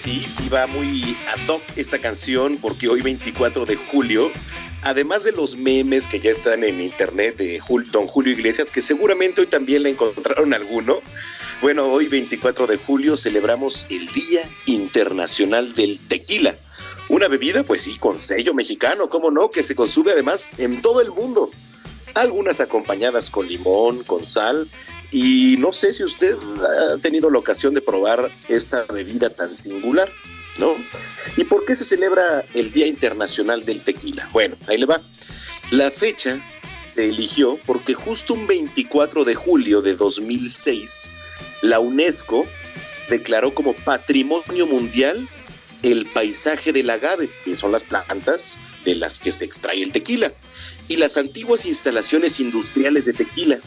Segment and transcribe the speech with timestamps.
[0.00, 4.30] Sí, sí va muy ad hoc esta canción porque hoy 24 de julio,
[4.82, 7.60] además de los memes que ya están en internet de
[7.92, 11.00] Don Julio Iglesias, que seguramente hoy también le encontraron alguno,
[11.60, 16.56] bueno, hoy 24 de julio celebramos el Día Internacional del Tequila.
[17.10, 21.02] Una bebida, pues sí, con sello mexicano, cómo no, que se consume además en todo
[21.02, 21.50] el mundo.
[22.14, 24.70] Algunas acompañadas con limón, con sal,
[25.10, 30.10] y no sé si usted ha tenido la ocasión de probar esta bebida tan singular,
[30.58, 30.76] ¿no?
[31.36, 34.28] ¿Y por qué se celebra el Día Internacional del Tequila?
[34.32, 35.02] Bueno, ahí le va.
[35.70, 36.40] La fecha
[36.80, 41.10] se eligió porque justo un 24 de julio de 2006,
[41.62, 42.46] la UNESCO
[43.08, 45.28] declaró como Patrimonio Mundial
[45.82, 50.32] el paisaje del agave, que son las plantas de las que se extrae el tequila,
[50.88, 53.60] y las antiguas instalaciones industriales de tequila.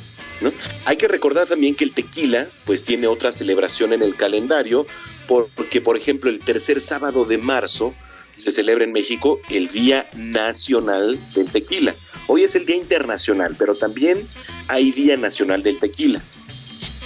[0.85, 4.85] Hay que recordar también que el tequila pues tiene otra celebración en el calendario
[5.27, 7.93] porque por ejemplo el tercer sábado de marzo
[8.35, 11.95] se celebra en México el Día Nacional del Tequila.
[12.27, 14.27] Hoy es el Día Internacional, pero también
[14.67, 16.21] hay Día Nacional del Tequila,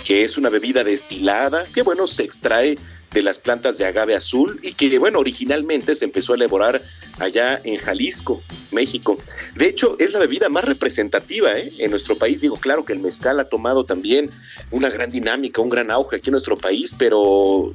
[0.06, 2.78] que es una bebida destilada que bueno se extrae
[3.18, 6.84] de las plantas de agave azul y que bueno originalmente se empezó a elaborar
[7.18, 9.18] allá en Jalisco, México.
[9.56, 11.74] De hecho, es la bebida más representativa ¿eh?
[11.80, 12.42] en nuestro país.
[12.42, 14.30] Digo, claro que el mezcal ha tomado también
[14.70, 17.74] una gran dinámica, un gran auge aquí en nuestro país, pero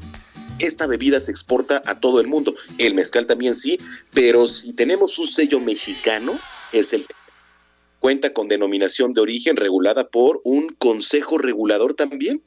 [0.60, 2.54] esta bebida se exporta a todo el mundo.
[2.78, 3.80] El mezcal también sí,
[4.14, 6.38] pero si tenemos un sello mexicano,
[6.70, 7.04] es el
[7.98, 12.42] cuenta con denominación de origen regulada por un consejo regulador también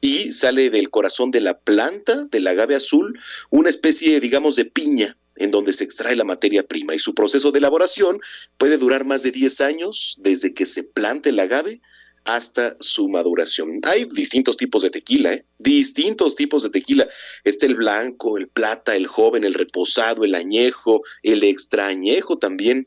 [0.00, 3.18] y sale del corazón de la planta del agave azul
[3.50, 7.50] una especie, digamos, de piña en donde se extrae la materia prima y su proceso
[7.50, 8.20] de elaboración
[8.58, 11.80] puede durar más de 10 años desde que se plante el agave
[12.24, 13.80] hasta su maduración.
[13.84, 15.44] Hay distintos tipos de tequila, ¿eh?
[15.58, 17.08] distintos tipos de tequila.
[17.44, 22.86] Está el blanco, el plata, el joven, el reposado, el añejo, el extrañejo también.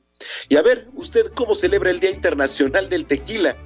[0.49, 3.57] Y a ver, ¿usted cómo celebra el Día Internacional del Tequila?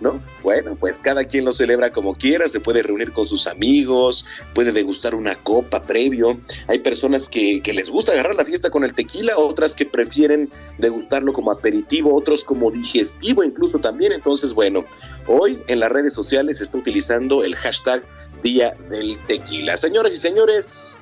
[0.00, 0.22] ¿No?
[0.42, 4.72] Bueno, pues cada quien lo celebra como quiera, se puede reunir con sus amigos, puede
[4.72, 6.38] degustar una copa previo.
[6.68, 10.50] Hay personas que, que, les gusta agarrar la fiesta con el tequila, otras que prefieren
[10.78, 14.12] degustarlo como aperitivo, otros como digestivo incluso también.
[14.12, 14.84] Entonces, bueno,
[15.26, 18.02] hoy en las redes sociales se está utilizando el hashtag
[18.42, 19.76] Día del Tequila.
[19.76, 20.98] Señoras y señores,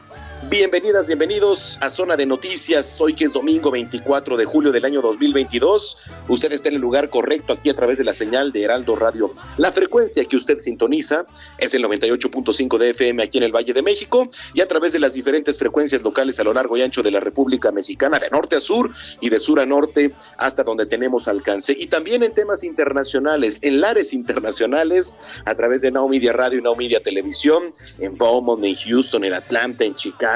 [0.50, 3.00] Bienvenidas, bienvenidos a Zona de Noticias.
[3.00, 5.96] Hoy que es domingo 24 de julio del año 2022.
[6.28, 9.32] Usted está en el lugar correcto aquí a través de la señal de Heraldo Radio.
[9.56, 11.26] La frecuencia que usted sintoniza
[11.58, 14.98] es el 98.5 de FM aquí en el Valle de México y a través de
[14.98, 18.56] las diferentes frecuencias locales a lo largo y ancho de la República Mexicana, de norte
[18.56, 18.90] a sur
[19.20, 21.74] y de sur a norte hasta donde tenemos alcance.
[21.76, 25.16] Y también en temas internacionales, en lares internacionales,
[25.46, 29.32] a través de Now Media Radio y Now Media Televisión, en Beaumont, en Houston, en
[29.32, 30.33] Atlanta, en Chicago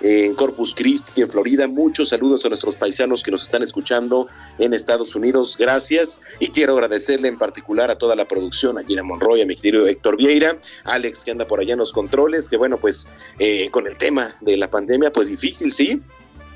[0.00, 1.66] en Corpus Christi, en Florida.
[1.66, 4.28] Muchos saludos a nuestros paisanos que nos están escuchando
[4.58, 5.56] en Estados Unidos.
[5.58, 6.20] Gracias.
[6.40, 9.86] Y quiero agradecerle en particular a toda la producción, a Gina Monroy, a mi querido
[9.86, 13.08] Héctor Vieira, Alex que anda por allá en los controles, que bueno, pues
[13.38, 16.02] eh, con el tema de la pandemia, pues difícil, sí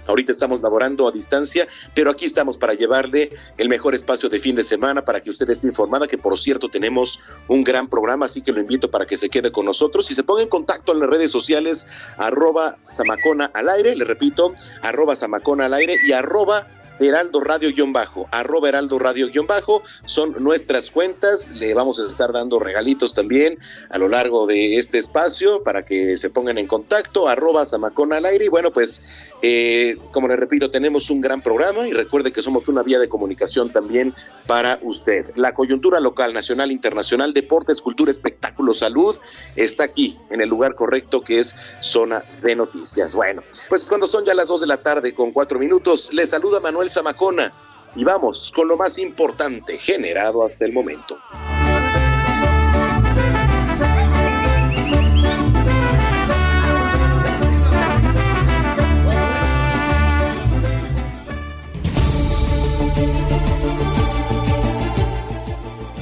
[0.09, 4.57] Ahorita estamos laborando a distancia, pero aquí estamos para llevarle el mejor espacio de fin
[4.57, 8.41] de semana para que usted esté informada, que por cierto tenemos un gran programa, así
[8.41, 10.11] que lo invito para que se quede con nosotros.
[10.11, 14.55] Y se ponga en contacto en las redes sociales, arroba Samacona al aire, le repito,
[14.83, 16.67] arroba Samacona al aire y arroba
[17.01, 23.59] Heraldo Radio-Bajo, arroba Heraldo Radio-Bajo, son nuestras cuentas, le vamos a estar dando regalitos también
[23.91, 28.27] a lo largo de este espacio para que se pongan en contacto, arroba Samacón al
[28.27, 29.03] aire y bueno pues
[29.43, 33.09] eh, como le repito tenemos un gran programa y recuerde que somos una vía de
[33.09, 34.15] comunicación también
[34.47, 35.31] para usted.
[35.37, 39.17] La coyuntura local, nacional, internacional, deportes, cultura, espectáculo, salud,
[39.57, 43.15] está aquí en el lugar correcto que es zona de noticias.
[43.15, 46.61] Bueno, pues cuando son ya las dos de la tarde con cuatro minutos, le saluda
[46.61, 47.53] Manuel Zamacona
[47.95, 51.19] y vamos con lo más importante generado hasta el momento.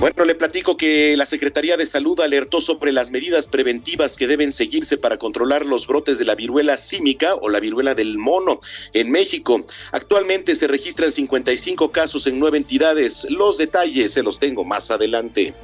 [0.07, 4.53] Bueno, le platico que la Secretaría de Salud alertó sobre las medidas preventivas que deben
[4.53, 8.61] seguirse para controlar los brotes de la viruela símica o la viruela del mono
[8.93, 9.67] en México.
[9.91, 13.27] Actualmente se registran 55 casos en nueve entidades.
[13.31, 15.55] Los detalles se los tengo más adelante.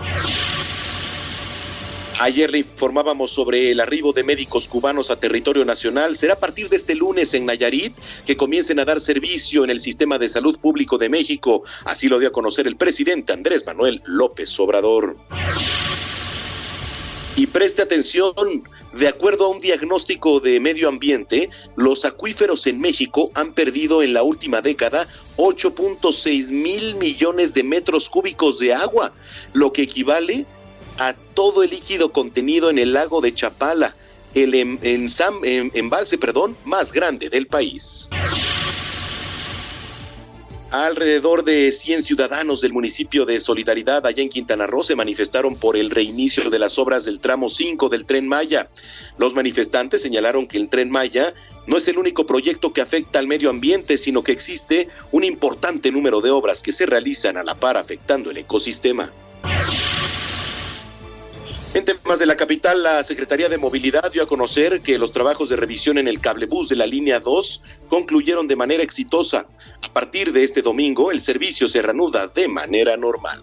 [2.22, 6.14] Ayer le informábamos sobre el arribo de médicos cubanos a territorio nacional.
[6.14, 9.80] Será a partir de este lunes en Nayarit que comiencen a dar servicio en el
[9.80, 11.64] sistema de salud público de México.
[11.84, 15.16] Así lo dio a conocer el presidente Andrés Manuel López Obrador.
[17.34, 18.34] Y preste atención,
[18.92, 24.14] de acuerdo a un diagnóstico de medio ambiente, los acuíferos en México han perdido en
[24.14, 25.08] la última década
[25.38, 29.12] 8.6 mil millones de metros cúbicos de agua,
[29.54, 30.61] lo que equivale a
[31.34, 33.96] todo el líquido contenido en el lago de Chapala,
[34.34, 38.08] el em, em, embalse perdón, más grande del país.
[40.72, 45.76] Alrededor de 100 ciudadanos del municipio de Solidaridad allá en Quintana Roo se manifestaron por
[45.76, 48.70] el reinicio de las obras del tramo 5 del tren Maya.
[49.18, 51.34] Los manifestantes señalaron que el tren Maya
[51.66, 55.92] no es el único proyecto que afecta al medio ambiente, sino que existe un importante
[55.92, 59.12] número de obras que se realizan a la par afectando el ecosistema.
[61.74, 65.48] En temas de la capital, la Secretaría de Movilidad dio a conocer que los trabajos
[65.48, 69.46] de revisión en el cablebús de la línea 2 concluyeron de manera exitosa.
[69.80, 73.40] A partir de este domingo, el servicio se reanuda de manera normal.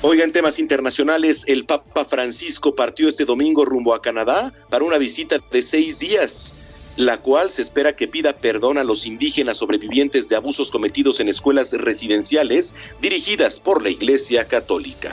[0.00, 4.96] Oiga, en temas internacionales, el Papa Francisco partió este domingo rumbo a Canadá para una
[4.96, 6.54] visita de seis días,
[6.96, 11.28] la cual se espera que pida perdón a los indígenas sobrevivientes de abusos cometidos en
[11.28, 15.10] escuelas residenciales dirigidas por la Iglesia Católica.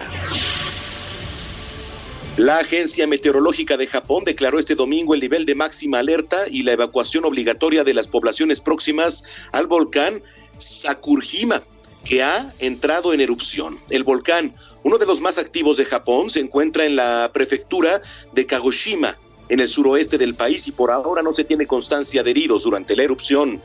[2.38, 6.72] La Agencia Meteorológica de Japón declaró este domingo el nivel de máxima alerta y la
[6.72, 10.24] evacuación obligatoria de las poblaciones próximas al volcán
[10.58, 11.62] Sakurjima,
[12.06, 13.78] que ha entrado en erupción.
[13.90, 18.46] El volcán, uno de los más activos de Japón, se encuentra en la prefectura de
[18.46, 19.18] Kagoshima,
[19.50, 22.96] en el suroeste del país, y por ahora no se tiene constancia de heridos durante
[22.96, 23.62] la erupción.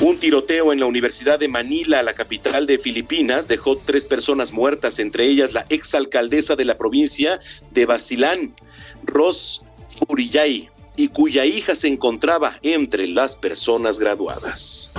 [0.00, 4.98] Un tiroteo en la Universidad de Manila, la capital de Filipinas, dejó tres personas muertas,
[4.98, 8.54] entre ellas la exalcaldesa de la provincia de Basilán,
[9.04, 9.62] Ros
[9.96, 14.92] Furiyay, y cuya hija se encontraba entre las personas graduadas.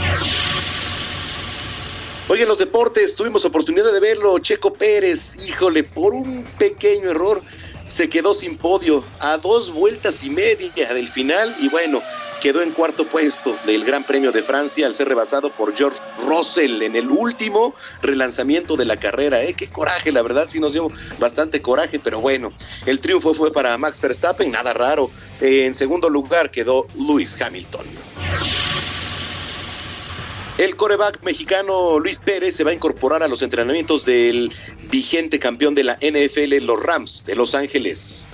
[2.27, 7.41] Oye, en los deportes tuvimos oportunidad de verlo, Checo Pérez, híjole, por un pequeño error
[7.87, 12.01] se quedó sin podio a dos vueltas y media del final y bueno,
[12.41, 16.81] quedó en cuarto puesto del Gran Premio de Francia al ser rebasado por George Russell
[16.81, 19.43] en el último relanzamiento de la carrera.
[19.43, 19.53] ¿eh?
[19.53, 22.51] Qué coraje, la verdad, sí nos dio bastante coraje, pero bueno,
[22.85, 25.09] el triunfo fue para Max Verstappen, nada raro.
[25.39, 27.85] en segundo lugar quedó Lewis Hamilton.
[30.57, 34.53] El coreback mexicano Luis Pérez se va a incorporar a los entrenamientos del
[34.89, 38.27] vigente campeón de la NFL, los Rams de Los Ángeles.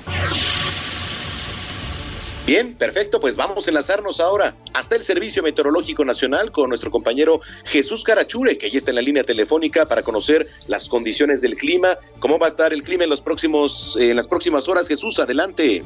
[2.46, 7.40] Bien, perfecto, pues vamos a enlazarnos ahora hasta el Servicio Meteorológico Nacional con nuestro compañero
[7.66, 11.98] Jesús Carachure, que ya está en la línea telefónica para conocer las condiciones del clima,
[12.20, 14.88] cómo va a estar el clima en los próximos en las próximas horas.
[14.88, 15.84] Jesús, adelante.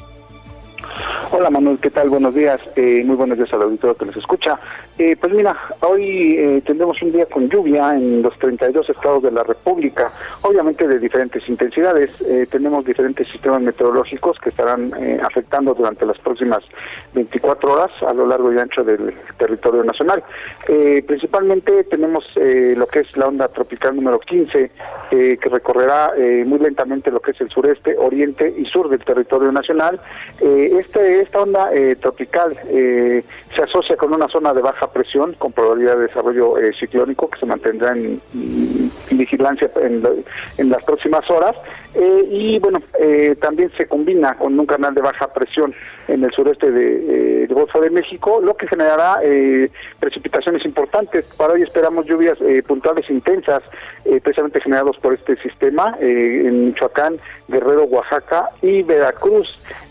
[1.32, 2.10] Hola Manuel, ¿qué tal?
[2.10, 2.62] Buenos días.
[2.76, 4.60] Eh, muy buenos días al auditorio que nos escucha.
[4.98, 9.32] Eh, pues mira, hoy eh, tendremos un día con lluvia en los 32 estados de
[9.32, 10.12] la República,
[10.44, 12.12] obviamente de diferentes intensidades.
[12.50, 16.64] tenemos diferentes sistemas meteorológicos que estarán afectando durante las próximas
[17.14, 20.24] 24 horas a lo largo y ancho del territorio nacional.
[21.08, 24.72] principalmente tenemos lo que es la onda tropical número 15,
[25.10, 26.14] que recorrerá
[26.46, 30.00] muy lentamente lo que es el sureste, oriente y sur del territorio nacional.
[30.66, 33.24] Este esta onda eh, tropical eh,
[33.56, 37.40] se asocia con una zona de baja presión con probabilidad de desarrollo eh, ciclónico que
[37.40, 38.22] se mantendrá en,
[39.12, 41.56] vigilancia en, las próximas horas
[42.30, 42.80] y bueno
[43.40, 45.74] también se combina con un canal de baja presión
[46.08, 49.20] en el sureste del Golfo de México lo que generará
[50.00, 52.38] precipitaciones importantes para hoy esperamos lluvias
[52.68, 53.64] puntuales intensas
[54.04, 59.48] precisamente generados por este sistema en Michoacán Guerrero Oaxaca y Veracruz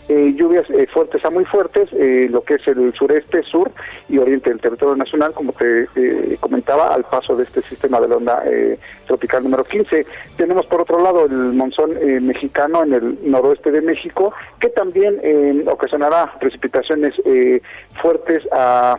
[0.07, 3.71] eh, lluvias eh, fuertes a muy fuertes, eh, lo que es el sureste, sur
[4.07, 5.87] y oriente del territorio nacional, como te
[6.39, 8.43] comentaba, al paso de este sistema de la onda
[9.07, 10.05] tropical número 15.
[10.37, 15.19] Tenemos por otro lado el monzón mexicano en el noroeste de México, que también
[15.67, 17.13] ocasionará precipitaciones
[18.01, 18.97] fuertes a,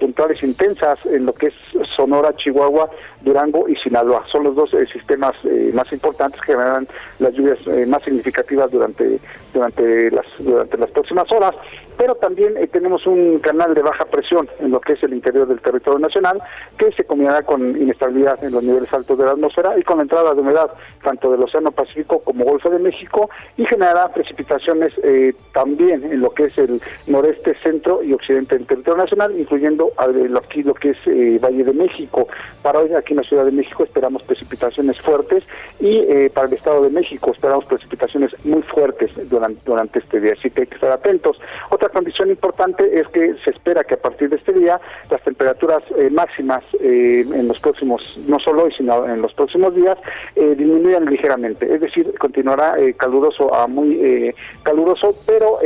[0.00, 1.54] puntuales intensas en lo que es
[1.96, 2.90] Sonora, Chihuahua,
[3.22, 4.24] Durango y Sinaloa.
[4.30, 5.34] Son los dos sistemas
[5.72, 6.86] más importantes que generan
[7.18, 9.18] las lluvias más significativas durante,
[9.52, 11.54] durante las durante las próximas horas,
[11.96, 15.46] pero también eh, tenemos un canal de baja presión en lo que es el interior
[15.48, 16.40] del territorio nacional,
[16.78, 20.04] que se combinará con inestabilidad en los niveles altos de la atmósfera y con la
[20.04, 20.70] entrada de humedad
[21.02, 26.30] tanto del Océano Pacífico como Golfo de México y generará precipitaciones eh, también en lo
[26.30, 30.98] que es el noreste, centro y occidente del territorio nacional, incluyendo aquí lo que es
[31.06, 32.28] eh, Valle de México.
[32.62, 35.44] Para hoy en la Ciudad de México esperamos precipitaciones fuertes
[35.80, 40.50] y para el Estado de México esperamos precipitaciones muy fuertes durante, durante este día, así
[40.50, 41.38] que hay que estar atentos.
[41.70, 45.82] Otra condición importante es que se espera que a partir de este día las temperaturas
[45.96, 49.96] eh, máximas eh, en los próximos, no solo hoy, sino en los próximos días,
[50.36, 51.72] eh, disminuyan ligeramente.
[51.72, 55.58] Es decir, continuará caluroso a muy caluroso, pero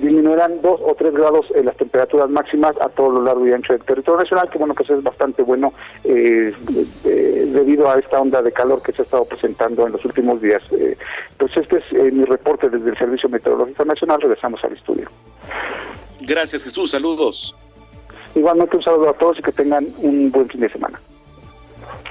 [0.00, 3.72] disminuirán dos o tres grados en las temperaturas máximas a todo lo largo y ancho
[3.72, 5.72] del territorio nacional, que bueno, pues es bastante bueno
[6.04, 6.52] eh,
[7.04, 10.62] debido a esta onda de calor que se ha estado presentando en los últimos días.
[10.72, 10.96] Eh,
[11.38, 15.08] pues este es mi reporte desde el Servicio Meteorológico Nacional, regresamos al estudio.
[16.20, 17.54] Gracias Jesús, saludos.
[18.34, 21.00] Igualmente un saludo a todos y que tengan un buen fin de semana.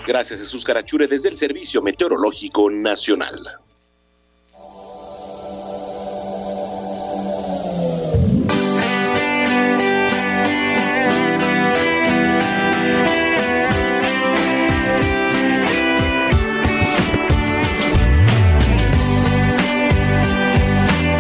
[0.07, 3.59] Gracias Jesús Carachure desde el Servicio Meteorológico Nacional.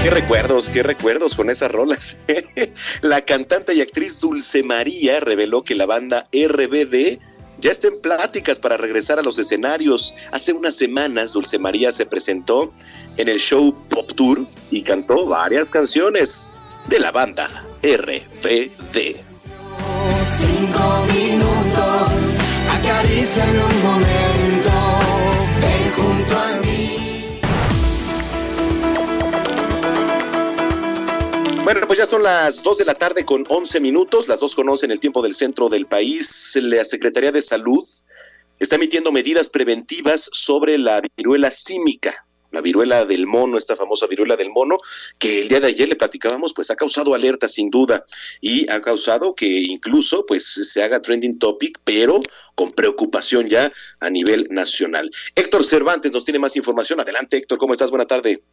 [0.05, 2.27] Qué recuerdos, qué recuerdos con esas rolas.
[3.01, 7.17] la cantante y actriz Dulce María reveló que la banda RBD
[7.57, 10.13] ya está en pláticas para regresar a los escenarios.
[10.31, 12.71] Hace unas semanas Dulce María se presentó
[13.17, 16.51] en el show Pop Tour y cantó varias canciones
[16.87, 17.49] de la banda
[17.81, 19.15] RBD.
[20.23, 22.09] Cinco minutos,
[23.41, 24.34] un momento,
[31.65, 34.91] Bueno, pues ya son las 2 de la tarde con 11 minutos, las dos conocen
[34.91, 36.55] el tiempo del centro del país.
[36.61, 37.83] La Secretaría de Salud
[38.59, 44.35] está emitiendo medidas preventivas sobre la viruela símica, la viruela del mono, esta famosa viruela
[44.35, 44.77] del mono,
[45.17, 48.05] que el día de ayer le platicábamos, pues ha causado alerta sin duda
[48.41, 52.21] y ha causado que incluso pues se haga trending topic, pero
[52.53, 55.09] con preocupación ya a nivel nacional.
[55.33, 56.99] Héctor Cervantes nos tiene más información.
[56.99, 57.89] Adelante, Héctor, ¿cómo estás?
[57.89, 58.43] Buena tarde.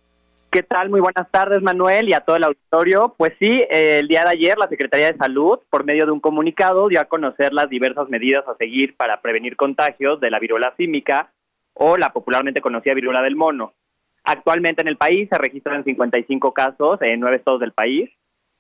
[0.53, 0.91] ¿Qué tal?
[0.91, 3.15] Muy buenas tardes, Manuel, y a todo el auditorio.
[3.17, 6.89] Pues sí, el día de ayer la Secretaría de Salud, por medio de un comunicado,
[6.89, 11.33] dio a conocer las diversas medidas a seguir para prevenir contagios de la viruela símica
[11.73, 13.73] o la popularmente conocida viruela del mono.
[14.25, 18.11] Actualmente en el país se registran 55 casos en nueve estados del país.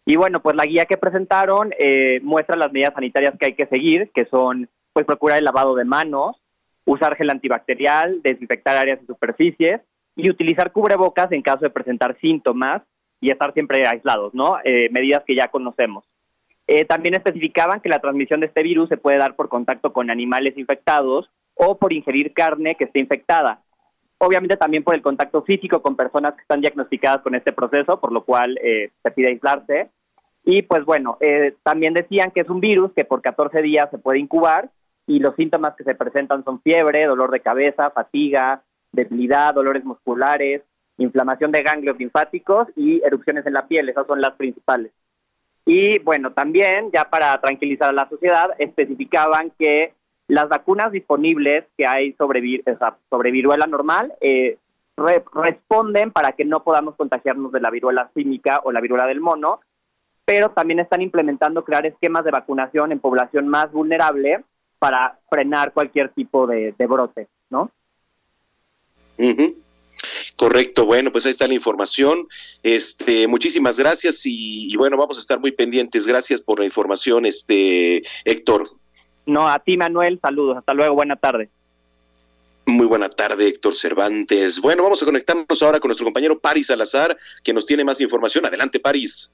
[0.06, 3.66] Y bueno, pues la guía que presentaron eh, muestra las medidas sanitarias que hay que
[3.66, 6.40] seguir, que son pues procurar el lavado de manos,
[6.86, 9.82] usar gel antibacterial, desinfectar áreas y superficies,
[10.16, 12.82] y utilizar cubrebocas en caso de presentar síntomas
[13.20, 14.58] y estar siempre aislados, ¿no?
[14.64, 16.04] Eh, medidas que ya conocemos.
[16.66, 20.10] Eh, también especificaban que la transmisión de este virus se puede dar por contacto con
[20.10, 23.60] animales infectados o por ingerir carne que esté infectada.
[24.18, 28.12] Obviamente también por el contacto físico con personas que están diagnosticadas con este proceso, por
[28.12, 29.90] lo cual eh, se pide aislarse.
[30.44, 31.18] Y pues bueno,
[31.62, 34.70] también decían que es un virus que por 14 días se puede incubar
[35.06, 40.62] y los síntomas que se presentan son fiebre, dolor de cabeza, fatiga, debilidad, dolores musculares,
[40.98, 44.92] inflamación de ganglios linfáticos y erupciones en la piel, esas son las principales.
[45.64, 49.94] Y bueno, también, ya para tranquilizar a la sociedad, especificaban que
[50.28, 52.62] las vacunas disponibles que hay sobre,
[53.10, 54.58] sobre viruela normal eh,
[54.96, 59.60] responden para que no podamos contagiarnos de la viruela símica o la viruela del mono,
[60.24, 64.44] pero también están implementando crear esquemas de vacunación en población más vulnerable
[64.78, 67.70] para frenar cualquier tipo de brote, ¿no?
[70.36, 72.26] Correcto, bueno, pues ahí está la información.
[72.62, 76.06] Este, muchísimas gracias y, bueno, vamos a estar muy pendientes.
[76.06, 78.70] Gracias por la información, este Héctor.
[79.26, 81.48] No, a ti Manuel, saludos, hasta luego, buena tarde.
[82.66, 84.60] Muy buena tarde, Héctor Cervantes.
[84.60, 88.46] Bueno, vamos a conectarnos ahora con nuestro compañero Paris Salazar, que nos tiene más información.
[88.46, 89.30] Adelante, Paris.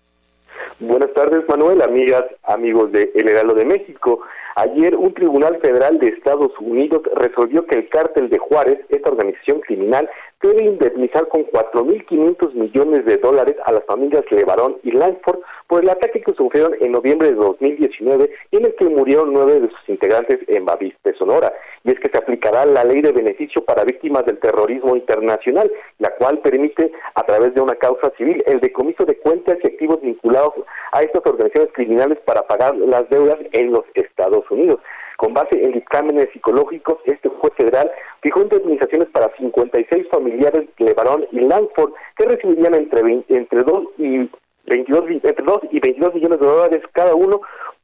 [0.81, 4.21] Buenas tardes, Manuel, amigas, amigos de El Heraldo de México.
[4.57, 9.61] Ayer un tribunal federal de Estados Unidos resolvió que el cártel de Juárez, esta organización
[9.61, 10.09] criminal,
[10.43, 15.91] debe indemnizar con 4.500 millones de dólares a las familias Levarón y Langford por el
[15.91, 19.89] ataque que sufrieron en noviembre de 2019 y en el que murieron nueve de sus
[19.89, 21.53] integrantes en Baviste, Sonora.
[21.85, 26.11] Y es que se aplicará la ley de beneficio para víctimas del terrorismo internacional, la
[26.17, 30.55] cual permite, a través de una causa civil, el decomiso de cuentas y activos vinculados
[30.93, 34.81] a estas organizaciones criminales para pagar las deudas en los Estados Unidos.
[35.17, 37.91] Con base en dictámenes psicológicos, este juez federal
[38.23, 44.31] fijó indemnizaciones para 56 familiares de Levarón y Langford que recibirían entre, entre 2 y
[44.67, 47.41] 22, entre 2 y 22 millones de dólares cada uno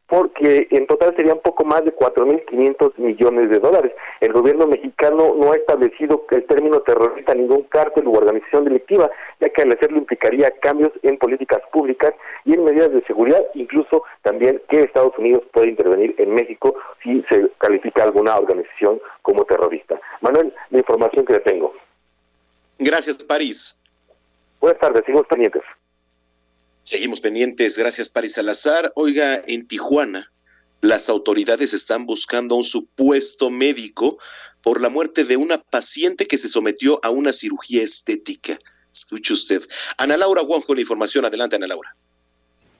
[0.07, 3.93] porque en total serían poco más de 4.500 millones de dólares.
[4.21, 9.49] El gobierno mexicano no ha establecido el término terrorista ningún cártel u organización delictiva, ya
[9.49, 14.61] que al hacerlo implicaría cambios en políticas públicas y en medidas de seguridad, incluso también
[14.69, 20.01] que Estados Unidos puede intervenir en México si se califica alguna organización como terrorista.
[20.21, 21.73] Manuel, la información que le tengo.
[22.79, 23.77] Gracias, París.
[24.61, 25.63] Buenas tardes, seguimos pendientes.
[26.85, 28.93] Seguimos pendientes, gracias Paris Salazar.
[28.95, 30.31] Oiga, en Tijuana,
[30.83, 34.19] las autoridades están buscando a un supuesto médico
[34.63, 38.59] por la muerte de una paciente que se sometió a una cirugía estética.
[38.93, 39.63] Escuche usted.
[39.97, 41.25] Ana Laura Wong con la información.
[41.25, 41.97] Adelante, Ana Laura.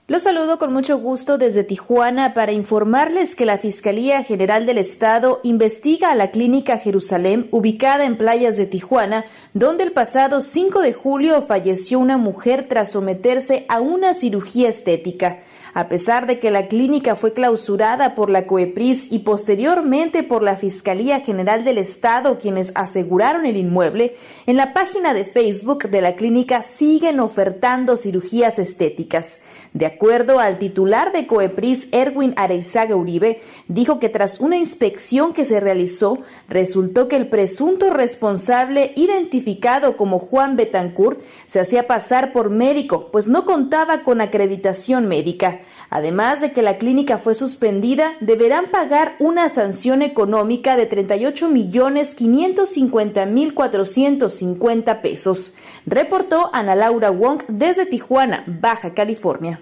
[0.07, 5.39] Los saludo con mucho gusto desde Tijuana para informarles que la Fiscalía General del Estado
[5.41, 10.93] investiga a la Clínica Jerusalén ubicada en playas de Tijuana, donde el pasado 5 de
[10.93, 15.39] julio falleció una mujer tras someterse a una cirugía estética
[15.75, 20.55] a pesar de que la clínica fue clausurada por la COEPRIS y posteriormente por la
[20.55, 24.15] Fiscalía General del Estado, quienes aseguraron el inmueble,
[24.45, 29.39] en la página de Facebook de la clínica siguen ofertando cirugías estéticas.
[29.73, 35.43] De acuerdo al titular de COEPRIS, Erwin Areizaga Uribe, dijo que tras una inspección que
[35.43, 42.49] se realizó, resultó que el presunto responsable, identificado como Juan Betancourt, se hacía pasar por
[42.49, 45.59] médico, pues no contaba con acreditación médica.
[45.89, 52.15] Además de que la clínica fue suspendida, deberán pagar una sanción económica de 38 millones
[52.15, 55.53] 550 mil 450 pesos.
[55.85, 59.61] Reportó Ana Laura Wong desde Tijuana, Baja California.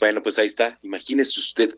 [0.00, 0.78] Bueno, pues ahí está.
[0.82, 1.76] Imagínese usted.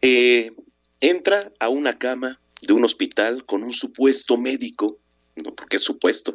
[0.00, 0.52] Eh,
[1.00, 4.98] entra a una cama de un hospital con un supuesto médico,
[5.36, 6.32] no porque es supuesto,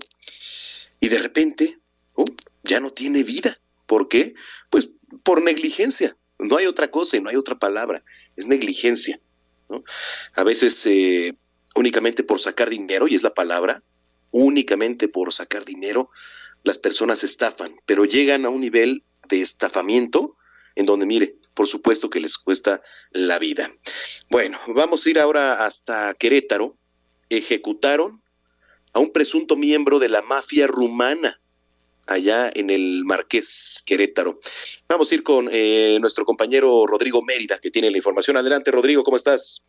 [1.00, 1.80] y de repente
[2.14, 2.26] oh,
[2.64, 3.58] ya no tiene vida.
[3.86, 4.36] ¿Por qué?
[4.70, 4.90] Pues
[5.28, 6.16] por negligencia.
[6.40, 8.02] No hay otra cosa y no hay otra palabra.
[8.38, 9.20] Es negligencia.
[10.34, 11.36] A veces eh,
[11.76, 13.84] únicamente por sacar dinero, y es la palabra,
[14.32, 16.10] únicamente por sacar dinero,
[16.64, 20.38] las personas estafan, pero llegan a un nivel de estafamiento
[20.76, 23.76] en donde, mire, por supuesto que les cuesta la vida.
[24.30, 26.78] Bueno, vamos a ir ahora hasta Querétaro.
[27.30, 28.24] Ejecutaron
[28.94, 31.42] a un presunto miembro de la mafia rumana
[32.08, 34.40] allá en el Marqués Querétaro.
[34.88, 38.38] Vamos a ir con eh, nuestro compañero Rodrigo Mérida, que tiene la información.
[38.38, 39.64] Adelante, Rodrigo, ¿cómo estás?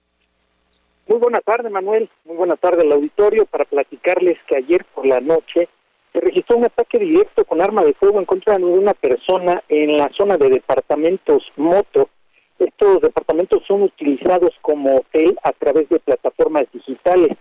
[1.08, 2.10] Muy buena tarde, Manuel.
[2.24, 5.68] Muy buena tarde al auditorio para platicarles que ayer por la noche
[6.12, 9.96] se registró un ataque directo con arma de fuego en contra de una persona en
[9.96, 12.10] la zona de departamentos Moto.
[12.58, 17.36] Estos departamentos son utilizados como hotel a través de plataformas digitales.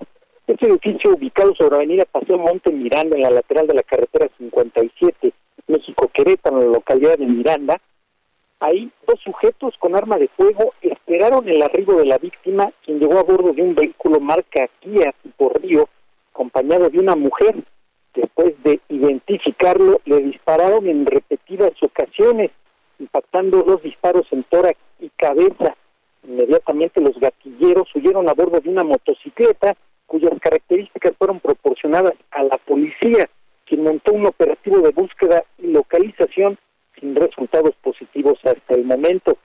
[0.47, 5.33] Este edificio ubicado sobre Avenida Paseo Monte Miranda, en la lateral de la carretera 57,
[5.67, 7.81] México-Querétaro, en la localidad de Miranda,
[8.61, 13.19] ahí dos sujetos con arma de fuego esperaron el arribo de la víctima, quien llegó
[13.19, 15.89] a bordo de un vehículo marca Kia por Río,
[16.31, 17.55] acompañado de una mujer.
[18.13, 22.51] Después de identificarlo, le dispararon en repetidas ocasiones,
[22.99, 25.75] impactando dos disparos en tórax y cabeza.
[26.23, 29.75] Inmediatamente los gatilleros huyeron a bordo de una motocicleta
[30.07, 33.29] cuyas características fueron proporcionadas a la policía,
[33.65, 36.57] quien montó un operativo de búsqueda y localización
[36.99, 39.37] sin resultados positivos hasta el momento.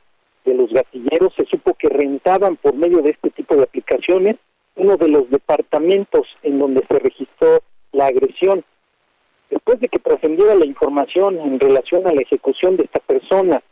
[0.44, 4.36] De los gatilleros se supo que rentaban por medio de este tipo de aplicaciones
[4.76, 7.60] uno de los departamentos en donde se registró
[7.92, 8.64] la agresión.
[9.50, 13.62] Después de que trascendiera la información en relación a la ejecución de esta persona,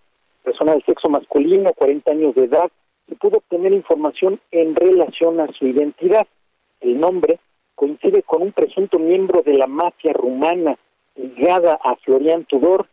[0.44, 2.70] persona de sexo masculino, 40 años de edad,
[3.09, 6.26] se pudo obtener información en relación a su identidad
[6.81, 7.38] el nombre,
[7.75, 10.79] coincide con un presunto miembro de la mafia rumana
[11.16, 12.87] ligada a Florian Tudor,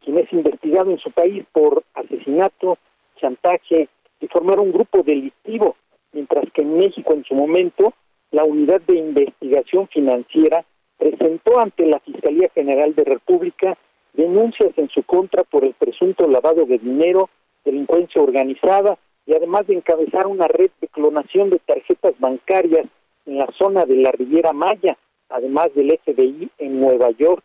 [0.00, 2.78] quien es investigado en su país por asesinato,
[3.16, 3.88] chantaje
[4.20, 5.76] y formar un grupo delictivo,
[6.12, 7.94] mientras que en México en su momento
[8.30, 10.64] la Unidad de Investigación Financiera
[10.98, 13.78] presentó ante la Fiscalía General de República
[14.12, 17.30] denuncias en su contra por el presunto lavado de dinero,
[17.64, 22.86] delincuencia organizada y además de encabezar una red de clonación de tarjetas bancarias
[23.26, 24.96] en la zona de la Riviera Maya,
[25.28, 27.44] además del FBI en Nueva York.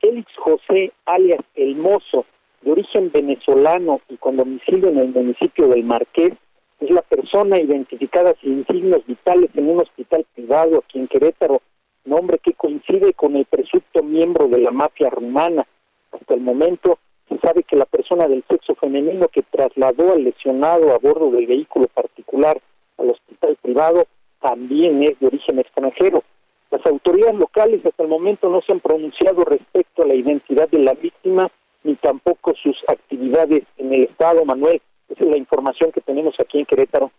[0.00, 2.26] Félix José, alias El Mozo,
[2.62, 6.32] de origen venezolano y con domicilio en el municipio del Marqués,
[6.80, 11.62] es la persona identificada sin signos vitales en un hospital privado aquí en Querétaro,
[12.04, 15.66] nombre que coincide con el presunto miembro de la mafia rumana.
[16.12, 16.98] Hasta el momento
[17.28, 21.46] se sabe que la persona del sexo femenino que trasladó al lesionado a bordo del
[21.46, 22.60] vehículo particular
[22.98, 24.06] al hospital privado
[24.44, 26.22] también es de origen extranjero.
[26.70, 30.80] Las autoridades locales hasta el momento no se han pronunciado respecto a la identidad de
[30.80, 31.50] la víctima
[31.82, 34.82] ni tampoco sus actividades en el Estado, Manuel.
[35.08, 37.10] Esa es la información que tenemos aquí en Querétaro.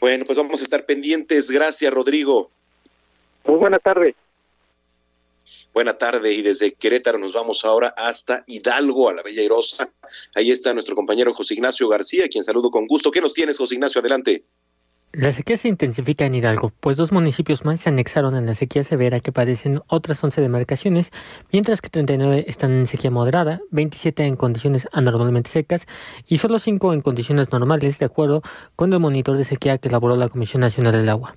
[0.00, 1.50] Bueno, pues vamos a estar pendientes.
[1.50, 2.50] Gracias, Rodrigo.
[3.44, 4.16] Muy buena tarde.
[5.72, 9.92] Buena tarde y desde Querétaro nos vamos ahora hasta Hidalgo, a la Bella Irosa.
[10.34, 13.10] Ahí está nuestro compañero José Ignacio García, quien saludo con gusto.
[13.10, 14.00] ¿Qué nos tienes, José Ignacio?
[14.00, 14.44] Adelante.
[15.16, 18.82] La sequía se intensifica en Hidalgo, pues dos municipios más se anexaron en la sequía
[18.82, 21.12] severa que padecen otras 11 demarcaciones,
[21.52, 25.86] mientras que 39 están en sequía moderada, 27 en condiciones anormalmente secas
[26.26, 28.42] y solo 5 en condiciones normales, de acuerdo
[28.74, 31.36] con el monitor de sequía que elaboró la Comisión Nacional del Agua.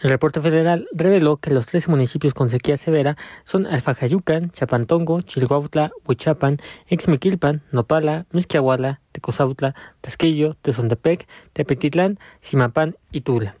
[0.00, 5.90] El reporte federal reveló que los 13 municipios con sequía severa son Alfajayucan, Chapantongo, Chilhuautla,
[6.06, 13.56] Huichapan, Exmequilpan, Nopala, Misquiahuala, Tecozautla, Tasquillo, Tezontepec, Tepetitlán, Simapán y Tula.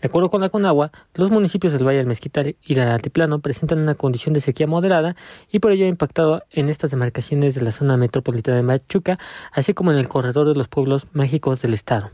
[0.00, 3.80] De acuerdo con la Conagua, los municipios del Valle del Mezquital y del Altiplano presentan
[3.80, 5.16] una condición de sequía moderada
[5.50, 9.18] y por ello ha impactado en estas demarcaciones de la zona metropolitana de Machuca,
[9.50, 12.10] así como en el corredor de los pueblos mágicos del estado.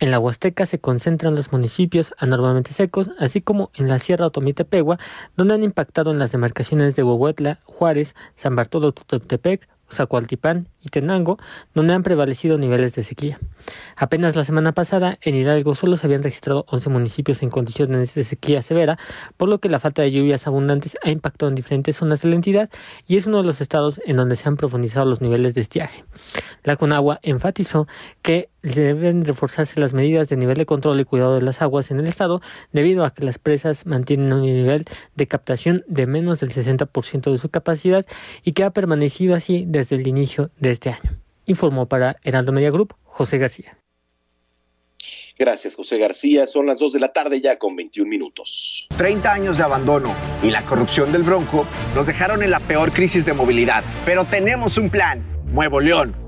[0.00, 4.98] En la Huasteca se concentran los municipios anormalmente secos, así como en la Sierra Otomitepegua,
[5.36, 11.38] donde han impactado en las demarcaciones de Huehuetla, Juárez, San Bartolo Tutepec, Zacualtipán y Tenango,
[11.74, 13.38] donde han prevalecido niveles de sequía.
[13.96, 18.24] Apenas la semana pasada, en Hidalgo solo se habían registrado 11 municipios en condiciones de
[18.24, 18.98] sequía severa,
[19.36, 22.36] por lo que la falta de lluvias abundantes ha impactado en diferentes zonas de la
[22.36, 22.70] entidad
[23.06, 26.04] y es uno de los estados en donde se han profundizado los niveles de estiaje.
[26.64, 27.86] La Conagua enfatizó
[28.22, 32.00] que deben reforzarse las medidas de nivel de control y cuidado de las aguas en
[32.00, 32.40] el estado
[32.72, 37.38] debido a que las presas mantienen un nivel de captación de menos del 60% de
[37.38, 38.04] su capacidad
[38.42, 41.20] y que ha permanecido así desde el inicio de este año.
[41.46, 43.78] Informó para Heraldo Media Group José García.
[45.38, 46.46] Gracias, José García.
[46.46, 48.88] Son las 2 de la tarde ya con 21 minutos.
[48.96, 53.24] 30 años de abandono y la corrupción del Bronco nos dejaron en la peor crisis
[53.24, 53.84] de movilidad.
[54.04, 55.24] Pero tenemos un plan.
[55.46, 56.27] Nuevo León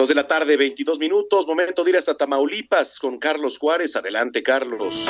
[0.00, 3.96] Dos de la tarde, 22 minutos, momento de ir hasta Tamaulipas con Carlos Juárez.
[3.96, 5.06] Adelante, Carlos.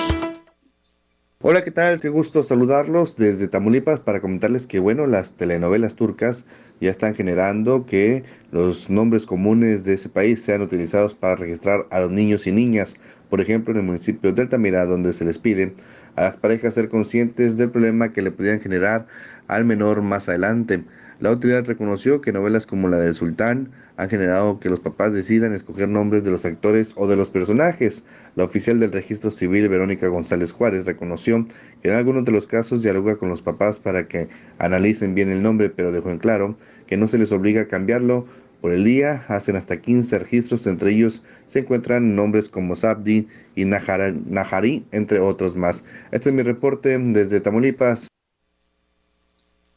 [1.41, 2.01] Hola, ¿qué tal?
[2.01, 6.45] Qué gusto saludarlos desde Tamaulipas para comentarles que, bueno, las telenovelas turcas
[6.81, 12.01] ya están generando que los nombres comunes de ese país sean utilizados para registrar a
[12.01, 12.97] los niños y niñas.
[13.29, 15.73] Por ejemplo, en el municipio de Altamira, donde se les pide
[16.17, 19.07] a las parejas ser conscientes del problema que le podían generar
[19.47, 20.83] al menor más adelante.
[21.21, 25.53] La autoridad reconoció que novelas como la del Sultán han generado que los papás decidan
[25.53, 28.03] escoger nombres de los actores o de los personajes.
[28.35, 31.47] La oficial del registro civil, Verónica González Juárez, reconoció
[31.83, 35.43] que en algunos de los casos dialoga con los papás para que analicen bien el
[35.43, 38.27] nombre, pero dejó en claro que no se les obliga a cambiarlo.
[38.63, 43.67] Por el día hacen hasta 15 registros, entre ellos se encuentran nombres como Sabdi y
[43.67, 45.85] Nahari, entre otros más.
[46.11, 48.09] Este es mi reporte desde Tamaulipas.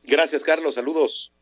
[0.05, 0.75] Gracias, Carlos.
[0.75, 1.33] Saludos.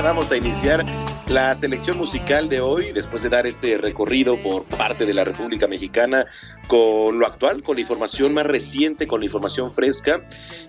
[0.02, 0.84] Vamos a iniciar
[1.28, 5.68] la selección musical de hoy, después de dar este recorrido por parte de la República
[5.68, 6.24] Mexicana
[6.68, 10.22] con lo actual, con la información más reciente, con la información fresca.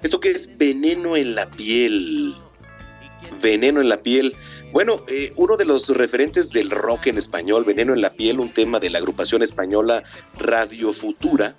[0.04, 2.36] Esto que es veneno en la piel.
[3.42, 4.36] Veneno en la piel.
[4.74, 8.54] Bueno, eh, uno de los referentes del rock en español, Veneno en la piel, un
[8.54, 10.04] tema de la agrupación española
[10.38, 11.56] Radio Futura,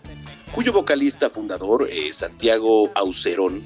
[0.54, 3.64] cuyo vocalista fundador, eh, Santiago Aucerón,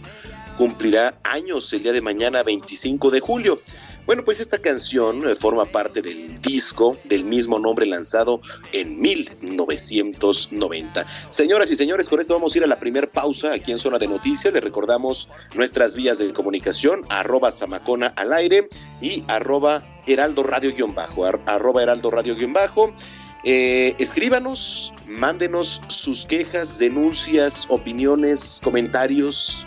[0.57, 3.59] cumplirá años el día de mañana 25 de julio.
[4.07, 8.41] Bueno, pues esta canción eh, forma parte del disco del mismo nombre lanzado
[8.73, 11.05] en 1990.
[11.29, 13.99] Señoras y señores, con esto vamos a ir a la primera pausa aquí en Zona
[13.99, 14.55] de Noticias.
[14.55, 18.69] Les recordamos nuestras vías de comunicación, arroba Samacona al aire
[19.01, 22.95] y arroba Heraldo Radio-bajo, arroba Heraldo Radio-bajo.
[23.43, 29.67] Eh, escríbanos, mándenos sus quejas, denuncias, opiniones, comentarios,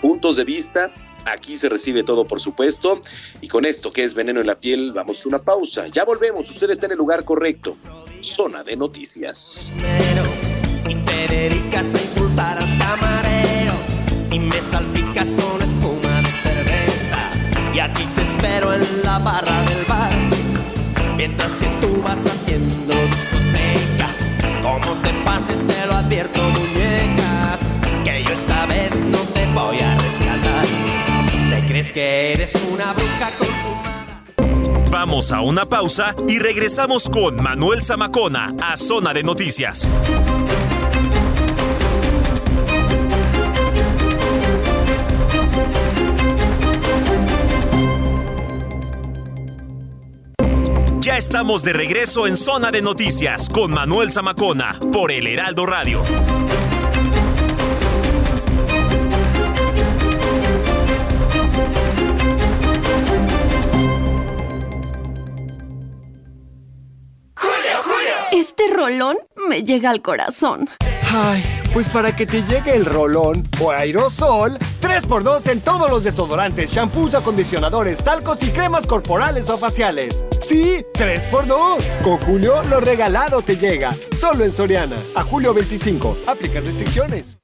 [0.00, 0.90] puntos de vista
[1.26, 3.00] Aquí se recibe todo, por supuesto.
[3.40, 5.88] Y con esto que es veneno en la piel, vamos a una pausa.
[5.88, 6.50] Ya volvemos.
[6.50, 7.76] Usted está en el lugar correcto.
[8.20, 9.72] Zona de noticias.
[10.88, 13.74] Y te dedicas a insultar al camarero.
[14.30, 17.30] Y me salpicas con espuma de cerveza.
[17.74, 20.12] Y aquí te espero en la barra del bar.
[21.16, 24.14] Mientras que tú vas haciendo discoteca.
[24.62, 26.73] Como te pases, te lo advierto, muñeca.
[31.90, 34.24] Que eres una bruja consumada.
[34.90, 39.90] Vamos a una pausa y regresamos con Manuel Zamacona a Zona de Noticias.
[51.00, 56.02] Ya estamos de regreso en Zona de Noticias con Manuel Zamacona por el Heraldo Radio.
[69.48, 70.68] Me llega al corazón.
[71.10, 71.42] Ay,
[71.72, 77.14] pues para que te llegue el rolón o aerosol, 3x2 en todos los desodorantes, shampoos,
[77.14, 80.24] acondicionadores, talcos y cremas corporales o faciales.
[80.40, 82.02] Sí, 3x2.
[82.02, 83.90] Con Julio lo regalado te llega.
[84.14, 84.96] Solo en Soriana.
[85.14, 86.18] A julio 25.
[86.26, 87.38] Aplica restricciones.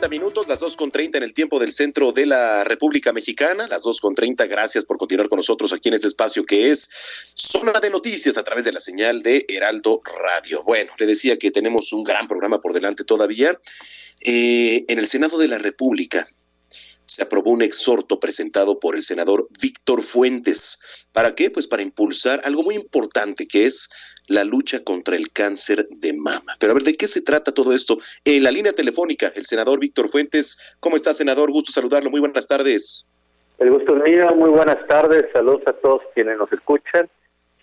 [0.00, 3.68] 30 minutos, las 2 con 30 en el tiempo del centro de la República Mexicana,
[3.68, 4.46] las 2 con 30.
[4.46, 6.88] Gracias por continuar con nosotros aquí en este espacio que es
[7.34, 10.62] Zona de Noticias a través de la señal de Heraldo Radio.
[10.62, 13.60] Bueno, le decía que tenemos un gran programa por delante todavía.
[14.22, 16.26] Eh, en el Senado de la República
[17.04, 20.78] se aprobó un exhorto presentado por el senador Víctor Fuentes.
[21.12, 21.50] ¿Para qué?
[21.50, 23.90] Pues para impulsar algo muy importante que es
[24.30, 26.54] la lucha contra el cáncer de mama.
[26.60, 27.98] Pero a ver, ¿de qué se trata todo esto?
[28.24, 30.76] En la línea telefónica, el senador Víctor Fuentes.
[30.78, 31.50] ¿Cómo está, senador?
[31.50, 32.10] Gusto saludarlo.
[32.10, 33.04] Muy buenas tardes.
[33.58, 34.28] El gusto es mío.
[34.36, 35.26] Muy buenas tardes.
[35.32, 37.10] Saludos a todos quienes nos escuchan.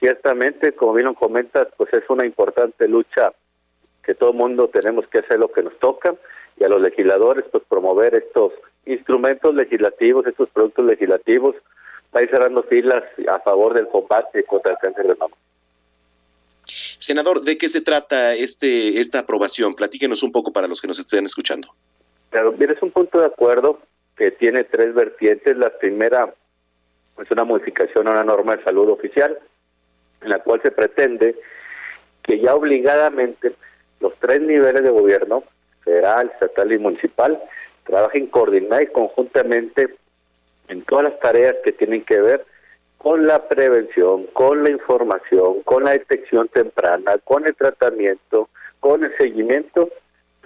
[0.02, 3.32] Ciertamente, como bien lo comentas, pues es una importante lucha
[4.04, 6.16] que todo mundo tenemos que hacer lo que nos toca
[6.58, 8.52] y a los legisladores pues promover estos
[8.86, 11.56] instrumentos legislativos, estos productos legislativos,
[12.12, 15.36] para ir cerrando filas a favor del combate contra el cáncer de mama.
[16.98, 19.76] Senador, ¿de qué se trata este esta aprobación?
[19.76, 21.70] Platíquenos un poco para los que nos estén escuchando.
[22.30, 23.80] Claro, bien, es un punto de acuerdo
[24.16, 25.58] que tiene tres vertientes.
[25.58, 26.34] La primera
[27.22, 29.38] es una modificación a una norma de salud oficial,
[30.22, 31.36] en la cual se pretende
[32.24, 33.54] que ya obligadamente
[34.00, 35.44] los tres niveles de gobierno,
[35.84, 37.42] federal, estatal y municipal,
[37.86, 39.96] trabajen coordinados y conjuntamente
[40.68, 42.46] en todas las tareas que tienen que ver
[42.98, 49.16] con la prevención, con la información, con la detección temprana, con el tratamiento, con el
[49.18, 49.90] seguimiento,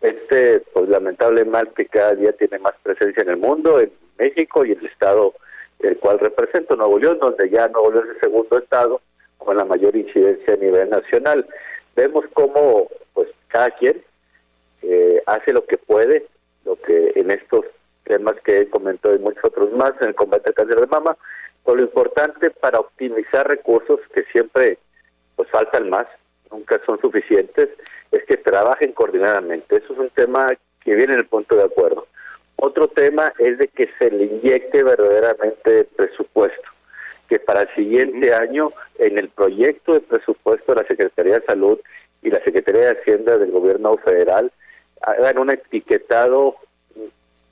[0.02, 4.66] este pues lamentable mal que cada día tiene más presencia en el mundo, en México
[4.66, 5.34] y el estado
[5.80, 9.02] el cual represento, Nuevo León, donde ya Nuevo León es el segundo estado
[9.38, 11.48] con la mayor incidencia a nivel nacional.
[11.96, 14.02] Vemos cómo pues cada quien
[14.84, 16.28] eh, hace lo que puede,
[16.66, 17.66] lo que en estos
[18.04, 21.18] temas que comentó y muchos otros más en el combate al cáncer de mama,
[21.64, 24.78] pero lo importante para optimizar recursos que siempre
[25.36, 26.08] pues faltan más,
[26.52, 27.70] nunca son suficientes,
[28.12, 29.78] es que trabajen coordinadamente.
[29.78, 30.48] Eso es un tema
[30.84, 32.08] que viene en el punto de acuerdo.
[32.58, 36.70] Otro tema es de que se le inyecte verdaderamente presupuesto,
[37.28, 38.66] que para el siguiente año
[39.00, 41.80] en el proyecto de presupuesto de la Secretaría de Salud
[42.22, 44.52] y la Secretaría de Hacienda del Gobierno Federal
[45.02, 46.58] hagan un etiquetado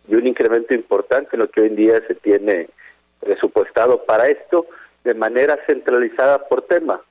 [0.08, 2.68] y un incremento importante en lo que hoy en día se tiene
[3.20, 4.66] presupuestado para esto
[5.04, 7.02] de manera centralizada por tema,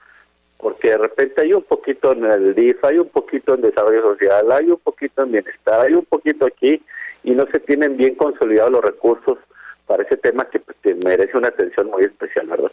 [0.59, 4.51] porque de repente hay un poquito en el DIF, hay un poquito en desarrollo social,
[4.53, 6.83] hay un poquito en bienestar, hay un poquito aquí
[7.23, 9.39] y no se tienen bien consolidados los recursos
[9.87, 12.73] para ese tema que, pues, merece una atención muy especial, ¿verdad?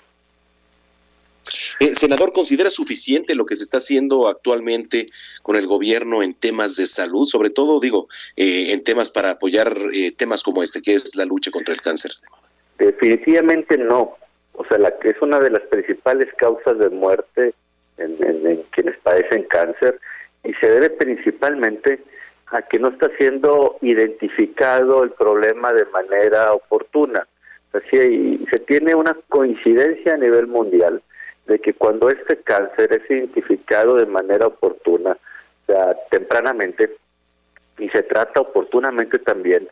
[1.80, 5.06] Eh, senador, ¿considera suficiente lo que se está haciendo actualmente
[5.42, 7.26] con el gobierno en temas de salud?
[7.26, 11.26] Sobre todo, digo, eh, en temas para apoyar eh, temas como este, que es la
[11.26, 12.12] lucha contra el cáncer.
[12.78, 14.18] Definitivamente no.
[14.54, 17.54] O sea, la es una de las principales causas de muerte
[17.98, 20.00] en, en quienes padecen cáncer
[20.44, 22.00] y se debe principalmente
[22.48, 27.28] a que no está siendo identificado el problema de manera oportuna.
[27.74, 31.02] Así, se tiene una coincidencia a nivel mundial
[31.48, 36.96] de que cuando este cáncer es identificado de manera oportuna, o sea, tempranamente,
[37.78, 39.68] y se trata oportunamente también,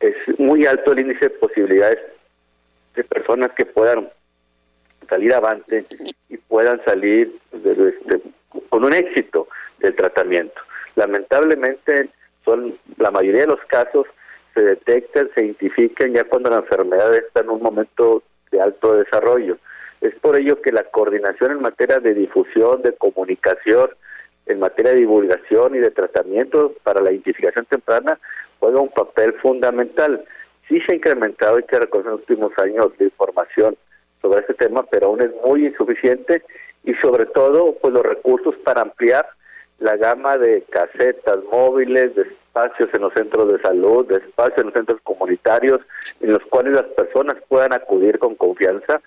[0.00, 1.98] es muy alto el índice de posibilidades
[2.94, 4.08] de personas que puedan
[5.08, 5.86] salir avante
[6.28, 8.20] y puedan salir este,
[8.68, 9.48] con un éxito
[9.78, 10.60] del tratamiento.
[10.96, 12.10] Lamentablemente,
[12.44, 14.06] son la mayoría de los casos
[14.54, 19.58] se detectan, se identifican ya cuando la enfermedad está en un momento de alto desarrollo.
[20.00, 23.90] Es por ello que la coordinación en materia de difusión, de comunicación,
[24.46, 28.18] en materia de divulgación y de tratamiento para la identificación temprana
[28.58, 30.24] juega un papel fundamental.
[30.70, 33.76] Sí se ha incrementado, hay que reconocer en los últimos años, de información
[34.22, 36.44] sobre este tema, pero aún es muy insuficiente
[36.84, 39.26] y sobre todo pues los recursos para ampliar
[39.80, 44.66] la gama de casetas móviles, de espacios en los centros de salud, de espacios en
[44.66, 45.80] los centros comunitarios,
[46.20, 49.00] en los cuales las personas puedan acudir con confianza,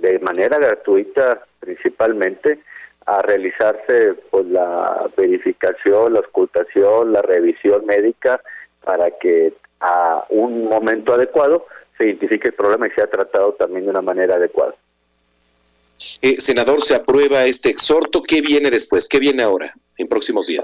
[0.00, 2.58] de manera gratuita principalmente,
[3.06, 8.40] a realizarse pues la verificación, la ocultación, la revisión médica
[8.84, 13.90] para que a un momento adecuado se identifique el problema y sea tratado también de
[13.90, 14.74] una manera adecuada.
[16.22, 18.22] Eh, senador, se aprueba este exhorto.
[18.22, 19.08] ¿Qué viene después?
[19.08, 20.62] ¿Qué viene ahora, en próximos días?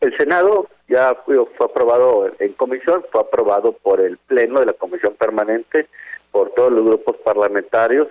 [0.00, 5.14] el Senado ya fue, aprobado en comisión, fue aprobado por el Pleno de la Comisión
[5.14, 5.88] Permanente,
[6.30, 8.08] por todos los grupos parlamentarios,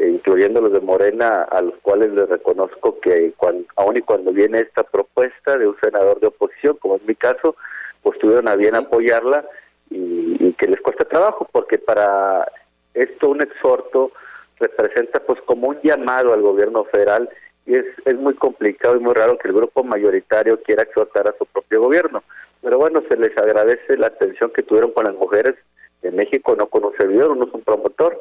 [0.00, 4.32] eh, incluyendo los de Morena, a los cuales les reconozco que cuando, aun y cuando
[4.32, 7.54] viene esta propuesta de un senador de oposición, como es mi caso,
[8.02, 9.44] pues tuvieron a bien apoyarla
[9.92, 12.46] y, y que les cuesta trabajo, porque para
[12.94, 14.12] esto un exhorto
[14.58, 17.28] representa pues como un llamado al gobierno federal
[17.66, 21.34] y es, es muy complicado y muy raro que el grupo mayoritario quiera exhortar a
[21.38, 22.22] su propio gobierno.
[22.60, 25.56] Pero bueno, se les agradece la atención que tuvieron con las mujeres
[26.02, 28.20] de México, no con un servidor, uno es un promotor.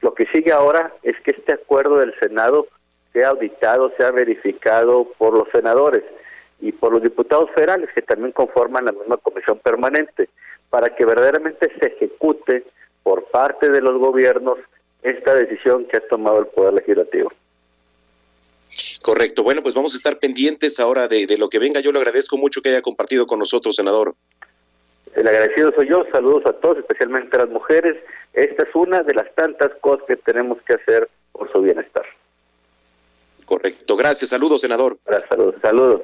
[0.00, 2.66] Lo que sigue ahora es que este acuerdo del Senado
[3.12, 6.04] sea auditado, sea verificado por los senadores
[6.60, 10.28] y por los diputados federales que también conforman la misma comisión permanente,
[10.70, 12.64] para que verdaderamente se ejecute
[13.02, 14.58] por parte de los gobiernos
[15.02, 17.32] esta decisión que ha tomado el Poder Legislativo.
[19.02, 19.44] Correcto.
[19.44, 21.80] Bueno, pues vamos a estar pendientes ahora de, lo que venga.
[21.80, 24.14] Yo le agradezco mucho que haya compartido con nosotros, senador.
[25.14, 26.04] El agradecido soy yo.
[26.10, 27.96] Saludos a todos, especialmente a las mujeres.
[28.32, 32.04] Esta es una de las tantas cosas que tenemos que hacer por su bienestar.
[33.44, 33.96] Correcto.
[33.96, 34.30] Gracias.
[34.30, 34.98] Saludos, senador.
[35.06, 35.54] Gracias, saludos.
[35.62, 36.02] Saludos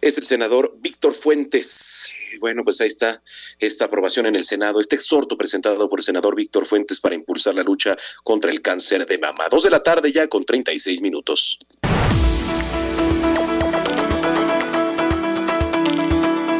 [0.00, 2.10] es el senador Víctor Fuentes.
[2.40, 3.22] Bueno, pues ahí está
[3.58, 7.54] esta aprobación en el Senado, este exhorto presentado por el senador Víctor Fuentes para impulsar
[7.54, 9.48] la lucha contra el cáncer de mama.
[9.50, 11.58] Dos de la tarde ya con 36 minutos.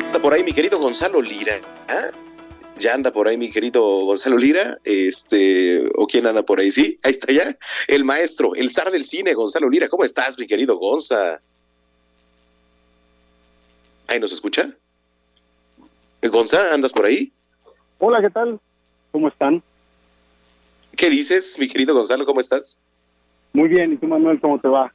[0.04, 1.60] Anda por ahí mi querido Gonzalo Lira.
[1.88, 2.10] ¿Ah?
[2.78, 6.98] Ya anda por ahí mi querido Gonzalo Lira, este, o quién anda por ahí, sí,
[7.02, 10.78] ahí está ya, el maestro, el zar del cine, Gonzalo Lira, ¿cómo estás, mi querido
[10.78, 11.42] Gonza?
[14.10, 14.68] ¿Ahí nos escucha?
[16.20, 17.32] Gonza, ¿andas por ahí?
[18.00, 18.58] Hola, ¿qué tal?
[19.12, 19.62] ¿Cómo están?
[20.96, 22.26] ¿Qué dices, mi querido Gonzalo?
[22.26, 22.80] ¿Cómo estás?
[23.52, 24.92] Muy bien, ¿y tú, Manuel, cómo te va?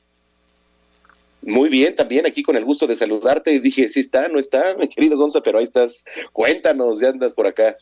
[1.41, 3.53] Muy bien, también aquí con el gusto de saludarte.
[3.53, 6.03] Y dije, sí está, no está, mi querido Gonza, pero ahí estás.
[6.33, 7.77] Cuéntanos, ya andas por acá.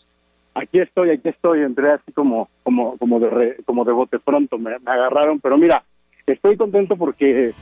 [0.54, 4.76] Aquí estoy, aquí estoy, entré así como, como, como de, como de bote pronto, me
[4.86, 5.84] agarraron, pero mira,
[6.28, 7.56] estoy contento porque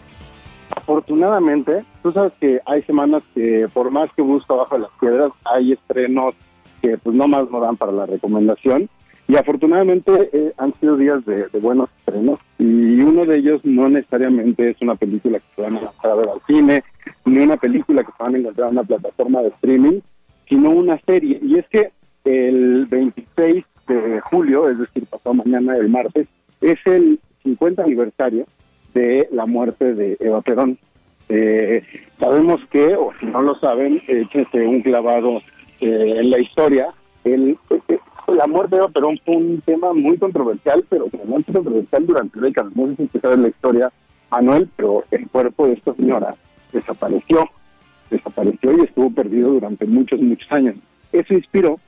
[0.76, 5.32] afortunadamente, tú sabes que hay semanas que por más que busco abajo de las piedras,
[5.46, 6.36] hay estrenos
[6.82, 8.90] que pues no más no dan para la recomendación.
[9.28, 14.72] Y afortunadamente eh, han sido días de, buenos estrenos y uno de ellos no necesariamente
[14.72, 16.84] es una película que se van a ver al cine,
[17.26, 20.02] ni una película que se van a encontrar en una plataforma de streaming,
[20.50, 21.40] sino una serie.
[21.42, 21.92] Y es que
[22.26, 26.28] el 26 de julio, es decir, pasado mañana, el martes,
[26.60, 28.46] es el 50 aniversario
[28.94, 30.78] de la muerte de Eva Perón.
[31.30, 31.84] Eh,
[32.20, 35.42] sabemos que, o si no lo saben, échense un clavado
[35.80, 36.94] eh, en la historia.
[37.24, 42.06] El, eh, la muerte de Eva Perón fue un tema muy controversial, pero muy controversial
[42.06, 42.76] durante décadas.
[42.76, 43.92] No sé si sabe la historia,
[44.30, 46.36] Manuel, pero el cuerpo de esta señora
[46.74, 47.50] desapareció.
[48.10, 50.76] Desapareció y estuvo perdido durante muchos, muchos años.
[51.14, 51.80] Eso inspiró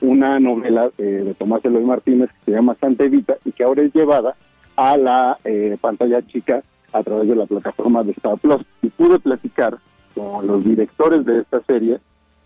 [0.00, 3.92] una novela de Tomás Eloy Martínez que se llama Santa Evita y que ahora es
[3.94, 4.34] llevada
[4.78, 6.62] a la eh, pantalla chica
[6.92, 8.62] a través de la plataforma de Star Plus.
[8.80, 9.76] Y pude platicar
[10.14, 11.98] con los directores de esta serie,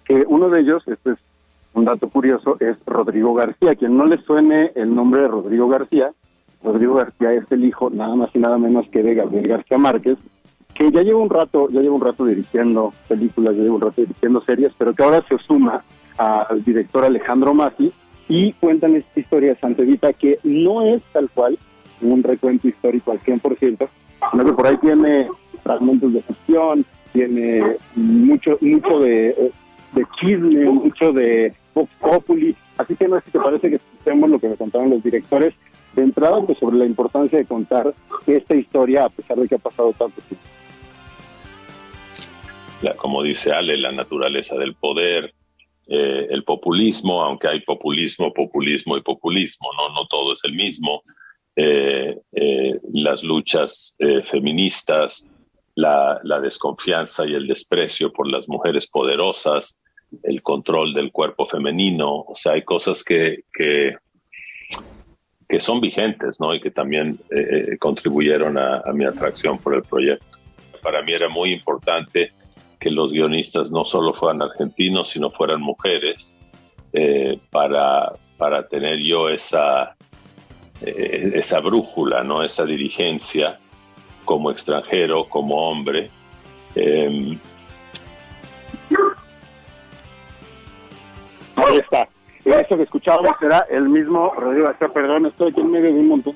[0.07, 1.19] que uno de ellos, este es
[1.75, 3.75] un dato curioso, es Rodrigo García.
[3.75, 6.11] Quien no le suene el nombre de Rodrigo García,
[6.65, 10.17] Rodrigo García es el hijo nada más y nada menos que de Gabriel García Márquez,
[10.75, 14.01] que ya lleva un rato, ya lleva un rato dirigiendo películas, ya lleva un rato
[14.01, 15.85] dirigiendo series, pero que ahora se suma
[16.17, 17.93] al director Alejandro Masi
[18.27, 21.59] y cuentan esta historia de Santevita que no es tal cual
[22.03, 23.89] un recuento histórico al 100%,
[24.31, 25.29] sino que por ahí tiene
[25.63, 29.53] fragmentos de ficción, tiene mucho mucho de,
[29.93, 34.31] de chisme, mucho de Vox Populi, así que no sé si te parece que escuchemos
[34.31, 35.55] lo que me contaron los directores.
[35.95, 37.93] De entrada pues sobre la importancia de contar
[38.27, 40.47] esta historia a pesar de que ha pasado tanto tiempo.
[42.97, 45.35] Como dice Ale, la naturaleza del poder,
[45.87, 51.03] eh, el populismo, aunque hay populismo, populismo y populismo, no, no todo es el mismo,
[51.57, 53.97] eh, eh, las luchas
[54.31, 55.27] feministas,
[55.75, 59.79] la, la, desconfianza y el desprecio por las mujeres poderosas,
[60.23, 63.97] el control del cuerpo femenino, o sea, hay cosas que, que,
[65.49, 66.55] que son vigentes, ¿no?
[66.55, 67.19] Y que también
[67.79, 70.39] contribuyeron a, a mi atracción por el proyecto.
[70.83, 72.33] Para mí era muy importante
[72.79, 76.35] que los guionistas no solo fueran argentinos, sino fueran mujeres,
[76.95, 79.97] eh, para, para tener yo esa,
[80.85, 82.43] eh, esa brújula, ¿no?
[82.43, 83.59] esa dirigencia
[84.25, 86.11] como extranjero, como hombre.
[86.75, 87.39] Em,
[91.57, 92.09] Ahí está.
[92.45, 96.35] Eso que escuchábamos era el mismo Rodrigo perdón, estoy aquí en medio de un montón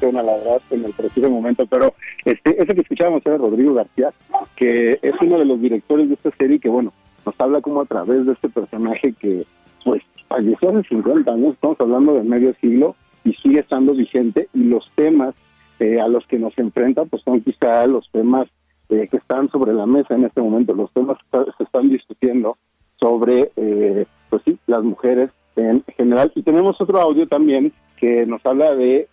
[0.00, 1.94] de la verdad en el preciso momento, pero
[2.24, 4.12] este, ese que escuchábamos era Rodrigo García,
[4.56, 6.92] que es uno de los directores de esta serie que, bueno,
[7.26, 9.44] nos habla como a través de este personaje que,
[9.84, 14.64] pues, falleció hace 50 años, estamos hablando de medio siglo, y sigue estando vigente, y
[14.64, 15.34] los temas
[15.80, 18.46] eh, a los que nos enfrenta, pues son quizá los temas
[18.90, 22.58] eh, que están sobre la mesa en este momento, los temas que se están discutiendo
[22.98, 26.32] sobre, eh, pues sí, las mujeres en general.
[26.34, 29.08] Y tenemos otro audio también que nos habla de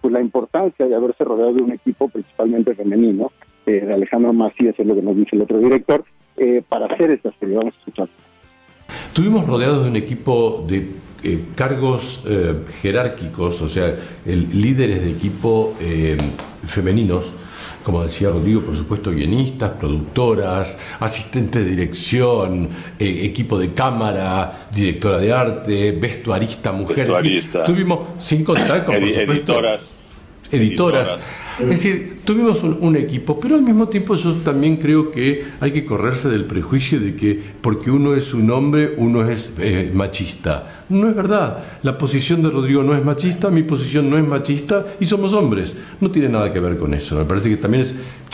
[0.00, 3.32] pues la importancia de haberse rodeado de un equipo principalmente femenino,
[3.64, 6.04] de Alejandro Macías, es lo que nos dice el otro director,
[6.68, 7.56] para hacer esta serie.
[7.56, 8.08] Vamos a escuchar.
[9.08, 10.88] Estuvimos rodeados de un equipo de
[11.32, 12.22] eh, cargos
[12.80, 15.74] jerárquicos, o sea, líderes de equipo
[16.66, 17.26] femeninos,
[17.82, 22.68] como decía Rodrigo, por supuesto, guionistas, productoras, asistentes de dirección,
[22.98, 27.06] equipo de cámara, directora de arte, vestuarista, mujeres.
[27.06, 27.64] Vestuarista.
[27.64, 29.96] tuvimos, sin contar con, por supuesto, editoras
[30.50, 31.18] editoras.
[31.58, 35.86] Es decir, tuvimos un, equipo, pero al mismo tiempo yo también creo que hay que
[35.86, 40.84] correrse del prejuicio de que porque uno es un hombre, uno es eh, machista.
[40.90, 41.64] No es verdad.
[41.82, 45.74] La posición de Rodrigo no es machista, mi posición no es machista y somos hombres.
[46.00, 47.16] No tiene nada que ver con eso.
[47.16, 47.86] Me parece que también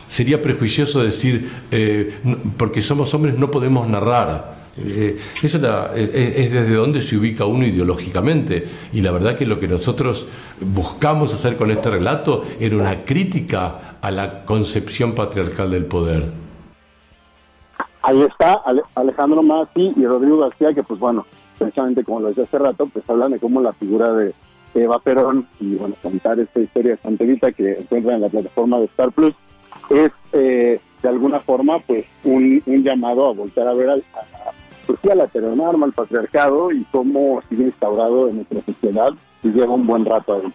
[0.08, 2.14] sería prejuicioso decir, eh,
[2.56, 4.61] porque somos hombres no podemos narrar.
[4.78, 5.58] Eh, eso
[5.94, 8.66] eh, es, desde donde se ubica uno ideológicamente.
[8.92, 10.26] Y la verdad que lo que nosotros
[10.60, 16.24] buscamos hacer con este relato era una crítica a la concepción patriarcal del poder.
[18.02, 18.60] Ahí está
[18.96, 21.24] Alejandro Masi y Rodrigo García, que pues bueno,
[21.58, 24.34] precisamente como lo decía hace rato, pues hablan de cómo la figura de
[24.74, 29.12] Eva Perón y bueno, contar esta historia de que encuentran en la plataforma de Star
[29.12, 29.34] Plus
[29.90, 33.96] es eh, de alguna forma pues un, llamado a volver a ver a,
[34.92, 39.12] pues sí, a la heteronorma, al patriarcado y cómo sigue instaurado en nuestra sociedad
[39.42, 40.52] y lleva un buen rato ahí.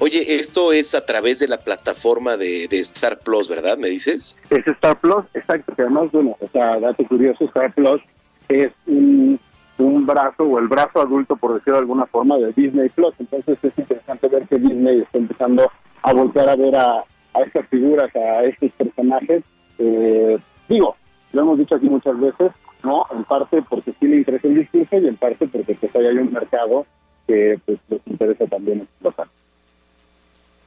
[0.00, 3.78] Oye, esto es a través de la plataforma de, Star Plus, ¿verdad?
[3.78, 4.36] ¿Me dices?
[4.50, 8.02] Es Star Plus, exacto, que además, bueno, o sea, dato curioso, Star Plus
[8.48, 9.38] es un,
[9.78, 13.14] brazo o el brazo adulto, por decirlo de alguna forma, de Disney Plus.
[13.20, 15.70] Entonces es interesante ver que Disney está empezando
[16.02, 17.04] a voltear a ver a,
[17.34, 19.44] a estas figuras, a estos personajes.
[19.78, 20.96] Eh, digo,
[21.32, 22.52] lo hemos dicho aquí muchas veces,
[22.82, 23.06] ¿no?
[23.10, 26.32] En parte porque sí le interesa el discurso y en parte porque pues hay un
[26.32, 26.86] mercado
[27.26, 29.26] que pues les interesa también explotar.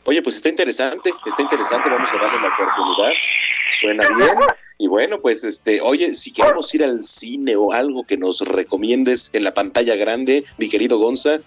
[0.06, 3.14] Oye, pues está interesante, está interesante, vamos a darle la oportunidad.
[3.72, 4.38] Suena bien.
[4.80, 9.30] Y bueno, pues este, oye, si queremos ir al cine o algo que nos recomiendes
[9.34, 11.40] en la pantalla grande, mi querido Gonza,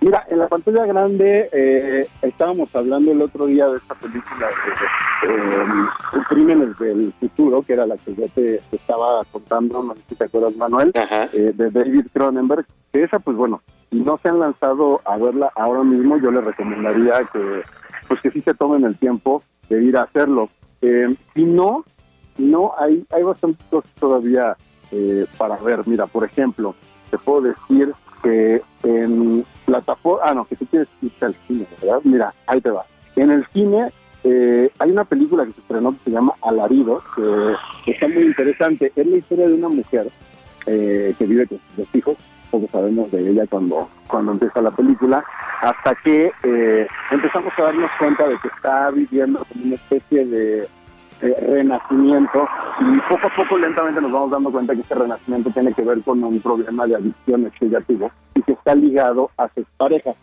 [0.00, 5.32] Mira, en la pantalla grande eh, estábamos hablando el otro día de esta película de,
[5.32, 10.14] eh, Crímenes del Futuro, que era la que yo te, estaba contando, no sé si
[10.14, 14.38] te acuerdas, Manuel, eh, de David Cronenberg, que esa, pues bueno, si no se han
[14.38, 17.62] lanzado a verla ahora mismo, yo les recomendaría que,
[18.06, 20.50] pues que sí se tomen el tiempo de ir a hacerlo.
[20.80, 21.84] si no,
[22.36, 24.56] no, hay, hay bastantes cosas todavía
[25.38, 25.80] para ver.
[25.86, 26.74] Mira, por ejemplo,
[27.10, 27.94] te puedo decir
[28.26, 32.00] que en plataforma, ah, no, que tú quieres irte al cine, ¿verdad?
[32.04, 32.84] Mira, ahí te va.
[33.14, 33.90] En el cine
[34.24, 37.02] eh, hay una película que se estrenó que se llama Alarido,
[37.84, 38.92] que está muy interesante.
[38.96, 40.08] Es la historia de una mujer
[40.66, 42.16] eh, que vive con sus hijos,
[42.50, 45.24] poco sabemos de ella cuando, cuando empieza la película,
[45.60, 50.68] hasta que eh, empezamos a darnos cuenta de que está viviendo como una especie de
[51.20, 52.48] renacimiento
[52.80, 56.02] y poco a poco lentamente nos vamos dando cuenta que este renacimiento tiene que ver
[56.02, 60.14] con un problema de adicciones que ella tuvo y que está ligado a sus parejas.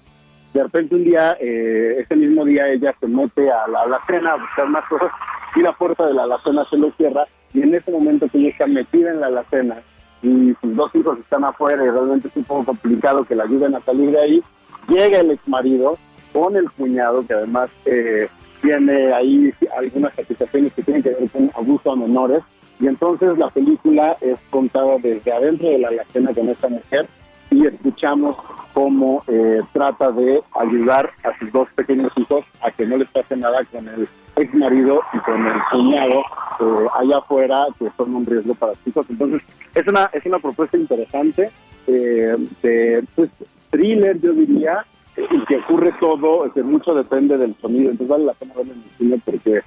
[0.53, 4.37] De repente un día, eh, ese mismo día ella se mete a la alacena a
[4.37, 5.11] buscar más cosas
[5.55, 8.49] y la puerta de la alacena se lo cierra y en ese momento que ella
[8.49, 9.77] está metida en la alacena
[10.21, 13.75] y sus dos hijos están afuera y realmente es un poco complicado que la ayuden
[13.75, 14.43] a salir de ahí,
[14.87, 15.97] llega el ex marido
[16.31, 18.27] con el cuñado que además eh,
[18.63, 22.41] tiene ahí algunas acusaciones que tienen que ver con abuso a menores
[22.79, 27.05] y entonces la película es contada desde adentro de la alacena con esta mujer
[27.51, 28.37] y escuchamos
[28.73, 33.35] cómo eh, trata de ayudar a sus dos pequeños hijos a que no les pase
[33.35, 34.07] nada con el
[34.37, 36.21] ex marido y con el cuñado
[36.61, 39.05] eh, allá afuera que son un riesgo para sus hijos.
[39.09, 39.41] Entonces,
[39.75, 41.51] es una, es una propuesta interesante
[41.85, 43.29] eh, de pues,
[43.69, 44.85] thriller, yo diría,
[45.17, 47.91] y que ocurre todo, que mucho depende del sonido.
[47.91, 49.61] Entonces, vale la pena verlo en el cine porque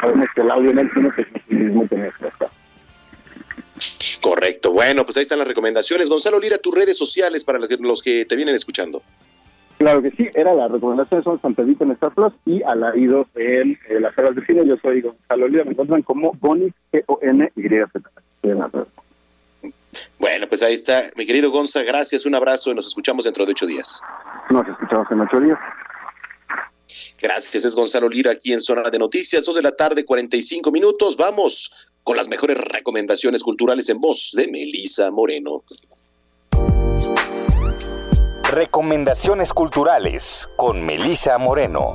[0.00, 2.30] sabemos que el audio en el cine es mismo que nuestra
[4.20, 4.72] Correcto.
[4.72, 6.08] Bueno, pues ahí están las recomendaciones.
[6.08, 9.02] Gonzalo Lira, tus redes sociales para los que te vienen escuchando.
[9.78, 13.72] Claro que sí, era la recomendación son San Pedrito en Star Plus y Alarido en
[13.88, 14.64] eh, las salas de cine.
[14.64, 18.00] Yo soy Gonzalo Lira, me encuentran como Bonix, G-O-N-Y-Z.
[20.20, 21.02] Bueno, pues ahí está.
[21.16, 24.00] Mi querido Gonza, gracias, un abrazo y nos escuchamos dentro de ocho días.
[24.52, 25.58] Nos escuchamos en ocho días.
[27.22, 31.16] Gracias, es Gonzalo Lira aquí en Zona de Noticias, dos de la tarde, 45 minutos.
[31.16, 35.64] Vamos con las mejores recomendaciones culturales en voz de Melisa Moreno.
[38.50, 41.94] Recomendaciones culturales con Melisa Moreno.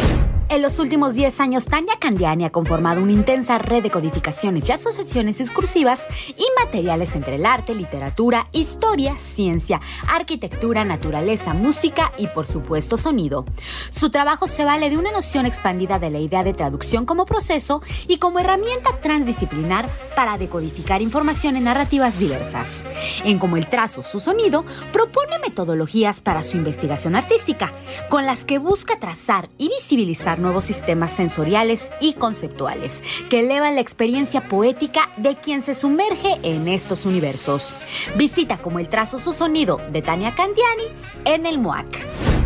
[0.51, 4.73] En los últimos 10 años, Tania Candiani ha conformado una intensa red de codificaciones y
[4.73, 9.79] asociaciones discursivas y materiales entre el arte, literatura, historia, ciencia,
[10.09, 13.45] arquitectura, naturaleza, música y, por supuesto, sonido.
[13.91, 17.81] Su trabajo se vale de una noción expandida de la idea de traducción como proceso
[18.09, 22.83] y como herramienta transdisciplinar para decodificar información en narrativas diversas.
[23.23, 27.71] En Como el trazo, su sonido, propone metodologías para su investigación artística,
[28.09, 33.81] con las que busca trazar y visibilizar nuevos sistemas sensoriales y conceptuales que elevan la
[33.81, 37.77] experiencia poética de quien se sumerge en estos universos.
[38.15, 40.85] Visita como el trazo su sonido de Tania Candiani
[41.25, 42.40] en el MOAC.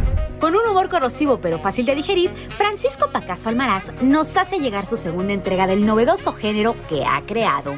[0.46, 4.96] Con un humor corrosivo pero fácil de digerir, Francisco Pacaso Almaraz nos hace llegar su
[4.96, 7.74] segunda entrega del novedoso género que ha creado.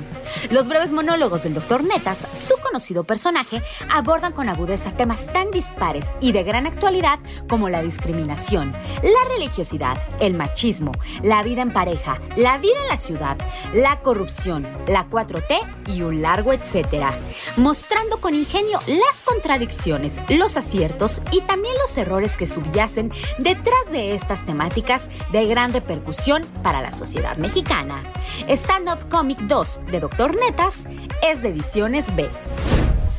[0.51, 1.85] Los breves monólogos del Dr.
[1.85, 7.69] Netas, su conocido personaje, abordan con agudeza temas tan dispares y de gran actualidad como
[7.69, 10.91] la discriminación, la religiosidad, el machismo,
[11.23, 13.37] la vida en pareja, la vida en la ciudad,
[13.73, 17.17] la corrupción, la 4T y un largo etcétera,
[17.55, 24.15] mostrando con ingenio las contradicciones, los aciertos y también los errores que subyacen detrás de
[24.15, 28.03] estas temáticas de gran repercusión para la sociedad mexicana.
[28.47, 30.35] Stand Up Comic 2 de Dr.
[30.35, 30.83] Netas
[31.21, 32.29] es de Ediciones B.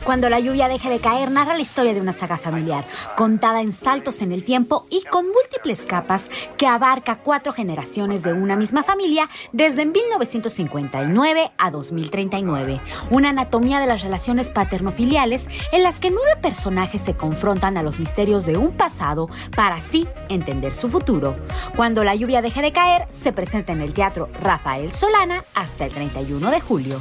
[0.04, 2.84] Cuando la lluvia deje de caer, narra la historia de una saga familiar,
[3.16, 8.32] contada en saltos en el tiempo y con múltiples capas que abarca cuatro generaciones de
[8.32, 12.80] una misma familia desde 1959 a 2039.
[13.10, 18.00] Una anatomía de las relaciones paternofiliales en las que nueve personajes se confrontan a los
[18.00, 21.36] misterios de un pasado para así entender su futuro.
[21.76, 25.92] Cuando la lluvia deje de caer, se presenta en el Teatro Rafael Solana hasta el
[25.92, 27.00] 31 de julio.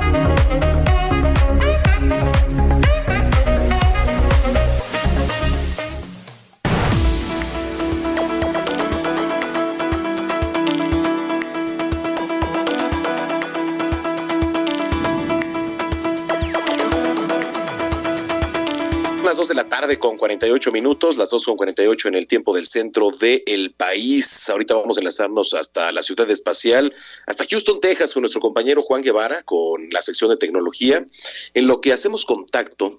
[19.51, 23.11] De la tarde con 48 minutos, las 2 con 48 en el tiempo del centro
[23.11, 24.49] del país.
[24.49, 26.93] Ahorita vamos a enlazarnos hasta la ciudad espacial,
[27.27, 31.05] hasta Houston, Texas, con nuestro compañero Juan Guevara, con la sección de tecnología.
[31.53, 32.91] En lo que hacemos contacto,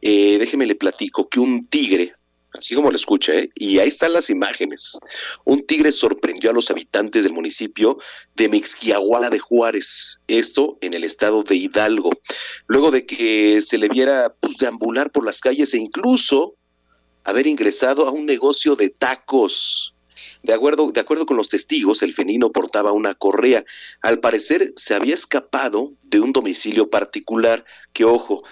[0.00, 2.16] eh, déjeme le platico que un tigre
[2.58, 3.50] así como lo escucha, ¿eh?
[3.54, 4.98] y ahí están las imágenes.
[5.44, 7.98] Un tigre sorprendió a los habitantes del municipio
[8.36, 12.12] de Mixquiahuala de Juárez, esto en el estado de Hidalgo,
[12.66, 16.54] luego de que se le viera pues, deambular por las calles e incluso
[17.24, 19.94] haber ingresado a un negocio de tacos.
[20.42, 23.64] De acuerdo, de acuerdo con los testigos, el felino portaba una correa.
[24.00, 28.42] Al parecer se había escapado de un domicilio particular que, ojo,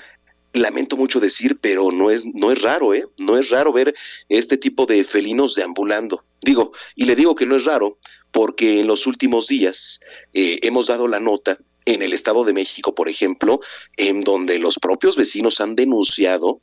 [0.53, 3.07] lamento mucho decir, pero no es, no es raro, ¿eh?
[3.19, 3.95] No es raro ver
[4.29, 6.25] este tipo de felinos deambulando.
[6.43, 7.99] Digo, y le digo que no es raro
[8.31, 10.01] porque en los últimos días
[10.33, 13.61] eh, hemos dado la nota en el Estado de México, por ejemplo,
[13.97, 16.61] en donde los propios vecinos han denunciado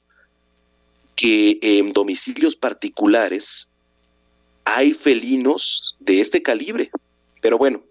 [1.16, 3.70] que en domicilios particulares
[4.64, 6.92] hay felinos de este calibre.
[7.42, 7.84] Pero bueno,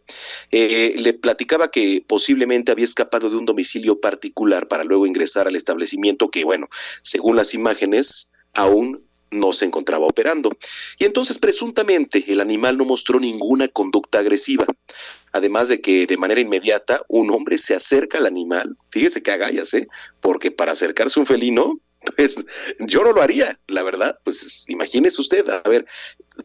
[0.50, 5.56] eh, le platicaba que posiblemente había escapado de un domicilio particular para luego ingresar al
[5.56, 6.68] establecimiento que, bueno,
[7.02, 10.50] según las imágenes, aún no se encontraba operando.
[10.98, 14.64] Y entonces presuntamente el animal no mostró ninguna conducta agresiva.
[15.32, 19.74] Además de que de manera inmediata un hombre se acerca al animal, fíjese que agallas,
[19.74, 19.88] ¿eh?
[20.20, 21.80] porque para acercarse a un felino,
[22.16, 22.44] pues
[22.80, 24.18] yo no lo haría, la verdad.
[24.24, 25.86] Pues imagínese usted, a ver,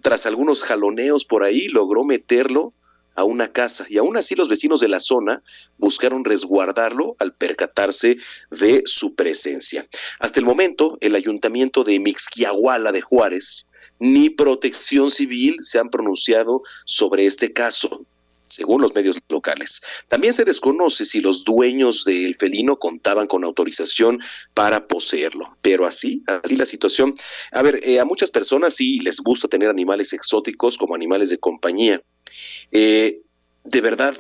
[0.02, 2.74] tras algunos jaloneos por ahí, logró meterlo
[3.16, 5.43] a una casa y aún así los vecinos de la zona
[5.78, 8.18] buscaron resguardarlo al percatarse
[8.49, 9.86] de su presencia.
[10.20, 13.68] Hasta el momento, el ayuntamiento de Mixquiahuala de Juárez
[13.99, 18.05] ni protección civil se han pronunciado sobre este caso
[18.51, 19.82] según los medios locales.
[20.07, 24.20] También se desconoce si los dueños del felino contaban con autorización
[24.53, 27.14] para poseerlo, pero así, así la situación.
[27.51, 31.39] A ver, eh, a muchas personas sí les gusta tener animales exóticos como animales de
[31.39, 32.01] compañía.
[32.71, 33.21] Eh,
[33.63, 34.17] de verdad,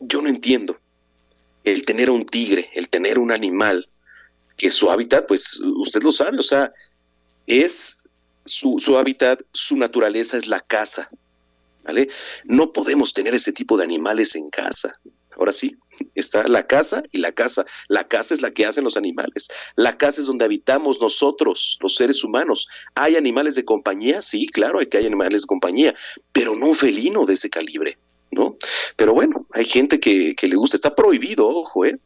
[0.00, 0.78] yo no entiendo
[1.64, 3.88] el tener un tigre, el tener un animal
[4.56, 6.72] que su hábitat, pues usted lo sabe, o sea,
[7.46, 7.98] es
[8.44, 11.08] su, su hábitat, su naturaleza es la casa,
[11.84, 12.08] ¿vale?
[12.44, 14.98] No podemos tener ese tipo de animales en casa.
[15.36, 15.76] Ahora sí,
[16.14, 17.64] está la casa y la casa.
[17.88, 19.48] La casa es la que hacen los animales.
[19.76, 22.68] La casa es donde habitamos nosotros, los seres humanos.
[22.94, 24.22] ¿Hay animales de compañía?
[24.22, 25.94] Sí, claro, hay que hay animales de compañía,
[26.32, 27.98] pero no un felino de ese calibre.
[28.32, 28.56] ¿no?
[28.96, 31.98] Pero bueno, hay gente que, que, le gusta, está prohibido, ojo, ¿eh?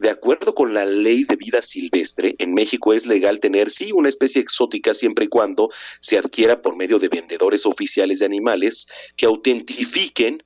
[0.00, 4.08] De acuerdo con la ley de vida silvestre, en México es legal tener, sí, una
[4.08, 5.70] especie exótica siempre y cuando
[6.00, 10.42] se adquiera por medio de vendedores oficiales de animales que autentifiquen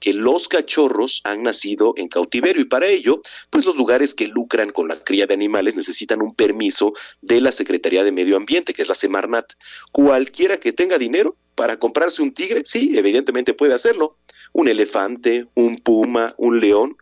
[0.00, 4.70] que los cachorros han nacido en cautiverio y para ello, pues los lugares que lucran
[4.70, 6.92] con la cría de animales necesitan un permiso
[7.22, 9.52] de la Secretaría de Medio Ambiente, que es la Semarnat.
[9.92, 14.16] Cualquiera que tenga dinero para comprarse un tigre, sí, evidentemente puede hacerlo.
[14.52, 16.96] Un elefante, un puma, un león.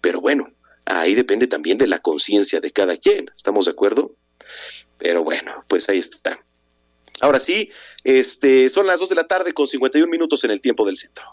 [0.00, 0.52] Pero bueno,
[0.84, 3.30] ahí depende también de la conciencia de cada quien.
[3.34, 4.14] ¿Estamos de acuerdo?
[4.98, 6.38] Pero bueno, pues ahí está.
[7.20, 7.70] Ahora sí,
[8.02, 11.24] este, son las 2 de la tarde con 51 minutos en el tiempo del centro.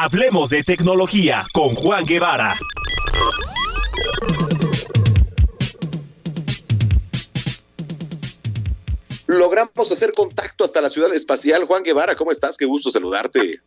[0.00, 2.54] Hablemos de tecnología con Juan Guevara.
[9.26, 11.64] Logramos hacer contacto hasta la ciudad espacial.
[11.64, 12.56] Juan Guevara, ¿cómo estás?
[12.56, 13.58] Qué gusto saludarte.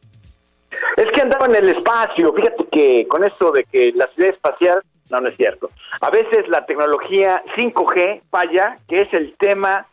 [0.95, 2.33] Es que andaba en el espacio.
[2.33, 5.69] Fíjate que con esto de que la ciudad espacial, no, no es cierto.
[5.99, 9.85] A veces la tecnología 5G falla, que es el tema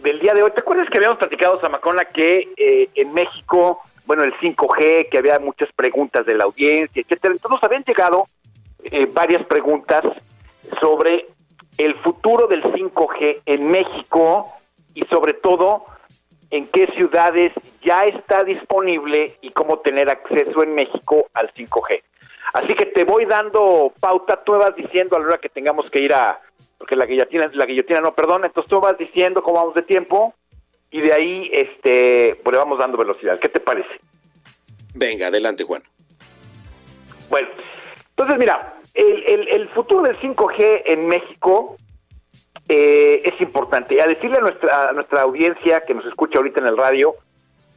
[0.00, 0.50] del día de hoy.
[0.50, 5.38] ¿Te acuerdas que habíamos platicado, Zamacona, que eh, en México bueno, el 5G, que había
[5.38, 7.34] muchas preguntas de la audiencia, etcétera.
[7.34, 8.24] Entonces habían llegado
[8.82, 10.02] eh, varias preguntas
[10.80, 11.26] sobre
[11.76, 14.48] el futuro del 5G en México
[14.94, 15.84] y sobre todo
[16.50, 17.52] en qué ciudades
[17.82, 22.02] ya está disponible y cómo tener acceso en México al 5G.
[22.54, 25.90] Así que te voy dando pauta, tú me vas diciendo a la hora que tengamos
[25.90, 26.40] que ir a,
[26.78, 30.32] porque la guillotina, la guillotina no, perdón, entonces tú vas diciendo cómo vamos de tiempo
[30.90, 33.38] y de ahí este pues le vamos dando velocidad.
[33.38, 34.00] ¿Qué te parece?
[34.94, 35.82] Venga, adelante Juan.
[37.30, 37.48] Bueno,
[38.10, 41.76] entonces mira, el, el, futuro del 5G en México
[42.68, 43.94] eh, es importante.
[43.94, 47.14] Y a decirle a nuestra, a nuestra audiencia que nos escucha ahorita en el radio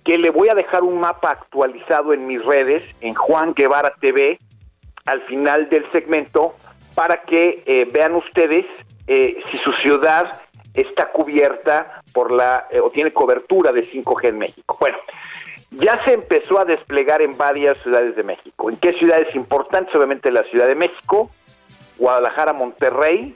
[0.04, 4.40] que le voy a dejar un mapa actualizado en mis redes, en Juan Guevara TV,
[5.06, 6.56] al final del segmento,
[6.96, 8.66] para que eh, vean ustedes
[9.08, 10.42] eh, si su ciudad
[10.74, 14.78] está cubierta por la o tiene cobertura de 5G en México.
[14.80, 14.98] Bueno,
[15.72, 18.70] ya se empezó a desplegar en varias ciudades de México.
[18.70, 19.96] ¿En qué ciudades importantes?
[19.96, 21.30] Obviamente la Ciudad de México,
[21.98, 23.36] Guadalajara, Monterrey,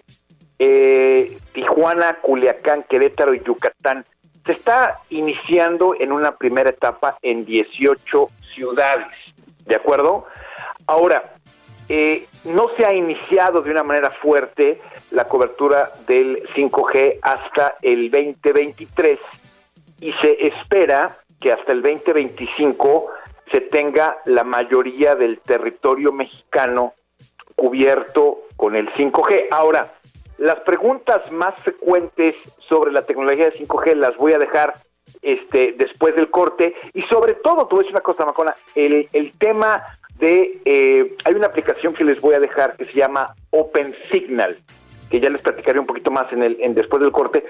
[0.59, 4.05] eh, Tijuana, Culiacán, Querétaro y Yucatán.
[4.45, 9.07] Se está iniciando en una primera etapa en 18 ciudades,
[9.65, 10.25] ¿de acuerdo?
[10.87, 11.34] Ahora,
[11.87, 14.81] eh, no se ha iniciado de una manera fuerte
[15.11, 19.19] la cobertura del 5G hasta el 2023
[20.01, 23.07] y se espera que hasta el 2025
[23.51, 26.93] se tenga la mayoría del territorio mexicano
[27.55, 29.47] cubierto con el 5G.
[29.51, 29.93] Ahora,
[30.37, 32.35] las preguntas más frecuentes
[32.67, 34.73] sobre la tecnología de 5G las voy a dejar
[35.21, 39.81] este después del corte y sobre todo, tú ves una cosa, Macona, el, el tema
[40.19, 44.57] de, eh, hay una aplicación que les voy a dejar que se llama Open Signal,
[45.09, 47.45] que ya les platicaré un poquito más en el, en después del corte,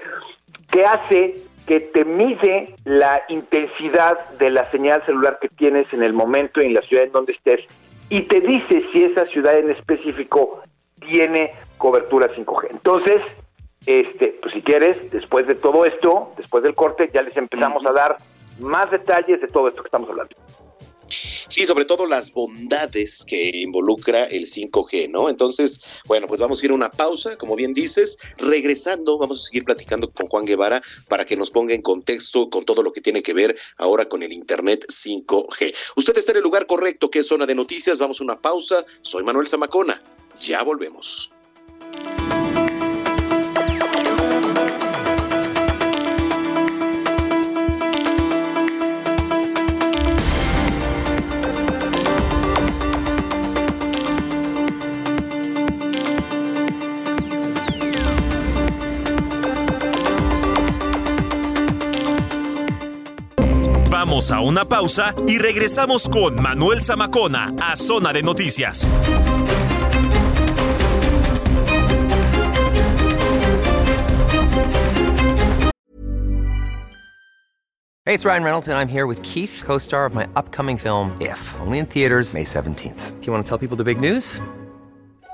[0.70, 1.34] que hace
[1.66, 6.74] que te mide la intensidad de la señal celular que tienes en el momento en
[6.74, 7.60] la ciudad en donde estés
[8.08, 10.62] y te dice si esa ciudad en específico
[11.00, 12.68] tiene cobertura 5G.
[12.70, 13.20] Entonces,
[13.84, 17.92] este, pues si quieres, después de todo esto, después del corte, ya les empezamos a
[17.92, 18.16] dar
[18.60, 20.34] más detalles de todo esto que estamos hablando.
[21.08, 25.28] Sí, sobre todo las bondades que involucra el 5G, ¿no?
[25.28, 28.18] Entonces, bueno, pues vamos a ir a una pausa, como bien dices.
[28.38, 32.64] Regresando, vamos a seguir platicando con Juan Guevara para que nos ponga en contexto con
[32.64, 35.74] todo lo que tiene que ver ahora con el Internet 5G.
[35.96, 37.98] Usted está en el lugar correcto, que es Zona de Noticias.
[37.98, 38.84] Vamos a una pausa.
[39.02, 40.02] Soy Manuel Zamacona.
[40.40, 41.30] Ya volvemos.
[64.16, 68.88] A una pausa y regresamos con Manuel Zamacona a Zona de Noticias.
[78.06, 81.14] Hey, it's Ryan Reynolds, and I'm here with Keith, co star of my upcoming film,
[81.20, 83.20] If, only in theaters, May 17th.
[83.20, 84.40] Do you want to tell people the big news?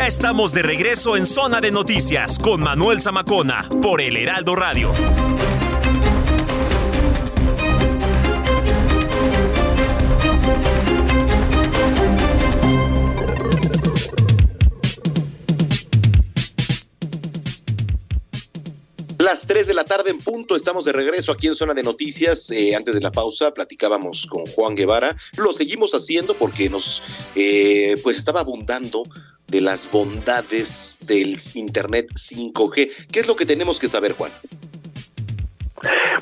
[0.00, 4.94] Ya estamos de regreso en Zona de Noticias con Manuel Zamacona por El Heraldo Radio.
[19.18, 22.50] Las 3 de la tarde en punto, estamos de regreso aquí en Zona de Noticias.
[22.52, 25.14] Eh, antes de la pausa platicábamos con Juan Guevara.
[25.36, 27.02] Lo seguimos haciendo porque nos
[27.34, 29.02] eh, pues estaba abundando
[29.50, 33.08] de las bondades del Internet 5G.
[33.12, 34.30] ¿Qué es lo que tenemos que saber, Juan?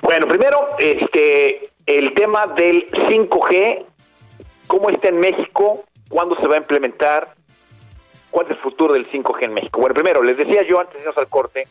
[0.02, 3.84] Bueno, primero, este, el tema del 5G,
[4.66, 7.34] cómo está en México, cuándo se va a implementar,
[8.30, 9.80] cuál es el futuro del 5G en México.
[9.80, 11.64] Bueno, primero, les decía yo antes de irnos al corte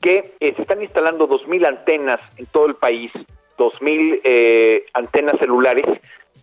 [0.00, 3.10] que eh, se están instalando 2.000 antenas en todo el país,
[3.58, 5.86] 2.000 eh, antenas celulares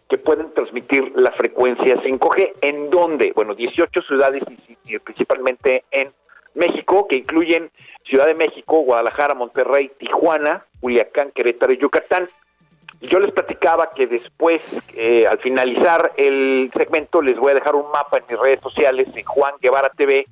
[0.10, 2.54] que pueden transmitir la frecuencia 5G.
[2.62, 3.32] ¿En dónde?
[3.36, 4.44] Bueno, 18 ciudades
[4.86, 6.12] y, principalmente en
[6.54, 7.72] México, que incluyen
[8.04, 12.30] Ciudad de México, Guadalajara, Monterrey, Tijuana, Culiacán, Querétaro y Yucatán.
[13.02, 14.62] Yo les platicaba que después,
[14.94, 19.08] eh, al finalizar el segmento, les voy a dejar un mapa en mis redes sociales,
[19.14, 20.26] en Juan Guevara TV,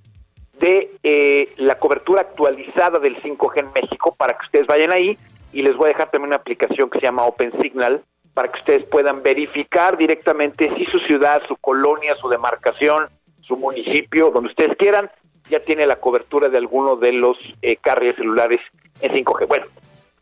[0.59, 5.17] de eh, la cobertura actualizada del 5G en México para que ustedes vayan ahí
[5.51, 8.03] y les voy a dejar también una aplicación que se llama Open Signal
[8.33, 13.07] para que ustedes puedan verificar directamente si su ciudad, su colonia, su demarcación,
[13.41, 15.09] su municipio, donde ustedes quieran,
[15.49, 18.61] ya tiene la cobertura de alguno de los eh, carriers celulares
[19.01, 19.47] en 5G.
[19.47, 19.65] Bueno,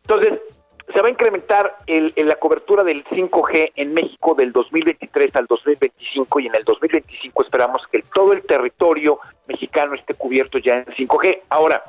[0.02, 0.40] entonces
[0.92, 6.40] se va a incrementar el, la cobertura del 5G en México del 2023 al 2025
[6.40, 11.42] y en el 2025 esperamos que todo el territorio mexicano esté cubierto ya en 5G.
[11.48, 11.82] Ahora,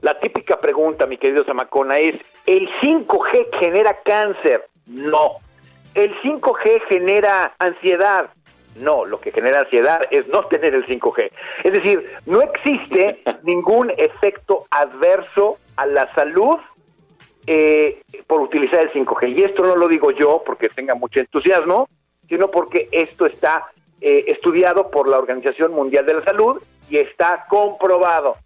[0.00, 4.68] la típica pregunta, mi querido Zamacona, es, ¿el 5G genera cáncer?
[4.86, 5.38] No.
[5.94, 8.30] ¿El 5G genera ansiedad?
[8.76, 11.30] No, lo que genera ansiedad es no tener el 5G.
[11.64, 16.56] Es decir, no existe ningún efecto adverso a la salud
[17.46, 19.38] eh, por utilizar el 5G.
[19.38, 21.88] Y esto no lo digo yo porque tenga mucho entusiasmo,
[22.28, 23.66] sino porque esto está
[24.00, 28.36] eh, estudiado por la Organización Mundial de la Salud y está comprobado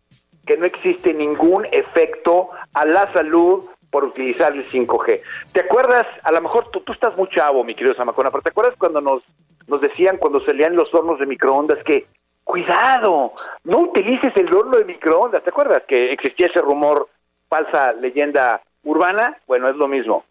[0.46, 3.64] que no existe ningún efecto a la salud
[3.96, 5.22] por utilizar el 5G.
[5.52, 6.04] ¿Te acuerdas?
[6.22, 9.00] A lo mejor tú, tú estás muy chavo, mi querido Samacona, pero ¿te acuerdas cuando
[9.00, 9.22] nos
[9.68, 12.04] nos decían cuando salían los hornos de microondas que
[12.44, 13.32] cuidado,
[13.64, 15.42] no utilices el horno de microondas.
[15.42, 17.08] ¿Te acuerdas que existía ese rumor,
[17.48, 19.38] falsa leyenda urbana?
[19.46, 20.26] Bueno, es lo mismo.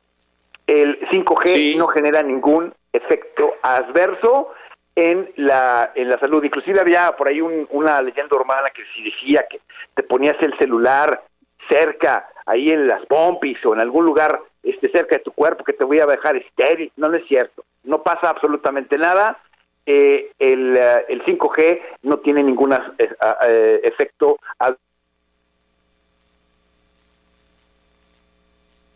[0.67, 4.51] El 5G no genera ningún efecto adverso
[4.95, 6.43] en la, en la salud.
[6.43, 9.59] Inclusive había por ahí una leyenda urbana que si decía que
[9.95, 11.23] te ponías el celular
[11.69, 15.73] cerca, ahí en las pompis o en algún lugar este, cerca de tu cuerpo que
[15.73, 16.91] te voy a dejar estéril.
[16.97, 17.65] No, no es cierto.
[17.83, 19.37] No pasa absolutamente nada.
[19.85, 24.39] Eh, el, eh, el 5G no tiene ningún eh, efecto.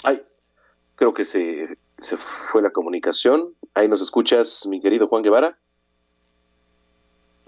[0.03, 0.21] Ay,
[0.95, 3.53] creo que se, se fue la comunicación.
[3.75, 5.57] Ahí nos escuchas, mi querido Juan Guevara.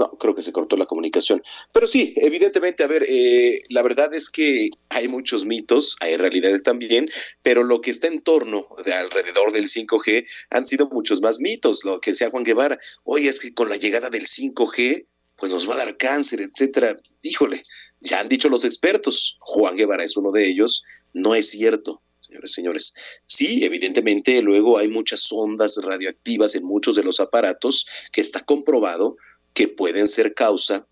[0.02, 1.44] No, creo que se cortó la comunicación.
[1.72, 6.64] Pero sí, evidentemente, a ver, eh, la verdad es que hay muchos mitos, hay realidades
[6.64, 7.06] también,
[7.44, 11.86] pero lo que está en torno de alrededor del 5G han sido muchos más mitos.
[11.86, 15.06] Lo que decía Juan Guevara, oye, es que con la llegada del 5G,
[15.38, 16.96] pues nos va a dar cáncer, etcétera.
[17.22, 17.62] Híjole,
[18.00, 20.84] ya han dicho los expertos, Juan Guevara es uno de ellos,
[21.14, 22.94] no es cierto señores, señores.
[23.26, 29.18] Sí, evidentemente luego hay muchas ondas radioactivas en muchos de los aparatos que está comprobado
[29.54, 30.88] que pueden ser causa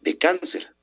[0.00, 0.74] de cáncer.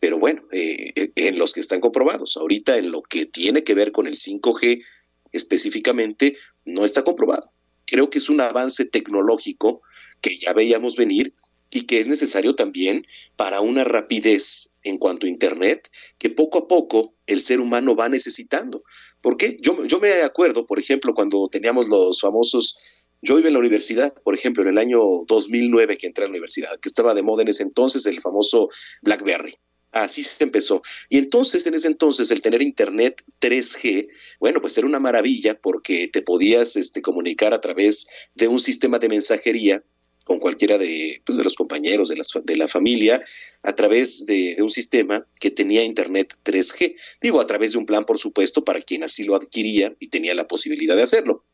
[0.00, 3.74] Pero bueno, eh, eh, en los que están comprobados, ahorita en lo que tiene que
[3.74, 4.84] ver con el 5G
[5.32, 7.50] específicamente, no está comprobado.
[7.86, 9.82] Creo que es un avance tecnológico
[10.20, 11.34] que ya veíamos venir
[11.70, 13.06] y que es necesario también
[13.36, 18.08] para una rapidez en cuanto a Internet que poco a poco el ser humano va
[18.08, 18.84] necesitando.
[19.20, 19.56] ¿Por qué?
[19.60, 24.14] Yo, yo me acuerdo, por ejemplo, cuando teníamos los famosos yo iba en la universidad,
[24.22, 27.42] por ejemplo, en el año 2009 que entré a la universidad, que estaba de moda
[27.42, 28.68] en ese entonces el famoso
[29.02, 29.56] BlackBerry.
[29.92, 30.82] Así se empezó.
[31.08, 34.08] Y entonces, en ese entonces, el tener internet 3G,
[34.40, 38.98] bueno, pues era una maravilla porque te podías este, comunicar a través de un sistema
[38.98, 39.82] de mensajería
[40.24, 43.20] con cualquiera de, pues, de los compañeros de la, de la familia,
[43.62, 46.96] a través de, de, un sistema que tenía internet 3G.
[47.22, 50.34] Digo, a través de un plan, por supuesto, para quien así lo adquiría y tenía
[50.34, 51.44] la posibilidad de hacerlo.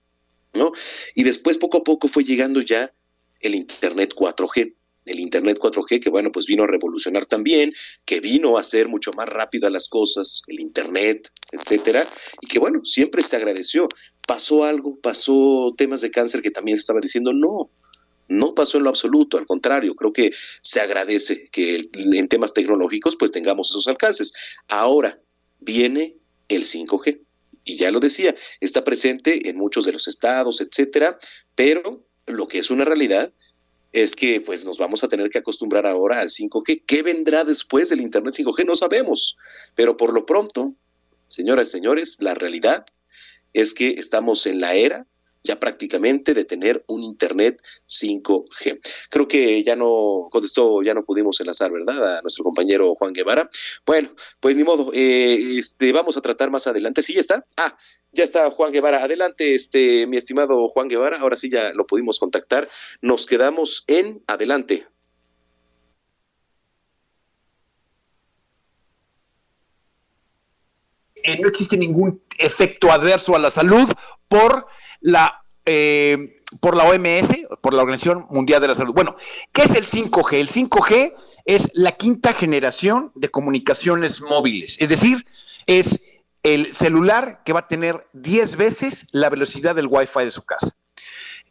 [0.54, 0.72] ¿No?
[1.14, 2.92] Y después poco a poco fue llegando ya
[3.40, 4.74] el Internet 4G,
[5.06, 7.72] el Internet 4G que bueno, pues vino a revolucionar también,
[8.04, 12.08] que vino a hacer mucho más rápido las cosas, el Internet, etcétera,
[12.40, 13.88] y que bueno, siempre se agradeció.
[14.26, 17.70] Pasó algo, pasó temas de cáncer que también se estaba diciendo, no,
[18.28, 20.30] no pasó en lo absoluto, al contrario, creo que
[20.60, 24.32] se agradece que en temas tecnológicos pues tengamos esos alcances.
[24.68, 25.18] Ahora
[25.60, 26.16] viene
[26.48, 27.20] el 5G
[27.64, 31.16] y ya lo decía, está presente en muchos de los estados, etcétera,
[31.54, 33.32] pero lo que es una realidad
[33.92, 36.84] es que pues nos vamos a tener que acostumbrar ahora al 5G.
[36.86, 38.64] ¿Qué vendrá después del Internet 5G?
[38.64, 39.36] No sabemos,
[39.74, 40.74] pero por lo pronto,
[41.26, 42.86] señoras y señores, la realidad
[43.52, 45.06] es que estamos en la era
[45.44, 48.80] ya prácticamente de tener un Internet 5G.
[49.10, 52.18] Creo que ya no contestó, ya no pudimos enlazar, ¿verdad?
[52.18, 53.48] A nuestro compañero Juan Guevara.
[53.84, 57.02] Bueno, pues ni modo, eh, este, vamos a tratar más adelante.
[57.02, 57.44] ¿Sí ya está?
[57.56, 57.76] Ah,
[58.12, 59.02] ya está Juan Guevara.
[59.02, 61.18] Adelante, este, mi estimado Juan Guevara.
[61.20, 62.68] Ahora sí ya lo pudimos contactar.
[63.00, 64.86] Nos quedamos en adelante.
[71.24, 73.88] Eh, no existe ningún efecto adverso a la salud
[74.28, 74.66] por
[75.02, 78.94] la, eh, por la OMS, por la Organización Mundial de la Salud.
[78.94, 79.14] Bueno,
[79.52, 80.34] ¿qué es el 5G?
[80.34, 85.26] El 5G es la quinta generación de comunicaciones móviles, es decir,
[85.66, 86.02] es
[86.42, 90.74] el celular que va a tener 10 veces la velocidad del Wi-Fi de su casa.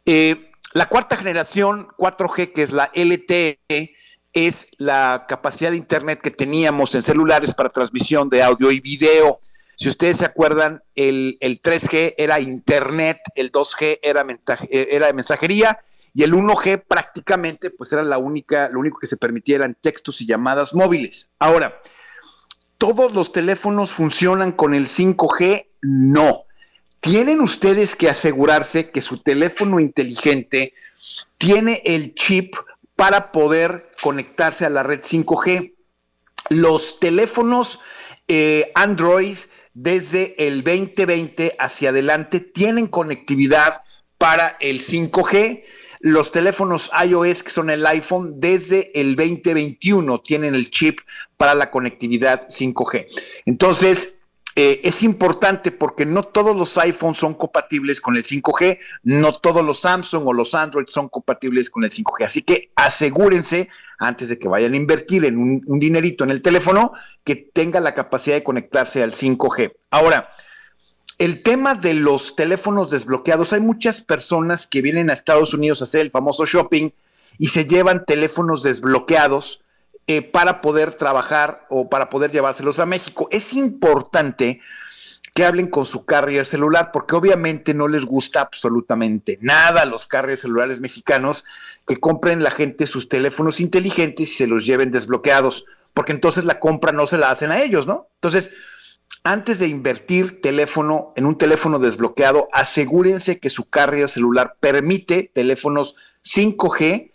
[0.04, 3.58] Eh, la cuarta generación 4G, que es la LTE,
[4.32, 9.40] es la capacidad de Internet que teníamos en celulares para transmisión de audio y video.
[9.82, 14.24] Si ustedes se acuerdan, el, 3G era Internet, el 2G era,
[14.70, 15.80] eh, era de mensajería
[16.14, 20.20] y el 1G prácticamente pues era la única, lo único que se permitía eran textos
[20.20, 21.30] y llamadas móviles.
[21.40, 21.82] Ahora,
[22.78, 25.66] ¿todos los teléfonos funcionan con el 5G?
[25.80, 26.44] No.
[27.00, 30.74] Tienen ustedes que asegurarse que su teléfono inteligente
[31.38, 32.54] tiene el chip
[32.94, 35.74] para poder conectarse a la red 5G.
[36.50, 37.80] Los teléfonos
[38.28, 39.38] eh, Android
[39.74, 43.82] desde el 2020 hacia adelante tienen conectividad
[44.18, 45.64] para el 5G.
[46.00, 50.98] Los teléfonos iOS, que son el iPhone, desde el 2021 tienen el chip
[51.36, 53.06] para la conectividad 5G.
[53.46, 54.11] Entonces,
[54.54, 59.64] eh, es importante porque no todos los iPhones son compatibles con el 5G, no todos
[59.64, 62.24] los Samsung o los Android son compatibles con el 5G.
[62.24, 66.42] Así que asegúrense, antes de que vayan a invertir en un, un dinerito en el
[66.42, 66.92] teléfono,
[67.24, 69.72] que tenga la capacidad de conectarse al 5G.
[69.90, 70.28] Ahora,
[71.18, 75.84] el tema de los teléfonos desbloqueados, hay muchas personas que vienen a Estados Unidos a
[75.84, 76.90] hacer el famoso shopping
[77.38, 79.61] y se llevan teléfonos desbloqueados
[80.06, 83.28] eh, para poder trabajar o para poder llevárselos a México.
[83.30, 84.60] Es importante
[85.34, 90.06] que hablen con su carrier celular, porque obviamente no les gusta absolutamente nada a los
[90.06, 91.44] carriers celulares mexicanos
[91.86, 96.60] que compren la gente sus teléfonos inteligentes y se los lleven desbloqueados, porque entonces la
[96.60, 98.08] compra no se la hacen a ellos, ¿no?
[98.16, 98.50] Entonces,
[99.24, 105.96] antes de invertir teléfono en un teléfono desbloqueado, asegúrense que su carrier celular permite teléfonos
[106.24, 107.12] 5G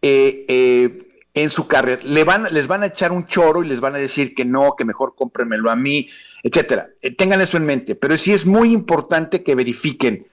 [0.00, 1.07] eh, eh,
[1.42, 2.04] en su carrier.
[2.04, 4.74] Le van, les van a echar un choro y les van a decir que no,
[4.76, 6.08] que mejor cómprenmelo a mí,
[6.42, 6.88] etcétera.
[7.02, 10.26] Eh, tengan eso en mente, pero sí es muy importante que verifiquen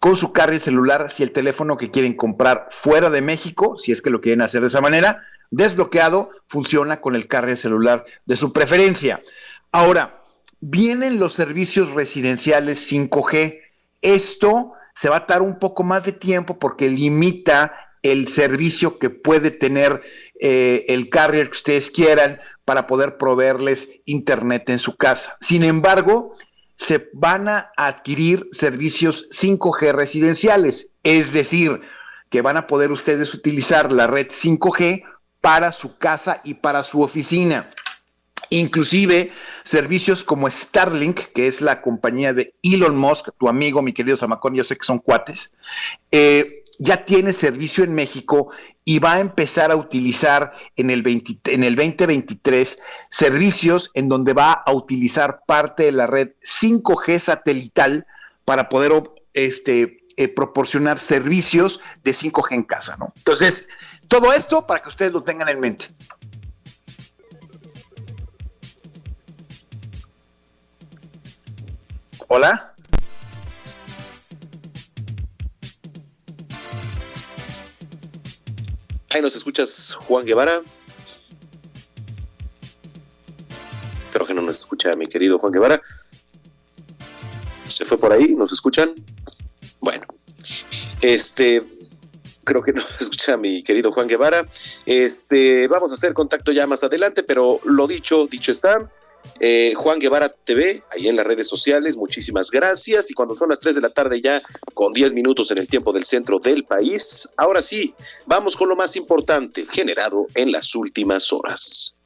[0.00, 4.02] con su carrier celular si el teléfono que quieren comprar fuera de México, si es
[4.02, 8.52] que lo quieren hacer de esa manera, desbloqueado, funciona con el carrier celular de su
[8.52, 9.22] preferencia.
[9.72, 10.22] Ahora,
[10.60, 13.60] vienen los servicios residenciales 5G.
[14.02, 19.10] Esto se va a dar un poco más de tiempo porque limita el servicio que
[19.10, 20.02] puede tener
[20.38, 25.36] eh, el carrier que ustedes quieran para poder proveerles internet en su casa.
[25.40, 26.36] Sin embargo,
[26.76, 31.80] se van a adquirir servicios 5G residenciales, es decir,
[32.28, 35.04] que van a poder ustedes utilizar la red 5G
[35.40, 37.70] para su casa y para su oficina.
[38.50, 39.32] Inclusive
[39.62, 44.54] servicios como Starlink, que es la compañía de Elon Musk, tu amigo, mi querido Samacón,
[44.54, 45.54] yo sé que son cuates,
[46.10, 48.50] eh, ya tiene servicio en México
[48.84, 51.04] y va a empezar a utilizar en el,
[51.44, 58.06] en el 2023 servicios en donde va a utilizar parte de la red 5G satelital
[58.44, 58.92] para poder
[59.32, 63.12] este, eh, proporcionar servicios de 5G en casa, ¿no?
[63.16, 63.66] Entonces,
[64.08, 65.86] todo esto para que ustedes lo tengan en mente.
[72.28, 72.73] Hola.
[79.14, 80.60] Ahí nos escuchas, Juan Guevara.
[84.12, 85.80] Creo que no nos escucha mi querido Juan Guevara.
[87.68, 88.92] Se fue por ahí, ¿nos escuchan?
[89.78, 90.02] Bueno,
[91.00, 91.62] este,
[92.42, 94.48] creo que no escucha mi querido Juan Guevara.
[94.84, 98.84] Este, vamos a hacer contacto ya más adelante, pero lo dicho, dicho está.
[99.40, 103.10] Eh, Juan Guevara TV, ahí en las redes sociales, muchísimas gracias.
[103.10, 104.42] Y cuando son las 3 de la tarde ya,
[104.74, 107.94] con 10 minutos en el tiempo del centro del país, ahora sí,
[108.26, 111.96] vamos con lo más importante generado en las últimas horas.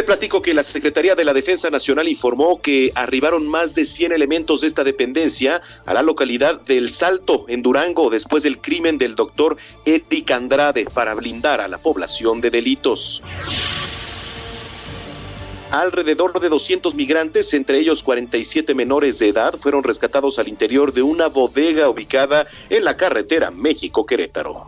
[0.00, 4.12] Le platico que la Secretaría de la Defensa Nacional informó que arribaron más de 100
[4.12, 9.14] elementos de esta dependencia a la localidad del Salto, en Durango, después del crimen del
[9.14, 13.22] doctor Eric Andrade para blindar a la población de delitos.
[15.70, 21.02] Alrededor de 200 migrantes, entre ellos 47 menores de edad, fueron rescatados al interior de
[21.02, 24.66] una bodega ubicada en la carretera México-Querétaro.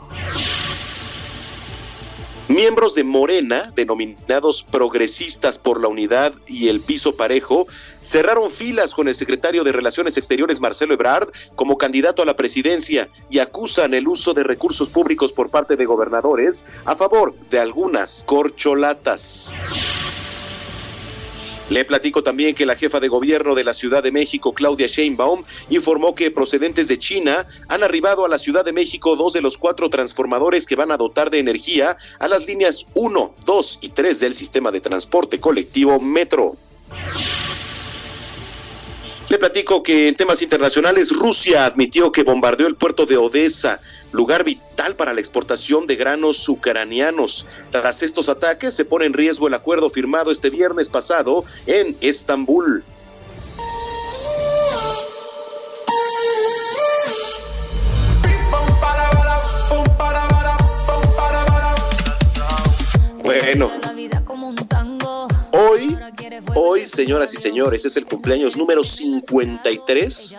[2.52, 7.66] Miembros de Morena, denominados progresistas por la unidad y el piso parejo,
[8.02, 13.08] cerraron filas con el secretario de Relaciones Exteriores Marcelo Ebrard como candidato a la presidencia
[13.30, 18.22] y acusan el uso de recursos públicos por parte de gobernadores a favor de algunas
[18.24, 19.54] corcholatas.
[21.72, 25.42] Le platico también que la jefa de gobierno de la Ciudad de México, Claudia Sheinbaum,
[25.70, 29.56] informó que procedentes de China han arribado a la Ciudad de México dos de los
[29.56, 34.20] cuatro transformadores que van a dotar de energía a las líneas 1, 2 y 3
[34.20, 36.58] del sistema de transporte colectivo Metro.
[39.28, 44.44] Le platico que en temas internacionales Rusia admitió que bombardeó el puerto de Odessa, lugar
[44.44, 47.46] vital para la exportación de granos ucranianos.
[47.70, 52.84] Tras estos ataques se pone en riesgo el acuerdo firmado este viernes pasado en Estambul.
[63.22, 63.70] Bueno,
[66.54, 70.36] hoy, señoras y señores, es el cumpleaños número 53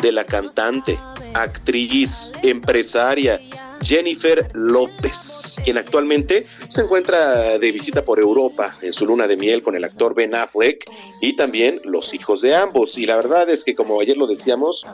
[0.00, 0.98] de la cantante,
[1.34, 3.40] actriz, empresaria
[3.82, 9.62] Jennifer López, quien actualmente se encuentra de visita por Europa en su luna de miel
[9.62, 10.88] con el actor Ben Affleck
[11.20, 12.96] y también los hijos de ambos.
[12.98, 14.86] Y la verdad es que como ayer lo decíamos,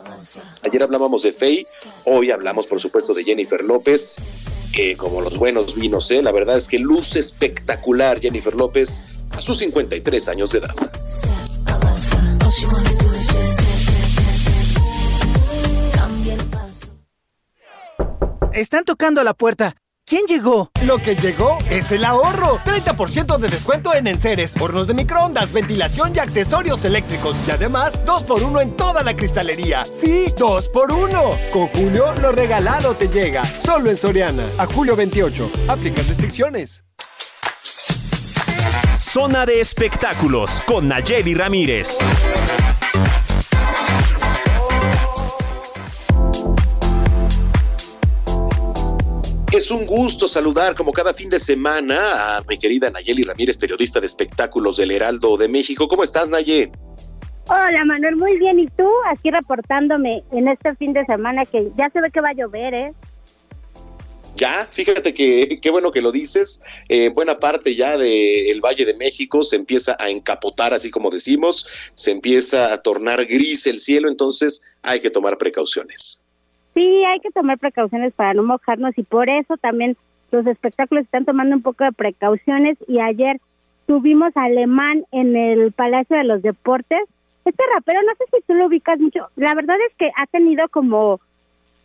[0.63, 1.67] ayer hablábamos de Faye,
[2.05, 4.21] hoy hablamos por supuesto de Jennifer López,
[4.73, 6.21] que como los buenos vinos, ¿eh?
[6.21, 10.75] la verdad es que luce espectacular Jennifer López a sus 53 años de edad.
[18.59, 19.77] Están tocando a la puerta.
[20.05, 20.69] ¿Quién llegó?
[20.85, 22.59] Lo que llegó es el ahorro.
[22.65, 27.37] 30% de descuento en enseres, hornos de microondas, ventilación y accesorios eléctricos.
[27.47, 29.85] Y además, 2x1 en toda la cristalería.
[29.85, 31.51] Sí, 2x1.
[31.53, 33.45] Con Julio, lo regalado te llega.
[33.45, 34.43] Solo en Soriana.
[34.57, 35.49] A julio 28.
[35.69, 36.83] Aplican restricciones.
[38.99, 41.97] Zona de espectáculos con Nayeli Ramírez.
[49.59, 53.99] Es un gusto saludar como cada fin de semana a mi querida Nayeli Ramírez, periodista
[53.99, 55.89] de espectáculos del Heraldo de México.
[55.89, 56.71] ¿Cómo estás, Nayeli?
[57.47, 58.57] Hola Manuel, muy bien.
[58.57, 58.89] ¿Y tú?
[59.11, 62.73] Aquí reportándome en este fin de semana que ya se ve que va a llover,
[62.73, 62.93] ¿eh?
[64.37, 66.61] Ya, fíjate que qué bueno que lo dices.
[66.87, 71.91] Eh, buena parte ya del Valle de México se empieza a encapotar, así como decimos,
[71.95, 76.21] se empieza a tornar gris el cielo, entonces hay que tomar precauciones.
[76.79, 79.97] Sí, hay que tomar precauciones para no mojarnos y por eso también
[80.31, 83.41] los espectáculos están tomando un poco de precauciones y ayer
[83.85, 87.01] tuvimos a Alemán en el Palacio de los Deportes.
[87.43, 90.69] Este rapero, no sé si tú lo ubicas mucho, la verdad es que ha tenido
[90.69, 91.19] como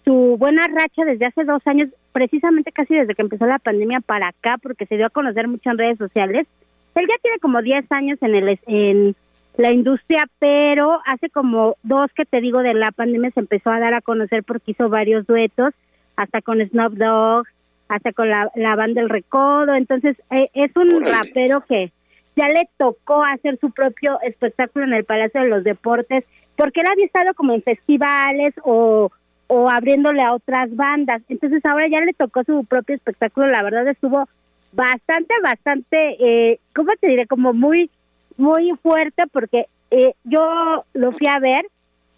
[0.05, 4.29] su buena racha desde hace dos años, precisamente casi desde que empezó la pandemia para
[4.29, 6.47] acá, porque se dio a conocer mucho en redes sociales.
[6.95, 9.17] Él ya tiene como 10 años en el en
[9.57, 13.79] la industria, pero hace como dos que te digo de la pandemia se empezó a
[13.79, 15.75] dar a conocer porque hizo varios duetos,
[16.17, 17.47] hasta con Snoop Dogg,
[17.89, 21.93] hasta con la, la banda El Recodo, entonces eh, es un rapero que
[22.37, 26.25] ya le tocó hacer su propio espectáculo en el Palacio de los Deportes,
[26.57, 29.11] porque él había estado como en festivales o,
[29.47, 33.87] o abriéndole a otras bandas, entonces ahora ya le tocó su propio espectáculo, la verdad
[33.87, 34.29] estuvo
[34.73, 37.27] bastante, bastante, eh, ¿cómo te diré?
[37.29, 37.89] Como muy
[38.37, 41.66] muy fuerte porque eh, yo lo fui a ver.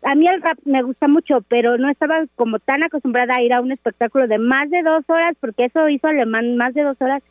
[0.03, 3.53] A mí el rap me gusta mucho, pero no estaba como tan acostumbrada a ir
[3.53, 6.97] a un espectáculo de más de dos horas, porque eso hizo Alemán más de dos
[7.01, 7.23] horas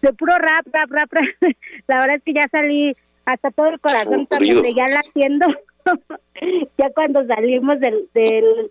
[0.00, 1.12] de puro rap, rap, rap.
[1.12, 1.24] rap.
[1.86, 5.46] La verdad es que ya salí hasta todo el corazón también ya la haciendo.
[6.78, 8.70] ya cuando salimos del, del,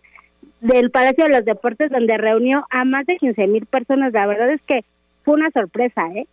[0.61, 4.51] del Palacio de los Deportes, donde reunió a más de 15 mil personas, la verdad
[4.51, 4.84] es que
[5.24, 6.28] fue una sorpresa, ¿eh?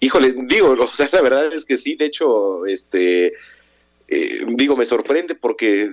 [0.00, 3.32] Híjole, digo, o sea, la verdad es que sí, de hecho, este,
[4.08, 5.90] eh, digo, me sorprende porque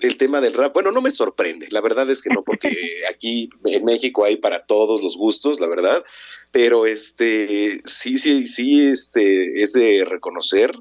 [0.00, 2.70] el tema del rap, bueno, no me sorprende, la verdad es que no, porque
[3.10, 6.02] aquí en México hay para todos los gustos, la verdad,
[6.52, 10.72] pero este, sí, sí, sí, este, es de reconocer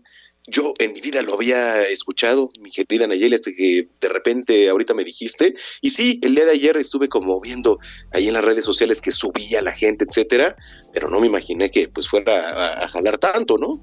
[0.49, 4.93] yo en mi vida lo había escuchado, mi querida Nayeli, hasta que de repente ahorita
[4.93, 5.53] me dijiste.
[5.81, 7.79] Y sí, el día de ayer estuve como viendo
[8.13, 10.55] ahí en las redes sociales que subía la gente, etcétera,
[10.93, 13.79] pero no me imaginé que pues fuera a, jalar tanto, ¿no?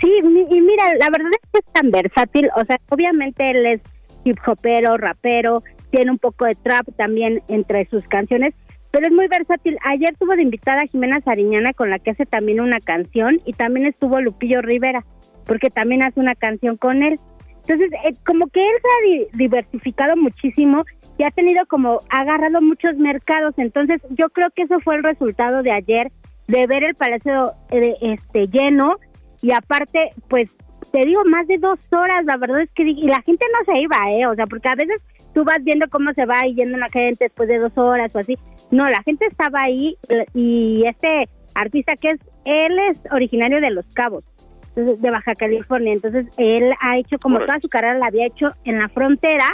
[0.00, 3.80] Sí, y mira, la verdad es que es tan versátil, o sea, obviamente él es
[4.24, 8.54] hip hopero, rapero, tiene un poco de trap también entre sus canciones,
[8.90, 9.76] pero es muy versátil.
[9.84, 13.52] Ayer tuvo de invitada a Jimena Sariñana con la que hace también una canción y
[13.52, 15.04] también estuvo Lupillo Rivera
[15.46, 17.18] porque también hace una canción con él.
[17.66, 20.84] Entonces, eh, como que él se ha diversificado muchísimo
[21.16, 23.54] y ha tenido como, ha agarrado muchos mercados.
[23.56, 26.12] Entonces, yo creo que eso fue el resultado de ayer,
[26.46, 28.96] de ver el palacio eh, este lleno
[29.40, 30.50] y aparte, pues,
[30.92, 33.80] te digo, más de dos horas, la verdad es que, y la gente no se
[33.80, 34.26] iba, ¿eh?
[34.26, 35.00] O sea, porque a veces
[35.32, 38.36] tú vas viendo cómo se va yendo la gente después de dos horas o así.
[38.70, 39.96] No, la gente estaba ahí
[40.34, 44.24] y este artista que es, él es originario de Los Cabos
[44.74, 45.92] de Baja California.
[45.92, 49.46] Entonces, él ha hecho como toda su carrera la había hecho en la frontera,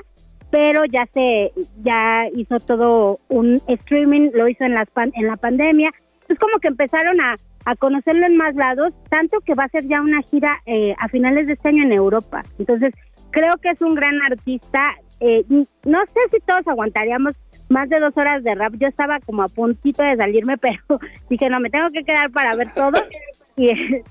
[0.51, 1.53] pero ya se
[1.83, 5.91] ya hizo todo un streaming, lo hizo en la en la pandemia.
[6.29, 9.87] Es como que empezaron a, a conocerlo en más lados, tanto que va a ser
[9.87, 12.43] ya una gira eh, a finales de este año en Europa.
[12.59, 12.95] Entonces,
[13.31, 14.95] creo que es un gran artista.
[15.21, 17.33] Eh, no sé si todos aguantaríamos
[17.69, 18.75] más de dos horas de rap.
[18.79, 22.57] Yo estaba como a puntito de salirme, pero dije, no, me tengo que quedar para
[22.57, 22.93] ver todo.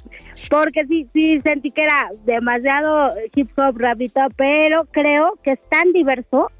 [0.50, 5.92] porque sí, sí sentí que era demasiado hip hop, rapito, pero creo que es tan
[5.94, 6.52] diverso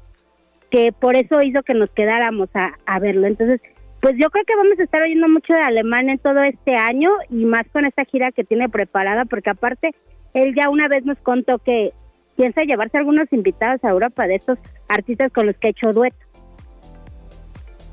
[0.70, 3.26] que por eso hizo que nos quedáramos a, a verlo.
[3.26, 3.60] Entonces,
[4.00, 7.10] pues yo creo que vamos a estar oyendo mucho de alemán en todo este año
[7.28, 9.90] y más con esta gira que tiene preparada, porque aparte
[10.32, 11.92] él ya una vez nos contó que
[12.36, 14.58] piensa llevarse algunos invitados a Europa de estos
[14.88, 16.16] artistas con los que ha hecho dueto.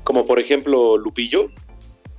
[0.04, 1.50] Como por ejemplo Lupillo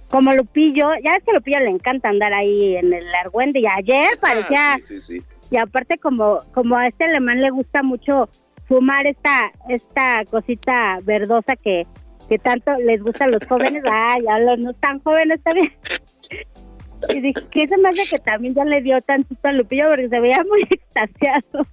[0.09, 3.67] como Lupillo, ya es que a Lupillo le encanta andar ahí en el argüende y
[3.67, 5.25] ayer ah, parecía sí, sí, sí.
[5.51, 8.29] y aparte como como a este alemán le gusta mucho
[8.67, 11.85] fumar esta esta cosita verdosa que
[12.29, 15.73] que tanto les gusta a los jóvenes, ah, ya los no tan jóvenes también.
[17.09, 20.09] Y dije, que eso me hace que también ya le dio tantito a Lupillo porque
[20.09, 21.65] se veía muy extasiado.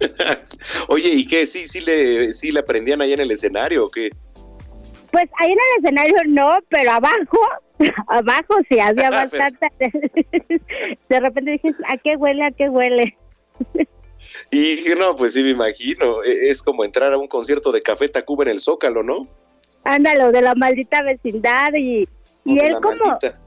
[0.88, 1.46] Oye, ¿y qué?
[1.46, 4.10] ¿Sí, sí le, sí le aprendían ahí en el escenario o qué?
[5.12, 7.38] Pues ahí en el escenario no, pero abajo,
[8.08, 9.68] abajo sí había bastante.
[11.08, 12.44] de repente dije, ¿a qué huele?
[12.44, 13.16] ¿A qué huele?
[14.52, 16.22] Y no, pues sí me imagino.
[16.24, 19.28] E, Es como entrar a un concierto de Café Tacuba en el Zócalo, ¿no?
[19.84, 22.08] Ándalo, de la maldita vecindad y,
[22.44, 23.38] y él como maldita.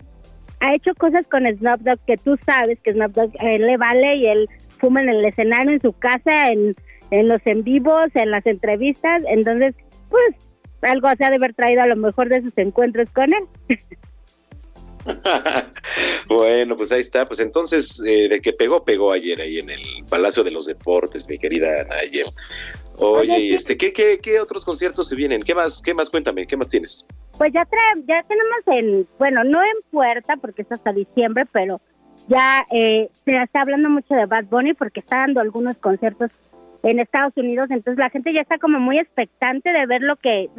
[0.59, 3.77] ha hecho cosas con Snoop Dogg que tú sabes que Snoop Dogg a él le
[3.77, 4.47] vale y él
[4.79, 6.75] fuma en el escenario, en su casa, en,
[7.11, 9.75] en los en vivos, en las entrevistas, entonces
[10.09, 10.35] pues
[10.85, 13.79] algo se ha de haber traído a lo mejor de sus encuentros con él.
[16.27, 17.25] Bueno, pues ahí está.
[17.25, 21.27] Pues entonces, eh, de que pegó, pegó ayer ahí en el Palacio de los Deportes,
[21.27, 22.23] mi querida Naye.
[22.97, 25.41] Oye, y este, ¿qué, qué, qué otros conciertos se vienen?
[25.41, 25.81] ¿Qué más?
[25.81, 26.09] ¿Qué más?
[26.09, 27.07] Cuéntame, ¿qué más tienes?
[27.37, 31.81] Pues ya trae, ya tenemos en, bueno, no en puerta porque es hasta diciembre, pero
[32.27, 36.31] ya eh, se está hablando mucho de Bad Bunny porque está dando algunos conciertos
[36.83, 40.49] en Estados Unidos, entonces la gente ya está como muy expectante de ver lo que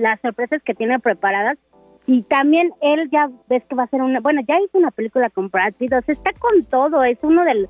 [0.00, 1.58] las sorpresas que tiene preparadas.
[2.06, 5.30] Y también él ya ves que va a hacer una, bueno, ya hizo una película
[5.30, 7.68] con Brad Pitt, o sea, está con todo, es uno del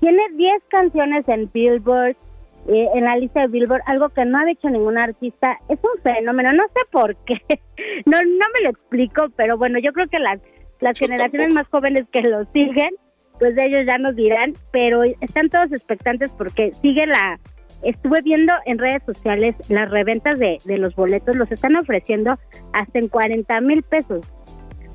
[0.00, 2.16] tiene 10 canciones en Billboard,
[2.68, 6.02] eh, en la lista de Billboard, algo que no ha hecho ningún artista, es un
[6.02, 7.40] fenómeno, no sé por qué,
[8.06, 10.40] no no me lo explico, pero bueno, yo creo que las
[10.80, 12.90] las generaciones más jóvenes que lo siguen,
[13.38, 17.38] pues de ellos ya nos dirán, pero están todos expectantes porque sigue la
[17.82, 22.38] estuve viendo en redes sociales las reventas de, de los boletos, los están ofreciendo
[22.72, 24.26] hasta en 40 mil pesos.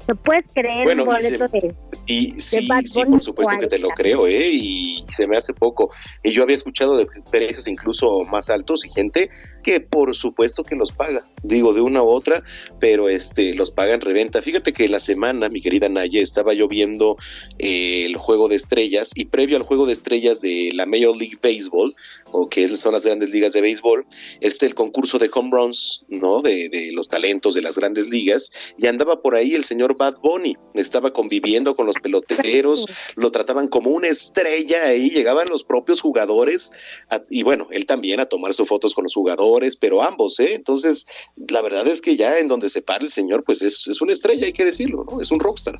[0.05, 1.73] ¿Te puedes creer Bueno, un boleto de,
[2.05, 3.95] Y sí, sí, por supuesto que te lo 40.
[3.95, 4.49] creo, ¿eh?
[4.51, 5.89] Y se me hace poco.
[6.21, 9.29] Y yo había escuchado de precios incluso más altos y gente
[9.63, 12.43] que por supuesto que los paga, digo de una u otra,
[12.79, 14.41] pero este los paga en reventa.
[14.41, 17.15] Fíjate que la semana, mi querida Naye, estaba yo viendo
[17.59, 21.37] eh, el juego de estrellas y previo al juego de estrellas de la Major League
[21.41, 21.95] Baseball,
[22.31, 24.05] o que son las grandes ligas de béisbol,
[24.41, 26.41] este el concurso de home runs, ¿no?
[26.41, 30.15] De, de los talentos de las grandes ligas, y andaba por ahí el señor Bad
[30.21, 36.01] Bunny, estaba conviviendo con los peloteros, lo trataban como una estrella ahí, llegaban los propios
[36.01, 36.71] jugadores,
[37.09, 40.53] a- y bueno, él también a tomar sus fotos con los jugadores, pero ambos, ¿eh?
[40.53, 41.05] Entonces,
[41.49, 44.13] la verdad es que ya en donde se para el señor, pues es, es una
[44.13, 45.21] estrella, hay que decirlo, ¿no?
[45.21, 45.77] Es un rockstar.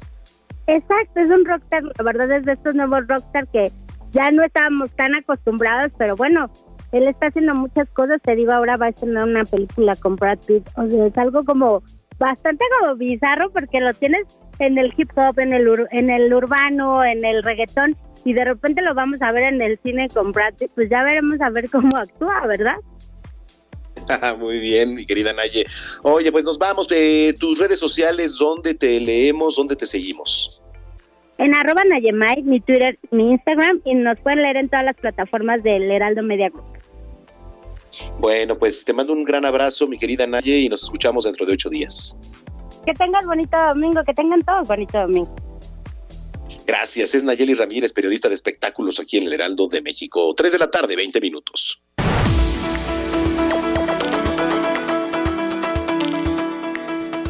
[0.68, 3.72] Exacto, es un rockstar, la verdad es de estos nuevos rockstar que
[4.12, 6.50] ya no estábamos tan acostumbrados, pero bueno,
[6.92, 10.38] él está haciendo muchas cosas, te digo, ahora va a estrenar una película con Brad
[10.46, 11.82] Pitt, o sea, es algo como
[12.20, 14.26] bastante como bizarro porque lo tienes
[14.60, 18.46] en el hip hop, en el, ur- en el urbano, en el reggaetón, y de
[18.46, 21.50] repente lo vamos a ver en el cine con Brad Pitt, pues ya veremos a
[21.50, 22.76] ver cómo actúa, ¿verdad?
[24.40, 25.66] Muy bien, mi querida Naye.
[26.04, 26.88] Oye, pues nos vamos.
[26.92, 29.56] Eh, tus redes sociales, ¿dónde te leemos?
[29.56, 30.60] ¿Dónde te seguimos?
[31.38, 35.64] En arroba Nayemay, mi Twitter, mi Instagram, y nos pueden leer en todas las plataformas
[35.64, 36.66] del Heraldo Media Group.
[38.20, 41.54] Bueno, pues te mando un gran abrazo, mi querida Naye, y nos escuchamos dentro de
[41.54, 42.16] ocho días.
[42.86, 45.34] Que tengan bonito domingo, que tengan todos bonito domingo.
[46.66, 47.16] Gracias.
[47.16, 50.34] Es Nayeli Ramírez, periodista de espectáculos aquí en el Heraldo de México.
[50.36, 51.82] Tres de la tarde, 20 minutos.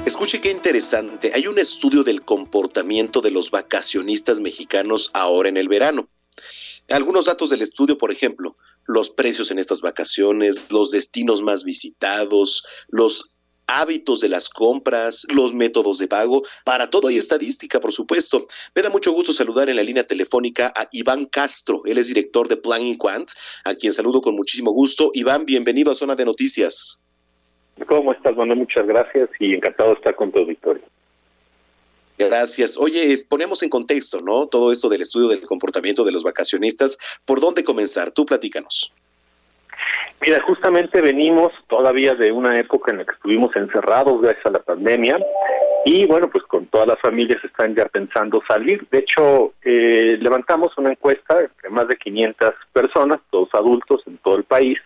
[0.05, 1.31] Escuche qué interesante.
[1.33, 6.09] Hay un estudio del comportamiento de los vacacionistas mexicanos ahora en el verano.
[6.89, 12.63] Algunos datos del estudio, por ejemplo, los precios en estas vacaciones, los destinos más visitados,
[12.89, 13.33] los
[13.67, 16.43] hábitos de las compras, los métodos de pago.
[16.63, 18.45] Para todo hay estadística, por supuesto.
[18.75, 21.81] Me da mucho gusto saludar en la línea telefónica a Iván Castro.
[21.85, 23.29] Él es director de Planning Quant,
[23.65, 25.11] a quien saludo con muchísimo gusto.
[25.13, 27.01] Iván, bienvenido a Zona de Noticias.
[27.87, 28.59] ¿Cómo estás, Manuel?
[28.59, 30.83] Muchas gracias y encantado de estar con tu auditorio.
[32.17, 32.77] Gracias.
[32.77, 34.47] Oye, ponemos en contexto, ¿no?
[34.47, 36.97] Todo esto del estudio del comportamiento de los vacacionistas.
[37.25, 38.11] ¿Por dónde comenzar?
[38.11, 38.93] Tú platícanos.
[40.25, 44.59] Mira, justamente venimos todavía de una época en la que estuvimos encerrados gracias a la
[44.59, 45.19] pandemia
[45.85, 48.87] y bueno, pues con todas las familias están ya pensando salir.
[48.89, 54.37] De hecho, eh, levantamos una encuesta entre más de 500 personas, todos adultos en todo
[54.37, 54.79] el país,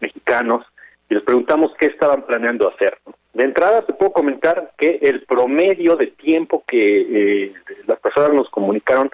[0.00, 0.66] mexicanos,
[1.08, 2.98] y les preguntamos qué estaban planeando hacer.
[3.32, 7.54] De entrada te puedo comentar que el promedio de tiempo que eh,
[7.86, 9.10] las personas nos comunicaron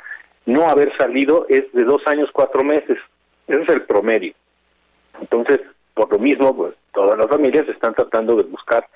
[0.47, 2.98] no haber salido es de dos años, cuatro meses.
[3.47, 4.35] Ese es el promedio.
[5.20, 5.61] Entonces,
[5.95, 8.86] por lo mismo, pues todas las familias están tratando de buscar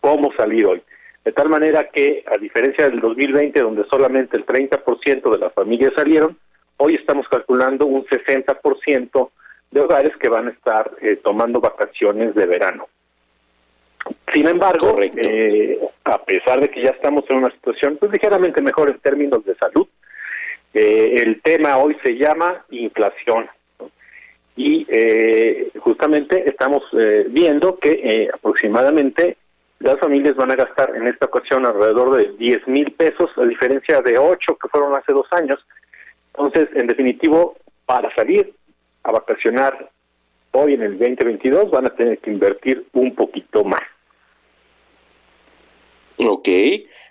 [0.00, 0.82] cómo salir hoy.
[1.24, 5.92] De tal manera que, a diferencia del 2020, donde solamente el 30% de las familias
[5.94, 6.36] salieron,
[6.78, 9.30] hoy estamos calculando un 60%
[9.70, 12.88] de hogares que van a estar eh, tomando vacaciones de verano.
[14.34, 18.90] Sin embargo, eh, a pesar de que ya estamos en una situación pues ligeramente mejor
[18.90, 19.86] en términos de salud,
[20.74, 23.48] eh, el tema hoy se llama inflación.
[24.56, 29.38] Y eh, justamente estamos eh, viendo que eh, aproximadamente
[29.78, 34.00] las familias van a gastar en esta ocasión alrededor de 10 mil pesos, a diferencia
[34.02, 35.58] de 8 que fueron hace dos años.
[36.34, 37.56] Entonces, en definitivo,
[37.86, 38.52] para salir
[39.02, 39.90] a vacacionar
[40.52, 43.80] hoy en el 2022 van a tener que invertir un poquito más.
[46.18, 46.48] Ok,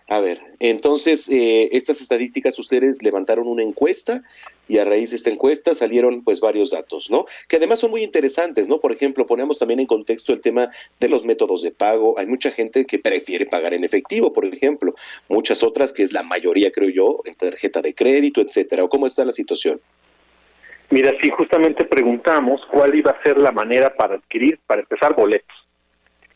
[0.08, 4.22] a ver, entonces eh, estas estadísticas ustedes levantaron una encuesta
[4.68, 7.26] y a raíz de esta encuesta salieron pues varios datos, ¿no?
[7.48, 8.80] Que además son muy interesantes, ¿no?
[8.80, 10.70] Por ejemplo, ponemos también en contexto el tema
[11.00, 12.20] de los métodos de pago.
[12.20, 14.94] Hay mucha gente que prefiere pagar en efectivo, por ejemplo,
[15.30, 18.88] muchas otras que es la mayoría, creo yo, en tarjeta de crédito, etcétera.
[18.88, 19.80] ¿Cómo está la situación?
[20.90, 25.56] Mira, sí, justamente preguntamos cuál iba a ser la manera para adquirir, para empezar, boletos.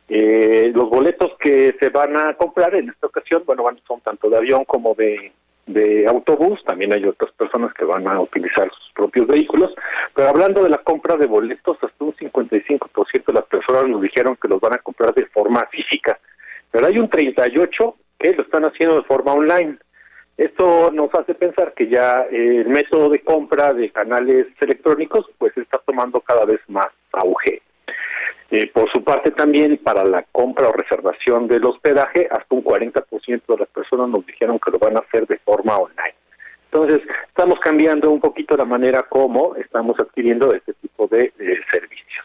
[0.07, 4.29] Eh, los boletos que se van a comprar en esta ocasión, bueno, van, son tanto
[4.29, 5.31] de avión como de,
[6.07, 9.73] autobús, también hay otras personas que van a utilizar sus propios vehículos,
[10.13, 14.37] pero hablando de la compra de boletos, hasta un 55% de las personas nos dijeron
[14.39, 16.19] que los van a comprar de forma física,
[16.69, 19.77] pero hay un 38% que lo están haciendo de forma online.
[20.37, 25.79] Esto nos hace pensar que ya el método de compra de canales electrónicos pues está
[25.79, 27.61] tomando cada vez más auge.
[28.51, 33.41] Eh, por su parte también para la compra o reservación del hospedaje, hasta un 40%
[33.47, 36.15] de las personas nos dijeron que lo van a hacer de forma online.
[36.71, 41.31] Entonces, estamos cambiando un poquito la manera como estamos adquiriendo este tipo de
[41.71, 42.24] servicios.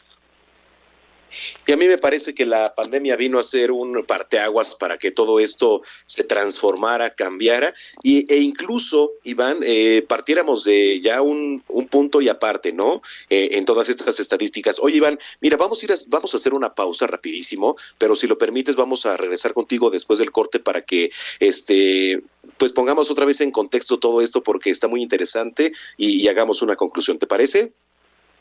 [1.66, 5.10] Y a mí me parece que la pandemia vino a ser un parteaguas para que
[5.10, 11.88] todo esto se transformara, cambiara y, e incluso, Iván, eh, partiéramos de ya un, un,
[11.88, 13.02] punto y aparte, ¿no?
[13.28, 14.78] Eh, en todas estas estadísticas.
[14.80, 18.26] Oye, Iván, mira, vamos a, ir a, vamos a hacer una pausa rapidísimo, pero si
[18.26, 22.22] lo permites, vamos a regresar contigo después del corte para que este
[22.56, 26.62] pues pongamos otra vez en contexto todo esto porque está muy interesante y, y hagamos
[26.62, 27.18] una conclusión.
[27.18, 27.72] ¿Te parece?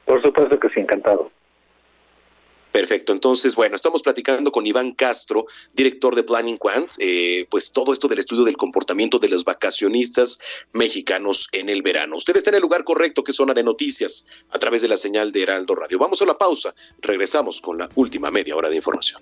[0.05, 1.31] Por supuesto que sí, encantado.
[2.71, 7.93] Perfecto, entonces, bueno, estamos platicando con Iván Castro, director de Planning Quant, eh, pues todo
[7.93, 10.39] esto del estudio del comportamiento de los vacacionistas
[10.73, 12.17] mexicanos en el verano.
[12.17, 14.97] Usted está en el lugar correcto, que es zona de noticias, a través de la
[14.97, 15.97] señal de Heraldo Radio.
[15.97, 19.21] Vamos a la pausa, regresamos con la última media hora de información.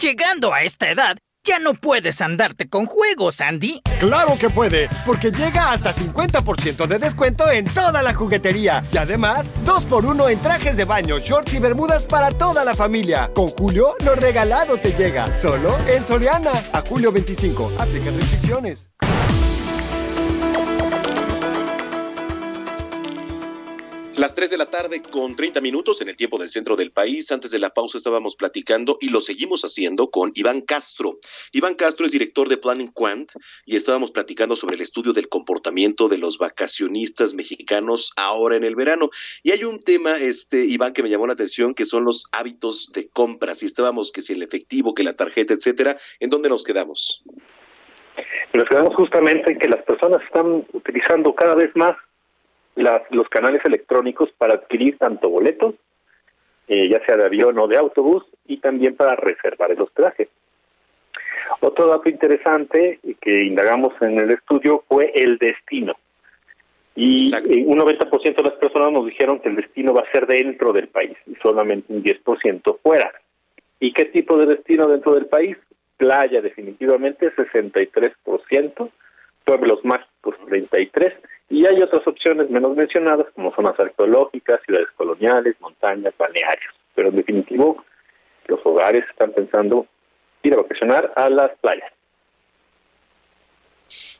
[0.00, 3.82] Llegando a esta edad, ya no puedes andarte con juegos, Andy.
[3.98, 8.82] Claro que puede, porque llega hasta 50% de descuento en toda la juguetería.
[8.94, 13.30] Y además, 2x1 en trajes de baño, shorts y bermudas para toda la familia.
[13.34, 15.36] Con Julio, lo regalado te llega.
[15.36, 16.52] Solo en Soriana.
[16.72, 17.72] A julio 25.
[17.78, 18.88] Aplican restricciones.
[24.20, 27.32] Las 3 de la tarde con 30 minutos en el tiempo del centro del país.
[27.32, 31.20] Antes de la pausa estábamos platicando y lo seguimos haciendo con Iván Castro.
[31.52, 33.32] Iván Castro es director de Planning Quant
[33.64, 38.76] y estábamos platicando sobre el estudio del comportamiento de los vacacionistas mexicanos ahora en el
[38.76, 39.08] verano.
[39.42, 42.92] Y hay un tema, este, Iván, que me llamó la atención, que son los hábitos
[42.92, 43.54] de compra.
[43.54, 47.24] Si estábamos, que si el efectivo, que la tarjeta, etcétera, ¿en dónde nos quedamos?
[48.52, 51.96] Nos quedamos justamente en que las personas están utilizando cada vez más
[52.80, 55.74] las, los canales electrónicos para adquirir tanto boletos,
[56.68, 60.28] eh, ya sea de avión o de autobús, y también para reservar el hospedaje.
[61.60, 65.94] Otro dato interesante que indagamos en el estudio fue el destino.
[66.94, 67.32] Y
[67.64, 70.88] un 90% de las personas nos dijeron que el destino va a ser dentro del
[70.88, 73.12] país y solamente un 10% fuera.
[73.78, 75.56] ¿Y qué tipo de destino dentro del país?
[75.96, 78.90] Playa definitivamente 63%,
[79.44, 81.14] pueblos mágicos 33%
[81.50, 86.72] y hay otras opciones menos mencionadas, como zonas arqueológicas, ciudades coloniales, montañas, balnearios.
[86.94, 87.84] Pero en definitivo,
[88.46, 89.86] los hogares están pensando
[90.44, 91.92] ir a vacacionar a las playas.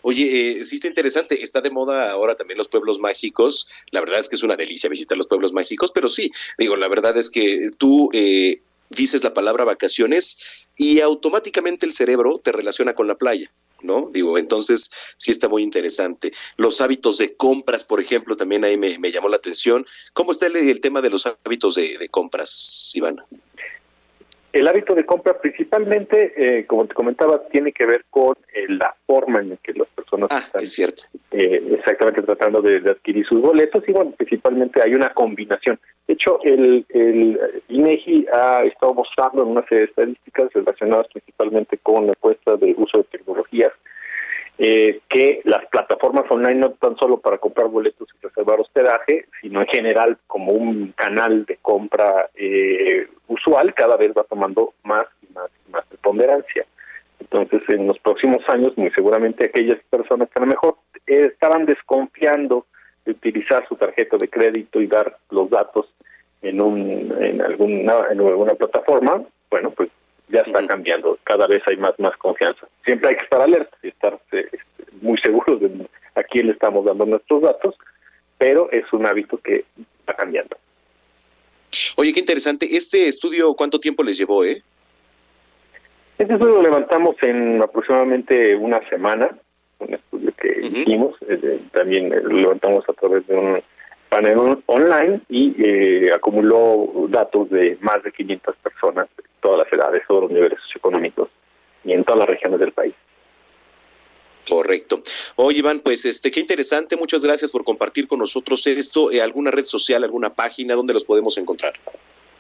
[0.03, 0.25] Oye,
[0.59, 3.69] eh, sí está interesante, está de moda ahora también los pueblos mágicos.
[3.93, 6.89] La verdad es que es una delicia visitar los pueblos mágicos, pero sí, digo, la
[6.89, 10.39] verdad es que tú eh, dices la palabra vacaciones
[10.77, 13.53] y automáticamente el cerebro te relaciona con la playa.
[13.83, 14.11] ¿No?
[14.13, 16.33] Digo, entonces sí está muy interesante.
[16.57, 19.87] Los hábitos de compras, por ejemplo, también ahí me, llamó la atención.
[20.13, 23.21] ¿Cómo está el, tema de los hábitos de, de compras, Iván?
[24.53, 28.95] El hábito de compra principalmente, eh, como te comentaba, tiene que ver con eh, la
[29.07, 31.03] forma en la que las personas Ah, están es cierto.
[31.31, 35.79] eh, exactamente tratando de, de adquirir sus boletos y bueno, principalmente hay una combinación.
[36.09, 41.79] De hecho, el, el INEGI ha estado mostrando en una serie de estadísticas relacionadas principalmente
[41.79, 43.73] con la puesta de uso de tecnologías
[44.63, 49.63] eh, que las plataformas online no tan solo para comprar boletos y reservar hospedaje, sino
[49.63, 55.33] en general como un canal de compra eh, usual, cada vez va tomando más y
[55.33, 56.67] más y más preponderancia.
[57.21, 60.77] Entonces, en los próximos años, muy seguramente aquellas personas que a lo mejor
[61.07, 62.67] eh, estaban desconfiando
[63.07, 65.87] de utilizar su tarjeta de crédito y dar los datos
[66.43, 69.89] en un en alguna en alguna plataforma, bueno, pues
[70.31, 71.19] ya está cambiando.
[71.25, 72.67] Cada vez hay más más confianza.
[72.85, 74.49] Siempre hay que estar alerta y estar eh,
[75.01, 75.71] muy seguros de
[76.15, 77.75] a quién le estamos dando nuestros datos,
[78.39, 79.65] pero es un hábito que
[80.01, 80.57] está cambiando.
[81.97, 82.67] Oye, qué interesante.
[82.77, 84.61] Este estudio, ¿cuánto tiempo les llevó, eh?
[86.19, 89.31] Este estudio lo levantamos en aproximadamente una semana,
[89.79, 93.63] un estudio que hicimos, eh, también eh, lo levantamos a través de un
[94.11, 99.09] panel on- online y eh, acumuló datos de más de 500 personas,
[99.41, 101.29] todas las edades, todos los niveles socioeconómicos
[101.85, 102.95] y en todas las regiones del país.
[104.49, 105.03] Correcto.
[105.37, 106.97] Oye, Iván, pues este, qué interesante.
[106.97, 109.11] Muchas gracias por compartir con nosotros esto.
[109.11, 111.75] Eh, ¿Alguna red social, alguna página donde los podemos encontrar?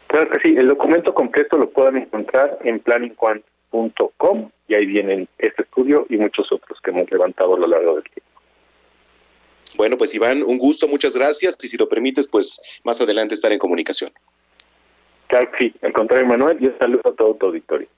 [0.08, 5.62] Claro que sí, el documento completo lo pueden encontrar en planningquant.com y ahí vienen este
[5.62, 8.30] estudio y muchos otros que hemos levantado a lo largo del tiempo.
[9.76, 11.56] Bueno, pues Iván, un gusto, muchas gracias.
[11.62, 14.10] Y si lo permites, pues más adelante estar en comunicación.
[15.58, 17.88] Sí, al contrario, Manuel, y un saludo a todo tu auditorio.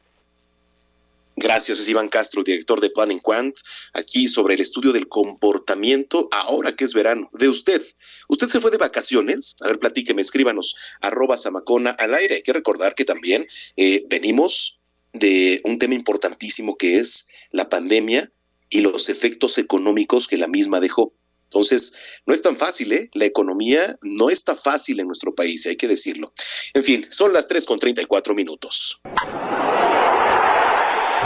[1.36, 3.56] Gracias, es Iván Castro, director de Planning Quant,
[3.94, 7.30] aquí sobre el estudio del comportamiento ahora que es verano.
[7.32, 7.82] De usted,
[8.28, 9.54] ¿usted se fue de vacaciones?
[9.62, 12.36] A ver, platíqueme, escríbanos, arroba Samacona al aire.
[12.36, 13.46] Hay que recordar que también
[13.76, 14.78] eh, venimos
[15.14, 18.30] de un tema importantísimo que es la pandemia
[18.68, 21.14] y los efectos económicos que la misma dejó.
[21.52, 21.92] Entonces,
[22.24, 23.10] no es tan fácil, ¿eh?
[23.12, 26.32] La economía no está fácil en nuestro país, hay que decirlo.
[26.72, 29.02] En fin, son las 3 con 34 minutos.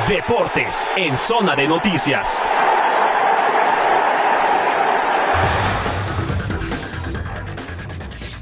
[0.09, 2.41] Deportes en zona de noticias.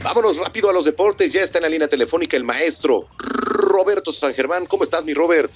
[0.03, 1.35] Vámonos rápido a los deportes.
[1.35, 4.65] Ya está en la línea telefónica el maestro Roberto San Germán.
[4.65, 5.53] ¿Cómo estás, mi Robert?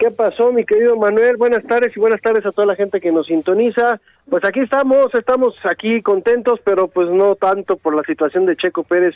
[0.00, 1.36] ¿Qué pasó, mi querido Manuel?
[1.36, 4.00] Buenas tardes y buenas tardes a toda la gente que nos sintoniza.
[4.30, 8.82] Pues aquí estamos, estamos aquí contentos, pero pues no tanto por la situación de Checo
[8.82, 9.14] Pérez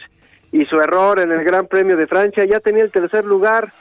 [0.52, 2.44] y su error en el Gran Premio de Francia.
[2.44, 3.73] Ya tenía el tercer lugar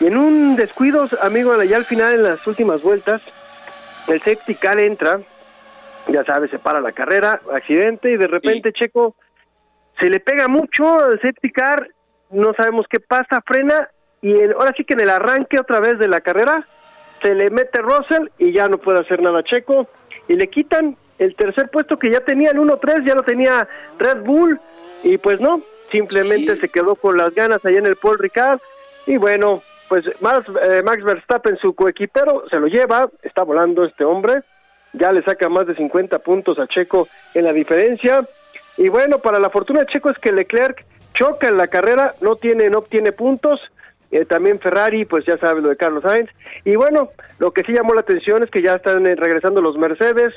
[0.00, 3.20] y en un descuido, amigo, ya al final, en las últimas vueltas,
[4.08, 5.20] el safety car entra,
[6.08, 9.14] ya sabes, se para la carrera, accidente y de repente Checo
[10.00, 11.86] se le pega mucho al safety car,
[12.30, 13.90] no sabemos qué pasa, frena
[14.26, 16.66] y el- ahora sí que en el arranque otra vez de la carrera
[17.22, 19.88] se le mete Russell y ya no puede hacer nada Checo
[20.28, 23.66] y le quitan el tercer puesto que ya tenía el 1-3, ya lo tenía
[23.98, 24.60] Red Bull
[25.02, 28.58] y pues no, simplemente se quedó con las ganas allá en el Paul Ricard
[29.06, 34.04] y bueno, pues Max, eh, Max Verstappen, su coequipero, se lo lleva, está volando este
[34.04, 34.42] hombre,
[34.92, 38.26] ya le saca más de 50 puntos a Checo en la diferencia.
[38.76, 40.84] Y bueno, para la fortuna de Checo es que Leclerc
[41.14, 43.60] choca en la carrera, no tiene, no obtiene puntos.
[44.16, 46.30] Eh, también Ferrari, pues ya sabe lo de Carlos Sainz.
[46.64, 49.76] Y bueno, lo que sí llamó la atención es que ya están eh, regresando los
[49.76, 50.32] Mercedes.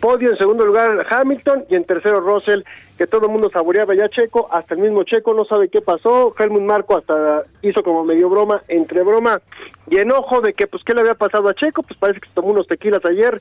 [0.00, 1.64] Podio en segundo lugar Hamilton.
[1.70, 2.64] Y en tercero Russell,
[2.98, 6.34] que todo el mundo saboreaba ya Checo, hasta el mismo Checo no sabe qué pasó,
[6.38, 9.40] Helmut Marco hasta hizo como medio broma, entre broma.
[9.88, 12.34] Y enojo de que pues qué le había pasado a Checo, pues parece que se
[12.34, 13.40] tomó unos tequilas ayer.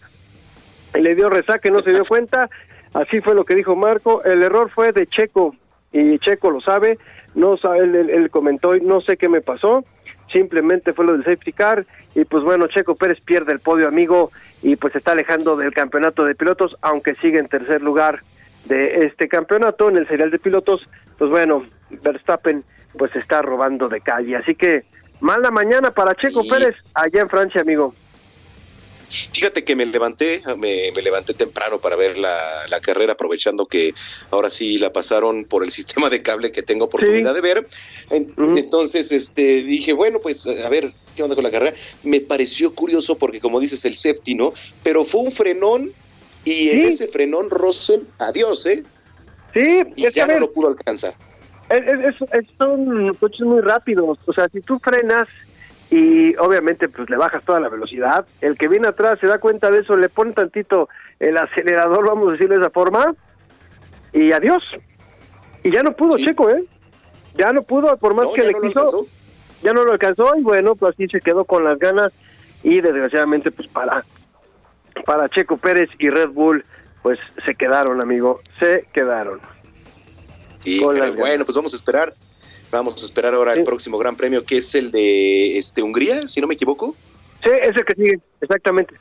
[0.93, 2.49] Y le dio resaque, no se dio cuenta,
[2.93, 5.53] así fue lo que dijo Marco, el error fue de Checo.
[5.91, 6.99] Y Checo lo sabe,
[7.35, 9.85] no sabe, él, él- él comentó, no sé qué me pasó,
[10.31, 11.85] simplemente fue lo del safety car
[12.15, 14.31] y pues bueno, Checo Pérez pierde el podio amigo
[14.63, 18.21] y pues se está alejando del campeonato de pilotos, aunque sigue en tercer lugar
[18.65, 20.87] de este campeonato en el serial de pilotos,
[21.17, 21.65] pues bueno,
[22.03, 22.63] Verstappen
[22.97, 24.83] pues se está robando de calle, así que
[25.19, 26.49] mala mañana para Checo Sí.
[26.49, 27.93] Pérez allá en Francia, amigo.
[29.33, 33.93] Fíjate que me levanté, me, me levanté temprano para ver la, la carrera, aprovechando que
[34.31, 37.67] ahora sí la pasaron por el sistema de cable que tengo oportunidad de ver.
[38.09, 41.75] En- Entonces, este, dije, bueno, pues a ver, ¿qué onda con la carrera?
[42.03, 44.53] Me pareció curioso porque, como dices, el safety, ¿no?
[44.83, 45.91] Pero fue un frenón
[46.43, 48.85] y en ese frenón, Russell, adiós, ¿eh?
[49.53, 51.15] Sí, y ya no lo pudo alcanzar.
[51.69, 55.27] Es, es- es- son coches muy rápidos, o sea, si tú frenas
[55.95, 58.25] y obviamente pues le bajas toda la velocidad.
[58.41, 60.89] El que viene atrás se da cuenta de eso, le pone tantito
[61.21, 63.15] el acelerador, vamos a decirlo de esa forma,
[64.11, 64.61] y adiós.
[65.63, 66.65] Y ya no pudo Checo, ¿eh?
[67.35, 69.07] Ya no pudo, por más No, que le no quiso,
[69.63, 72.11] ya no lo alcanzó y bueno, pues así se quedó con las ganas
[72.61, 74.03] y desgraciadamente pues para
[75.05, 76.65] para Checo Pérez y Red Bull
[77.03, 79.39] pues se quedaron, amigo, se quedaron.
[80.59, 82.13] Sí, las bueno, pues vamos a esperar.
[82.71, 86.41] Vamos a esperar ahora el próximo Gran Premio, que es el de este Hungría, si
[86.41, 86.95] no me equivoco.
[87.43, 88.95] Sí, es el que sigue, exactamente.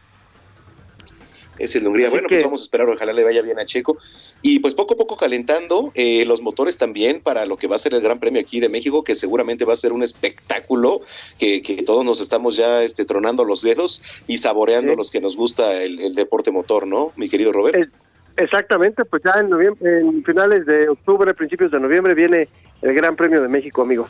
[1.59, 2.11] Es el de Hungría.
[2.11, 3.97] Bueno, pues vamos a esperar, ojalá le vaya bien a Checo.
[4.43, 7.79] Y pues poco a poco calentando eh, los motores también para lo que va a
[7.79, 11.01] ser el Gran Premio aquí de México, que seguramente va a ser un espectáculo
[11.39, 15.37] que, que todos nos estamos ya este, tronando los dedos y saboreando los que nos
[15.37, 17.89] gusta el, el deporte motor, ¿no, mi querido Robert?
[18.37, 22.49] Exactamente, pues ya en, noviembre, en finales de octubre, principios de noviembre viene
[22.83, 24.09] el Gran Premio de México, amigo.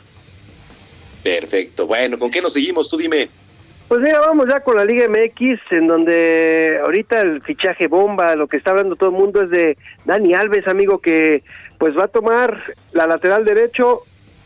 [1.23, 1.87] Perfecto.
[1.87, 2.89] Bueno, ¿con qué nos seguimos?
[2.89, 3.29] Tú dime.
[3.87, 8.47] Pues mira, vamos ya con la Liga MX, en donde ahorita el fichaje bomba, lo
[8.47, 11.43] que está hablando todo el mundo es de Dani Alves, amigo, que
[11.77, 14.01] pues va a tomar la lateral derecho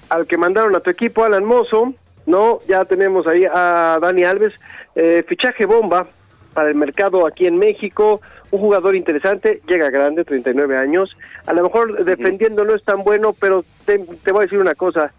[0.10, 1.94] al que mandaron a tu equipo, Alan Mozo,
[2.26, 2.60] ¿no?
[2.68, 4.54] Ya tenemos ahí a Dani Alves,
[4.96, 6.08] eh, fichaje bomba
[6.54, 8.20] para el mercado aquí en México,
[8.52, 11.16] un jugador interesante, llega grande, 39 años,
[11.46, 14.76] a lo mejor defendiendo no es tan bueno, pero te, te voy a decir una
[14.76, 15.14] cosa,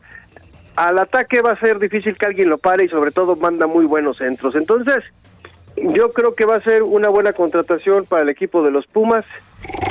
[0.76, 3.84] al ataque va a ser difícil que alguien lo pare y sobre todo manda muy
[3.84, 4.54] buenos centros.
[4.54, 5.04] Entonces,
[5.76, 9.24] yo creo que va a ser una buena contratación para el equipo de los Pumas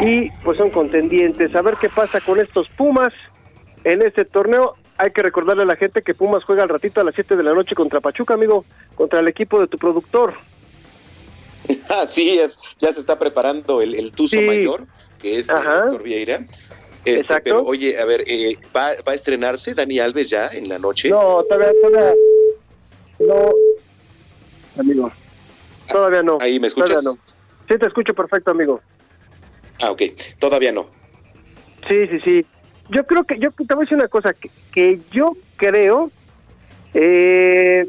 [0.02, 1.56] y pues son contendientes.
[1.56, 3.14] A ver qué pasa con estos Pumas
[3.84, 4.76] en este torneo.
[4.98, 7.44] Hay que recordarle a la gente que Pumas juega al ratito a las 7 de
[7.44, 10.34] la noche contra Pachuca, amigo, contra el equipo de tu productor.
[11.90, 14.46] Así es, ya se está preparando el, el Tuzo Sí.
[14.46, 14.86] Mayor,
[15.20, 15.84] que es eh, Ajá.
[15.86, 16.46] Héctor Vieira.
[17.06, 17.44] Este, Exacto.
[17.46, 21.10] pero oye, a ver, eh, ¿va, va a estrenarse Dani Alves ya en la noche?
[21.10, 22.14] No, todavía, todavía
[23.20, 23.52] no,
[24.78, 25.12] amigo,
[25.88, 26.38] todavía no.
[26.41, 27.04] Ahí, ¿me escuchas?
[27.04, 27.34] Todavía no.
[27.68, 28.82] Sí, te escucho perfecto, amigo.
[29.82, 30.02] Ah, ok,
[30.40, 30.88] todavía no.
[31.88, 32.46] Sí, sí, sí.
[32.90, 36.12] Yo creo que, yo te voy a decir una cosa, que, que yo creo,
[36.94, 37.88] eh,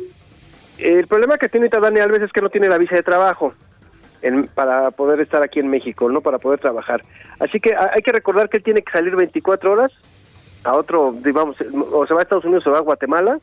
[0.78, 3.54] el problema que tiene Dani Alves es que no tiene la visa de trabajo
[4.22, 6.20] en- para poder estar aquí en México, ¿no?
[6.20, 7.02] Para poder trabajar.
[7.38, 9.92] Así que ha- hay que recordar que él tiene que salir 24 horas
[10.64, 11.56] a otro, digamos,
[11.92, 13.38] o se va a Estados Unidos o se va a Guatemala.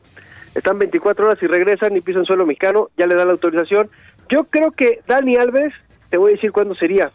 [0.54, 3.90] Están 24 horas y regresan y pisan suelo mexicano, ya le dan la autorización.
[4.28, 5.72] Yo creo que Dani Alves,
[6.10, 7.10] te voy a decir cuándo sería.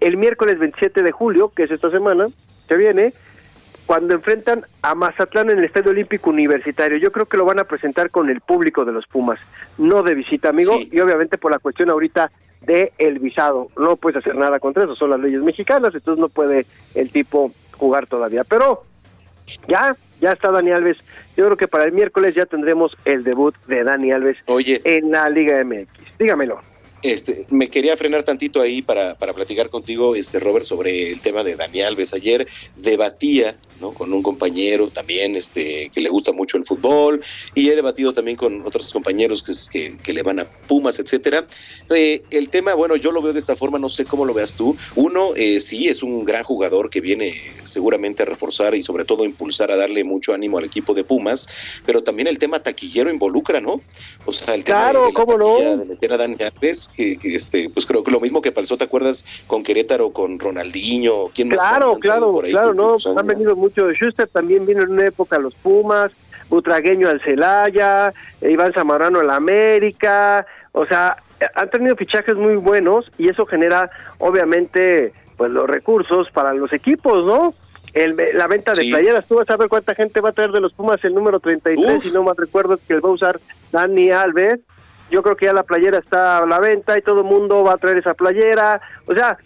[0.00, 2.26] El miércoles 27 de julio, que es esta semana,
[2.68, 3.12] que viene,
[3.86, 6.98] cuando enfrentan a Mazatlán en el Estadio Olímpico Universitario.
[6.98, 9.40] Yo creo que lo van a presentar con el público de los Pumas,
[9.78, 12.30] no de visita, amigo, y obviamente por la cuestión ahorita
[12.68, 13.68] de el visado.
[13.76, 17.50] No puedes hacer nada contra eso, son las leyes mexicanas, entonces no puede el tipo
[17.76, 18.44] jugar todavía.
[18.44, 18.84] Pero
[19.66, 20.98] ya, ya está Dani Alves.
[21.36, 25.30] Yo creo que para el miércoles ya tendremos el debut de Dani Alves en la
[25.30, 26.18] Liga MX.
[26.18, 26.60] Dígamelo.
[27.02, 31.44] Este, me quería frenar tantito ahí para, para platicar contigo, este Robert, sobre el tema
[31.44, 32.12] de Dani Alves.
[32.14, 32.46] Ayer
[32.76, 33.92] debatía ¿no?
[33.92, 37.22] con un compañero también este, que le gusta mucho el fútbol
[37.54, 41.46] y he debatido también con otros compañeros que, que, que le van a Pumas, etcétera.
[41.90, 44.54] Eh, el tema, bueno, yo lo veo de esta forma, no sé cómo lo veas
[44.54, 44.76] tú.
[44.96, 49.24] Uno, eh, sí, es un gran jugador que viene seguramente a reforzar y sobre todo
[49.24, 51.48] impulsar a darle mucho ánimo al equipo de Pumas,
[51.86, 53.80] pero también el tema taquillero involucra, ¿no?
[54.26, 55.52] O sea, el tema Claro, de, de la ¿cómo no?
[55.54, 58.52] taquilla, de meter a Dani Alves, que, que, este, pues creo que lo mismo que
[58.52, 59.24] pasó, ¿te acuerdas?
[59.46, 61.58] Con Querétaro, con Ronaldinho, ¿quién más?
[61.58, 63.90] Claro, claro, ahí claro, no, han venido mucho.
[63.92, 66.12] Schuster también vino en una época los Pumas,
[66.48, 71.16] Butragueño al Celaya, eh, Iván Zamorano al América, o sea,
[71.54, 77.24] han tenido fichajes muy buenos y eso genera, obviamente, pues los recursos para los equipos,
[77.24, 77.54] ¿no?
[77.94, 78.90] El, la venta de Sí.
[78.90, 81.40] playeras, tú vas a ver cuánta gente va a traer de los Pumas el número
[81.40, 82.04] 33, Uf.
[82.04, 83.40] si no más recuerdo que va a usar
[83.72, 84.60] Dani Alves.
[85.10, 87.74] Yo creo que ya la playera está a la venta y todo el mundo va
[87.74, 88.80] a traer esa playera.
[89.06, 89.38] O sea,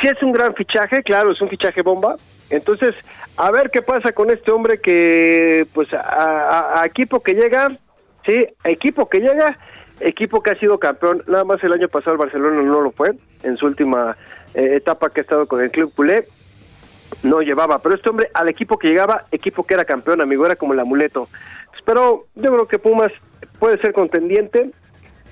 [0.00, 2.16] si es un gran fichaje, claro, es un fichaje bomba.
[2.48, 2.94] Entonces,
[3.36, 7.76] a ver qué pasa con este hombre que, pues, a, equipo que llega,
[8.26, 9.56] sí, equipo que llega,
[10.00, 11.22] equipo que ha sido campeón.
[11.26, 14.16] Nada más el año pasado el Barcelona no lo fue, en su última
[14.54, 16.26] eh, etapa que ha estado con el club culé,
[17.22, 17.78] no llevaba.
[17.78, 20.80] Pero este hombre, al equipo que llegaba, equipo que era campeón, amigo, era como el
[20.80, 21.28] amuleto.
[21.84, 23.10] Pero yo creo que Pumas
[23.58, 24.70] puede ser contendiente.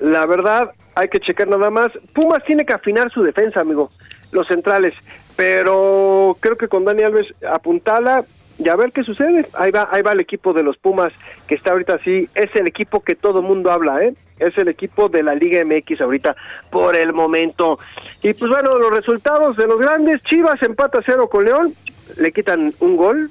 [0.01, 1.89] La verdad, hay que checar nada más.
[2.13, 3.91] Pumas tiene que afinar su defensa, amigo,
[4.33, 4.95] los centrales.
[5.37, 8.25] Pero creo que con Dani Alves apuntala
[8.59, 9.49] y a ver qué sucede.
[9.55, 11.13] Ahí va, ahí va el equipo de los Pumas,
[11.47, 12.29] que está ahorita así.
[12.35, 14.15] Es el equipo que todo mundo habla, ¿eh?
[14.41, 16.37] Es el equipo de la Liga MX ahorita,
[16.71, 17.79] por el momento.
[18.23, 20.23] Y pues bueno, los resultados de los grandes.
[20.25, 21.75] Chivas empata cero con León.
[22.17, 23.31] Le quitan un gol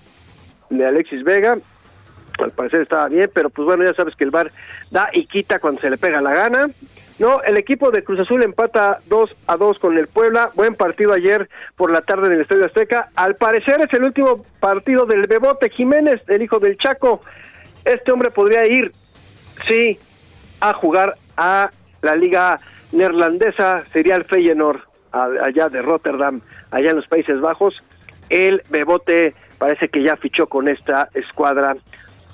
[0.69, 1.57] de Alexis Vega.
[2.37, 4.51] Al parecer estaba bien, pero pues bueno, ya sabes que el VAR
[4.91, 6.67] da y quita cuando se le pega la gana.
[7.19, 10.51] No, el equipo de Cruz Azul empata 2 a 2 con el Puebla.
[10.53, 13.09] Buen partido ayer por la tarde en el Estadio Azteca.
[13.15, 17.21] Al parecer es el último partido del Bebote Jiménez, el hijo del Chaco.
[17.85, 18.91] Este hombre podría ir,
[19.67, 19.97] sí,
[20.59, 21.71] a jugar a
[22.03, 22.59] la liga
[22.91, 24.81] neerlandesa, sería el Feyenoord,
[25.11, 27.81] allá de Rotterdam, allá en los Países Bajos.
[28.29, 31.75] El Bebote parece que ya fichó con esta escuadra.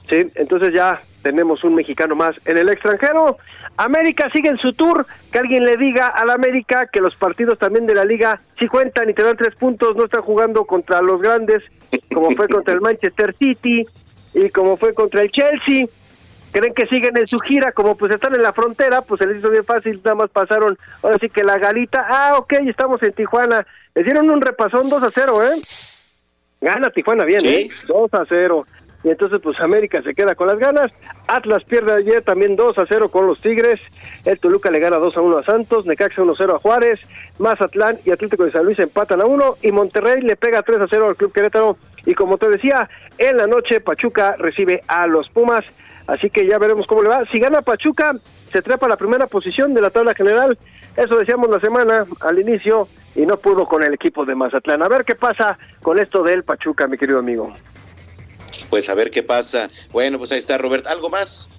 [0.10, 3.38] Sí, entonces ya tenemos un mexicano más en el extranjero.
[3.78, 5.06] América sigue en su tour.
[5.32, 9.10] Que alguien le diga al América que los partidos también de la liga sí cuentan
[9.10, 9.96] y te dan tres puntos.
[9.96, 11.64] No están jugando contra los grandes,
[12.14, 13.86] como fue contra el Manchester City
[14.34, 15.86] y como fue contra el Chelsea.
[16.52, 19.40] Creen que siguen en su gira, como pues están en la frontera, pues se les
[19.40, 23.12] hizo bien fácil, nada más pasaron, ahora sí que la galita, ah, ok, estamos en
[23.14, 23.66] Tijuana,
[23.96, 25.60] les dieron un repasón 2 a 0, ¿eh?
[26.62, 27.70] Gana Tijuana bien, ¿eh?
[27.88, 28.68] 2 a 0
[29.04, 30.92] y entonces pues América se queda con las ganas.
[31.28, 33.80] Atlas pierde ayer también 2 a 0 con los Tigres.
[34.26, 37.00] El Toluca le gana 2 a 1 a Santos, Necaxa 1 a 0 a Juárez,
[37.38, 40.88] Mazatlán y Atlético de San Luis empatan a 1 y Monterrey le pega 3 a
[40.90, 45.30] 0 al Club Querétaro y como te decía, en la noche Pachuca recibe a los
[45.30, 45.64] Pumas,
[46.08, 47.26] así que ya veremos cómo le va.
[47.32, 48.16] Si gana Pachuca,
[48.52, 50.58] se trepa a la primera posición de la tabla general.
[50.96, 54.84] Eso decíamos la semana al inicio y no pudo con el equipo de Mazatlán.
[54.84, 57.54] A ver qué pasa con esto del Pachuca, mi querido amigo
[58.70, 59.70] pues a ver qué pasa.
[59.92, 60.88] Bueno, pues ahí está Robert.
[60.88, 61.50] ¿Algo más?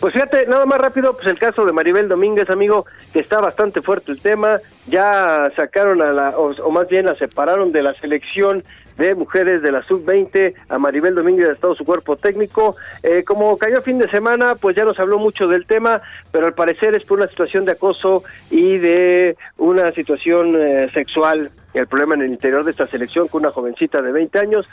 [0.00, 3.82] Pues fíjate, nada más rápido, pues el caso de Maribel Domínguez, amigo, que está bastante
[3.82, 8.64] fuerte el tema, ya sacaron a la, o, más bien la separaron de la selección
[8.98, 12.76] de mujeres de la sub-20 a Maribel Domínguez ha estado su cuerpo técnico.
[13.02, 16.00] Eh, como cayó fin de semana, pues ya nos habló mucho del tema,
[16.32, 21.50] pero al parecer es por una situación de acoso y de una situación eh, sexual
[21.76, 24.68] el problema en el interior de esta selección con una jovencita de 20 años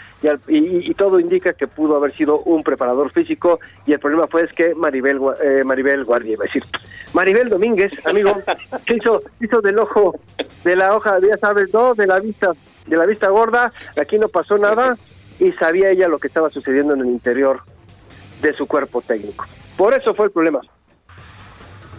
[0.47, 4.53] y, todo indica que pudo haber sido un preparador físico y el problema fue es
[4.53, 6.63] que Maribel eh, Maribel Guardia iba a decir.
[7.13, 8.37] Maribel Domínguez amigo
[8.87, 10.15] se hizo hizo del ojo
[10.63, 12.51] de la hoja ya sabes no de la vista
[12.87, 13.73] de la vista gorda.
[13.99, 14.97] Aquí no pasó nada
[15.39, 17.61] y sabía ella lo que estaba sucediendo en el interior
[18.41, 19.45] de su cuerpo técnico.
[19.77, 20.61] Por eso fue el problema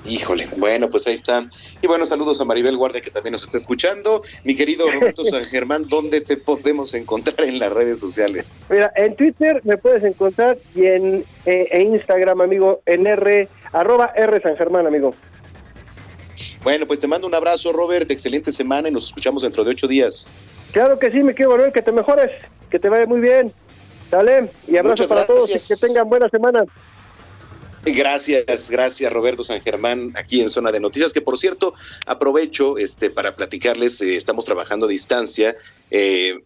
[0.06, 1.46] Híjole, bueno, pues ahí está.
[1.80, 4.22] Y bueno, saludos a Maribel Guardia que también nos está escuchando.
[4.44, 8.60] Mi querido Roberto San Germán, ¿dónde te podemos encontrar en las redes sociales?
[8.68, 14.40] Mira, en Twitter me puedes encontrar y en, eh, Instagram, amigo, en R, arroba R
[14.42, 15.14] San Germán, amigo.
[16.62, 18.10] Bueno, pues te mando un abrazo, Robert.
[18.10, 20.28] Excelente semana y nos escuchamos dentro de ocho días.
[20.72, 22.30] Claro que sí, me quiero volver, que te mejores,
[22.70, 23.52] que te vaya muy bien.
[24.10, 26.64] Dale, y abrazo para todos y que tengan buena semana.
[27.86, 31.74] Gracias, gracias Roberto San Germán, aquí en Zona de Noticias, que por cierto,
[32.06, 35.54] aprovecho este para platicarles, eh, estamos trabajando a distancia.
[35.90, 36.40] Eh,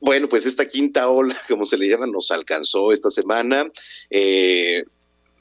[0.00, 3.68] bueno, pues esta quinta ola, como se le llama, nos alcanzó esta semana.
[4.10, 4.84] Eh,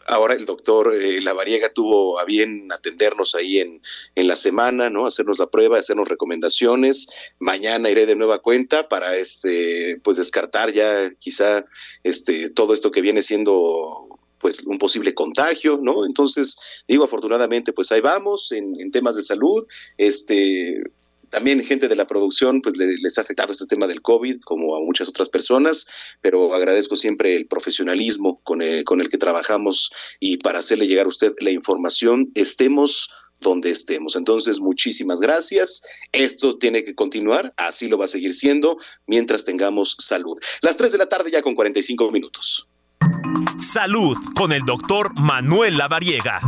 [0.08, 3.84] ahora el doctor Lavariega tuvo a bien atendernos ahí en,
[4.16, 5.06] en la semana, ¿no?
[5.06, 7.08] Hacernos la prueba, hacernos recomendaciones.
[7.38, 11.66] Mañana iré de nueva cuenta para este, pues descartar ya quizá
[12.04, 16.06] este todo esto que viene siendo pues un posible contagio, ¿no?
[16.06, 16.58] Entonces,
[16.88, 19.66] digo, afortunadamente, pues ahí vamos en, temas de salud,
[19.98, 20.82] este,
[21.30, 24.80] también gente de la producción, pues les ha afectado este tema del COVID, como a
[24.80, 25.88] muchas otras personas,
[26.22, 31.06] pero agradezco siempre el profesionalismo con el, con el que trabajamos y para hacerle llegar
[31.06, 34.16] a usted la información, estemos donde estemos.
[34.16, 35.82] Entonces, muchísimas gracias.
[36.12, 40.38] Esto tiene que continuar, así lo va a seguir siendo mientras tengamos salud.
[40.62, 42.68] Las 3 de la tarde ya con 45 minutos.
[43.60, 46.40] Salud con el doctor Manuel Lavariega.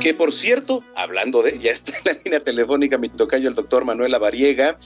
[0.00, 3.84] Que por cierto, hablando de, ya está en la línea telefónica mi tocayo, el doctor
[3.84, 4.76] Manuel Lavariega.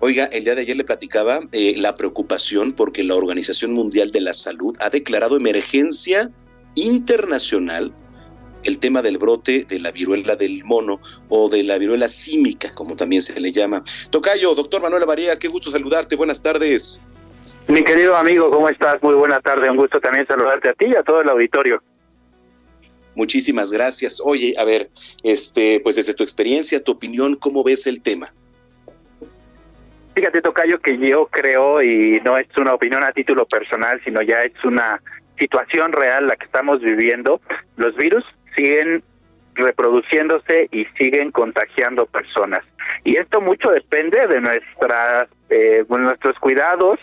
[0.00, 4.22] Oiga, el día de ayer le platicaba eh, la preocupación porque la Organización Mundial de
[4.22, 6.30] la Salud ha declarado emergencia
[6.74, 7.94] internacional
[8.64, 12.94] el tema del brote de la viruela del mono o de la viruela símica, como
[12.94, 13.82] también se le llama.
[14.10, 17.00] Tocayo, doctor Manuel María, qué gusto saludarte, buenas tardes.
[17.68, 19.02] Mi querido amigo, ¿cómo estás?
[19.02, 21.82] Muy buena tarde, un gusto también saludarte a ti y a todo el auditorio.
[23.14, 24.20] Muchísimas gracias.
[24.24, 24.90] Oye, a ver,
[25.22, 28.32] este, pues desde tu experiencia, tu opinión, ¿cómo ves el tema?
[30.14, 34.42] Fíjate, Tocayo, que yo creo, y no es una opinión a título personal, sino ya
[34.42, 35.00] es una
[35.38, 37.40] situación real la que estamos viviendo.
[37.76, 38.24] Los virus
[38.56, 39.02] siguen
[39.54, 42.60] reproduciéndose y siguen contagiando personas.
[43.04, 46.98] Y esto mucho depende de nuestras, eh, nuestros cuidados,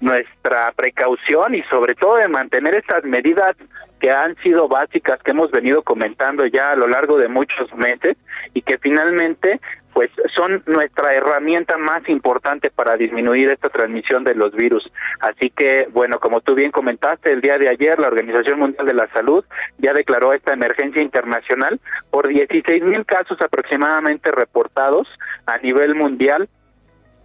[0.00, 3.54] nuestra precaución y sobre todo de mantener estas medidas
[4.00, 8.16] que han sido básicas, que hemos venido comentando ya a lo largo de muchos meses
[8.54, 9.60] y que finalmente
[9.92, 14.90] pues son nuestra herramienta más importante para disminuir esta transmisión de los virus.
[15.20, 18.94] Así que, bueno, como tú bien comentaste, el día de ayer la Organización Mundial de
[18.94, 19.44] la Salud
[19.78, 21.80] ya declaró esta emergencia internacional
[22.10, 25.08] por 16 mil casos aproximadamente reportados
[25.46, 26.48] a nivel mundial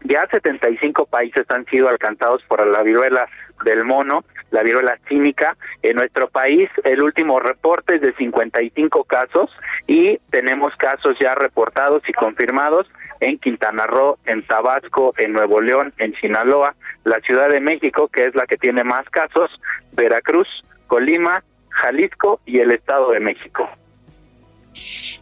[0.08, 3.28] ya 75 países han sido alcanzados por la viruela
[3.64, 5.56] del mono, la viruela cínica.
[5.82, 9.50] En nuestro país el último reporte es de 55 casos
[9.88, 12.88] y tenemos casos ya reportados y confirmados
[13.20, 18.26] en Quintana Roo, en Tabasco, en Nuevo León, en Sinaloa, la Ciudad de México, que
[18.26, 19.50] es la que tiene más casos,
[19.94, 20.48] Veracruz,
[20.88, 23.70] Colima, Jalisco y el Estado de México.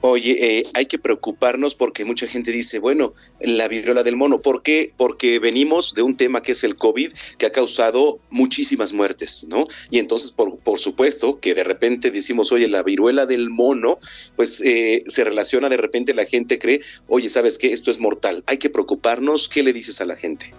[0.01, 4.63] Oye, eh, hay que preocuparnos porque mucha gente dice, bueno, la viruela del mono, ¿por
[4.63, 4.91] qué?
[4.97, 9.65] Porque venimos de un tema que es el COVID, que ha causado muchísimas muertes, ¿no?
[9.89, 13.99] Y entonces, por, por supuesto, que de repente decimos, oye, la viruela del mono,
[14.35, 17.71] pues eh, se relaciona, de repente la gente cree, oye, ¿sabes qué?
[17.71, 20.53] Esto es mortal, hay que preocuparnos, ¿qué le dices a la gente?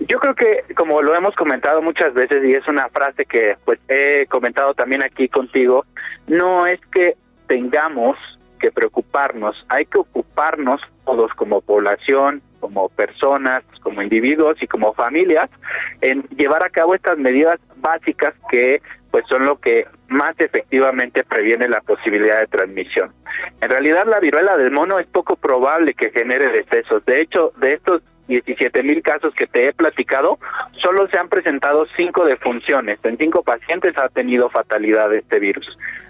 [0.00, 3.78] Yo creo que, como lo hemos comentado muchas veces, y es una frase que pues
[3.88, 5.86] he comentado también aquí contigo,
[6.28, 7.16] no es que
[7.46, 8.16] tengamos
[8.58, 15.50] que preocuparnos, hay que ocuparnos todos como población, como personas, como individuos y como familias
[16.00, 21.68] en llevar a cabo estas medidas básicas que pues son lo que más efectivamente previene
[21.68, 23.12] la posibilidad de transmisión.
[23.60, 27.04] En realidad la viruela del mono es poco probable que genere decesos.
[27.06, 30.38] De hecho, de estos 17 mil casos que te he platicado,
[30.82, 32.98] solo se han presentado cinco defunciones.
[33.04, 35.66] En cinco pacientes ha tenido fatalidad este virus.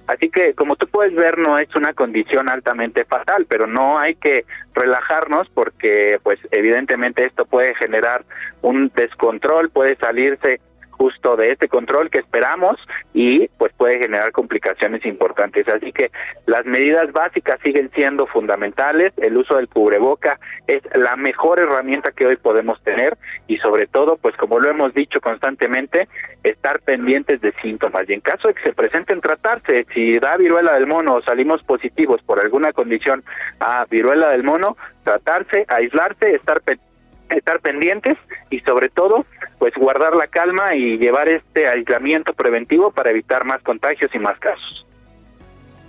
[0.07, 4.15] Así que, como tú puedes ver, no es una condición altamente fatal, pero no hay
[4.15, 8.25] que relajarnos porque, pues, evidentemente esto puede generar
[8.63, 10.61] un descontrol, puede salirse
[10.97, 12.77] justo de este control que esperamos
[13.15, 15.67] y pues puede generar complicaciones importantes.
[15.69, 16.11] Así que
[16.47, 22.27] las medidas básicas siguen siendo fundamentales, el uso del cubreboca es la mejor herramienta que
[22.27, 23.17] hoy podemos tener
[23.47, 26.09] y sobre todo pues como lo hemos dicho constantemente,
[26.43, 30.75] estar pendientes de síntomas y en caso de que se presenten tratarse, si da viruela
[30.75, 33.25] del mono o salimos positivos por alguna condición
[33.61, 36.86] a viruela del mono, tratarse, aislarse, estar pendientes
[37.31, 38.17] estar pendientes
[38.51, 39.27] y sobre todo
[39.59, 44.39] pues guardar la calma y llevar este aislamiento preventivo para evitar más contagios y más
[44.39, 44.87] casos.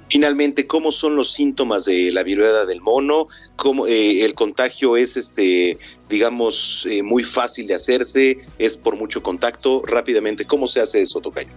[0.09, 3.27] Finalmente, ¿cómo son los síntomas de la viruela del mono?
[3.57, 5.77] ¿Cómo eh, el contagio es, este,
[6.07, 8.37] digamos, eh, muy fácil de hacerse?
[8.57, 9.81] ¿Es por mucho contacto?
[9.85, 11.49] Rápidamente, ¿cómo se hace eso, Tocayo?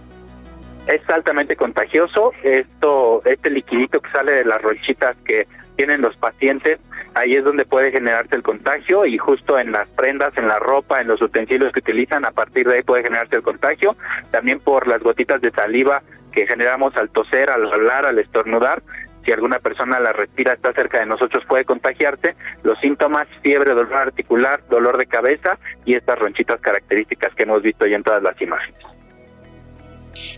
[0.87, 2.33] Es altamente contagioso.
[2.43, 5.47] Esto, este liquidito que sale de las ronchitas que
[5.77, 6.79] tienen los pacientes,
[7.13, 11.01] ahí es donde puede generarse el contagio y justo en las prendas, en la ropa,
[11.01, 13.95] en los utensilios que utilizan, a partir de ahí puede generarse el contagio,
[14.31, 16.01] también por las gotitas de saliva
[16.31, 18.81] que generamos al toser, al hablar, al estornudar.
[19.25, 22.35] Si alguna persona la respira, está cerca de nosotros, puede contagiarse.
[22.63, 27.85] Los síntomas, fiebre, dolor articular, dolor de cabeza y estas ronchitas características que hemos visto
[27.85, 28.81] ya en todas las imágenes.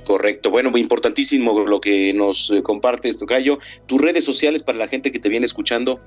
[0.06, 0.52] Correcto.
[0.52, 3.58] Bueno, importantísimo lo que nos eh, compartes, Tocayo.
[3.88, 6.02] Tus redes sociales para la gente que te viene escuchando.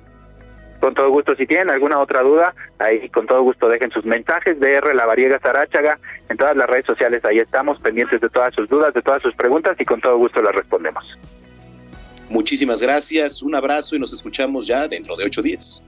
[0.81, 4.61] Con todo gusto, si tienen alguna otra duda, ahí con todo gusto dejen sus mensajes,
[4.61, 5.99] DR La Variega Zaráchaga,
[6.29, 9.35] en todas las redes sociales, ahí estamos, pendientes de todas sus dudas, de todas sus
[9.35, 11.05] preguntas y con todo gusto las respondemos.
[12.29, 15.83] Muchísimas gracias, un abrazo y nos escuchamos ya dentro de ocho días.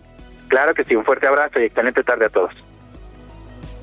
[0.48, 2.52] Claro que sí, un fuerte abrazo y excelente tarde a todos.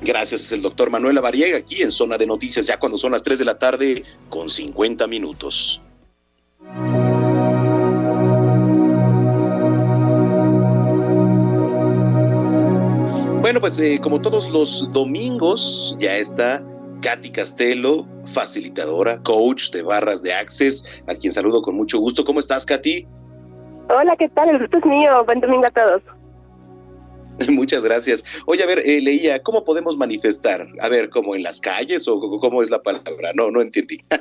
[0.02, 3.22] Gracias, es el doctor Manuel Variega aquí en Zona de Noticias, ya cuando son las
[3.22, 5.80] 3 de la tarde con 50 minutos.
[13.46, 16.60] Bueno, pues eh, como todos los domingos, ya está
[17.00, 22.24] Katy Castelo, facilitadora, coach de barras de Access, a quien saludo con mucho gusto.
[22.24, 23.06] ¿Cómo estás, Katy?
[23.88, 24.48] Hola, ¿qué tal?
[24.48, 25.24] El gusto es mío.
[25.26, 26.02] Buen domingo a todos.
[27.48, 28.24] Muchas gracias.
[28.46, 30.66] Oye, a ver, eh, leía, ¿cómo podemos manifestar?
[30.80, 33.30] A ver, ¿cómo en las calles o cómo es la palabra?
[33.36, 34.04] No, no entendí.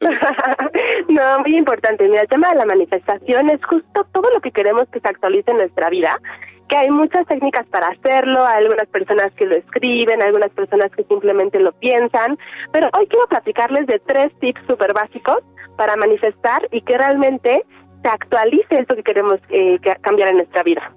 [1.08, 2.06] no, muy importante.
[2.08, 5.50] Mira, el tema de la manifestación es justo todo lo que queremos que se actualice
[5.50, 6.20] en nuestra vida,
[6.68, 11.04] que hay muchas técnicas para hacerlo, hay algunas personas que lo escriben, algunas personas que
[11.04, 12.38] simplemente lo piensan,
[12.72, 15.38] pero hoy quiero platicarles de tres tips súper básicos
[15.76, 17.64] para manifestar y que realmente
[18.02, 20.92] se actualice esto que queremos eh, cambiar en nuestra vida.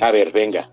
[0.00, 0.68] A ver, venga.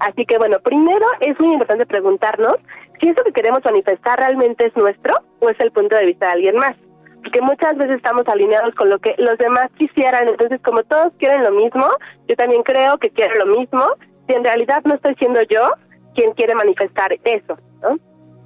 [0.00, 2.56] Así que bueno, primero es muy importante preguntarnos
[3.00, 6.32] si eso que queremos manifestar realmente es nuestro o es el punto de vista de
[6.32, 6.76] alguien más.
[7.22, 11.42] Porque muchas veces estamos alineados con lo que los demás quisieran, entonces como todos quieren
[11.42, 11.86] lo mismo,
[12.28, 13.84] yo también creo que quiero lo mismo,
[14.26, 15.70] si en realidad no estoy siendo yo
[16.14, 17.98] quien quiere manifestar eso, ¿no?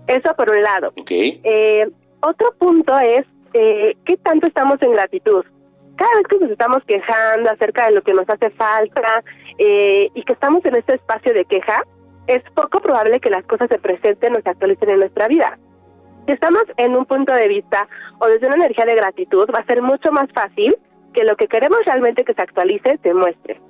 [0.07, 0.93] Eso por un lado.
[1.01, 1.40] Okay.
[1.44, 1.90] Eh,
[2.20, 5.44] Otro punto es eh, qué tanto estamos en gratitud.
[5.97, 9.23] Cada vez que nos estamos quejando acerca de lo que nos hace falta
[9.59, 11.85] eh, y que estamos en este espacio de queja,
[12.27, 15.59] es poco probable que las cosas se presenten o se actualicen en nuestra vida.
[16.27, 17.89] Si estamos en un punto de vista
[18.20, 20.77] o desde una energía de gratitud, va a ser mucho más fácil
[21.12, 23.61] que lo que queremos realmente que se actualice se muestre.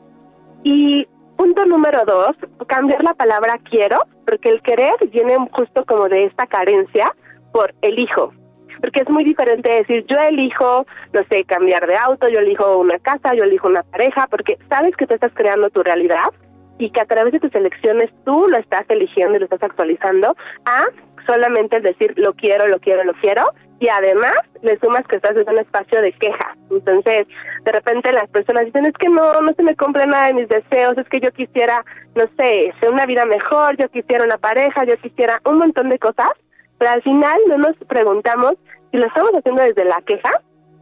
[0.63, 1.07] Y
[1.37, 2.37] punto número dos,
[2.69, 7.13] cambiar la palabra quiero, porque el querer viene justo como de esta carencia
[7.53, 8.33] por elijo.
[8.81, 12.99] Porque es muy diferente decir yo elijo, no sé, cambiar de auto, yo elijo una
[12.99, 16.31] casa, yo elijo una pareja, porque sabes que tú estás creando tu realidad
[16.79, 20.35] y que a través de tus elecciones tú lo estás eligiendo y lo estás actualizando
[20.65, 20.85] a
[21.27, 23.45] solamente el decir lo quiero, lo quiero, lo quiero
[23.83, 26.57] y además le sumas que estás en un espacio de queja.
[26.71, 27.27] Entonces,
[27.65, 30.49] de repente las personas dicen, es que no, no se me cumple nada de mis
[30.49, 31.85] deseos, es que yo quisiera,
[32.15, 36.31] no sé, una vida mejor, yo quisiera una pareja, yo quisiera un montón de cosas,
[36.79, 38.55] pero al final no nos preguntamos
[38.93, 40.31] si lo estamos haciendo desde la queja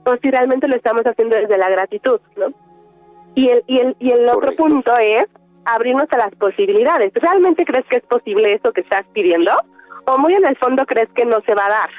[0.05, 2.53] o si realmente lo estamos haciendo desde la gratitud, ¿no?
[3.35, 5.25] Y el, y el, y el otro punto es
[5.65, 7.13] abrirnos a las posibilidades.
[7.15, 9.53] ¿Realmente crees que es posible eso que estás pidiendo?
[10.07, 11.91] ¿O muy en el fondo crees que no se va a dar?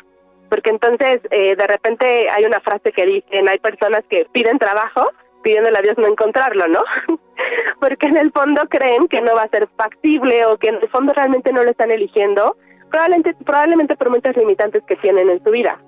[0.51, 5.09] porque entonces eh, de repente hay una frase que dicen, hay personas que piden trabajo
[5.43, 6.83] pidiéndole a Dios no encontrarlo, ¿no?
[7.79, 10.89] porque en el fondo creen que no va a ser factible o que en el
[10.89, 12.57] fondo realmente no lo están eligiendo,
[12.89, 15.79] probablemente, probablemente por muchas limitantes que tienen en su vida.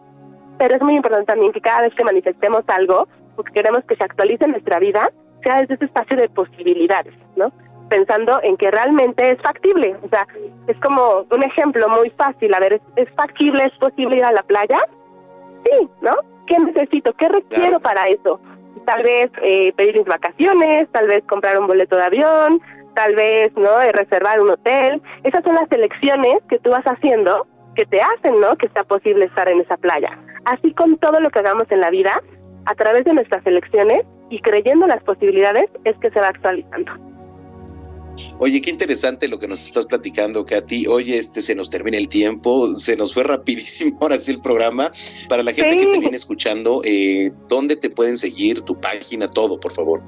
[0.58, 4.04] Pero es muy importante también que cada vez que manifestemos algo, porque queremos que se
[4.06, 5.12] actualice nuestra vida,
[5.44, 7.52] sea desde ese espacio de posibilidades, ¿no?
[7.90, 9.96] Pensando en que realmente es factible.
[10.04, 10.28] O sea,
[10.68, 12.54] es como un ejemplo muy fácil.
[12.54, 14.80] A ver, ¿es, factible, es posible ir a la playa?
[15.66, 16.16] Sí, ¿no?
[16.48, 17.14] ¿Qué necesito?
[17.14, 18.40] ¿Qué requiero para eso?
[18.86, 22.62] Tal vez eh, pedir mis vacaciones, tal vez comprar un boleto de avión,
[22.96, 23.82] tal vez, ¿no?
[23.82, 25.02] Eh, reservar un hotel.
[25.24, 28.56] Esas son las elecciones que tú vas haciendo que te hacen, ¿no?
[28.58, 30.18] Que sea posible estar en esa playa.
[30.46, 32.22] Así con todo lo que hagamos en la vida,
[32.66, 37.13] a través de nuestras elecciones y creyendo las posibilidades, es que se va actualizando.
[38.40, 40.88] Oye, qué interesante lo que nos estás platicando, Katy.
[40.88, 44.92] Oye, este se nos termina el tiempo, se nos fue rapidísimo ahora sí el programa.
[45.30, 48.62] Para la gente que te viene escuchando, eh, ¿dónde te pueden seguir?
[48.62, 50.02] Tu página, todo, por favor.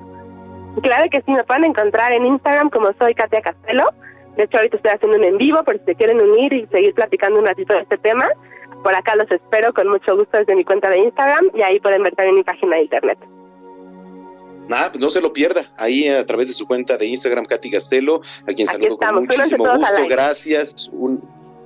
[0.82, 3.90] Claro que sí, me pueden encontrar en Instagram como soy Katia Castelo.
[4.36, 6.94] De hecho, ahorita estoy haciendo un en vivo por si se quieren unir y seguir
[6.94, 8.28] platicando un ratito de este tema.
[8.84, 12.04] Por acá los espero con mucho gusto desde mi cuenta de Instagram y ahí pueden
[12.04, 13.18] ver también mi página de internet.
[14.68, 15.72] Pues no se lo pierda.
[15.78, 19.66] Ahí a través de su cuenta de Instagram, Katy Castelo, a quien saludo con muchísimo
[19.78, 20.08] gusto.
[20.10, 21.22] Gracias, un,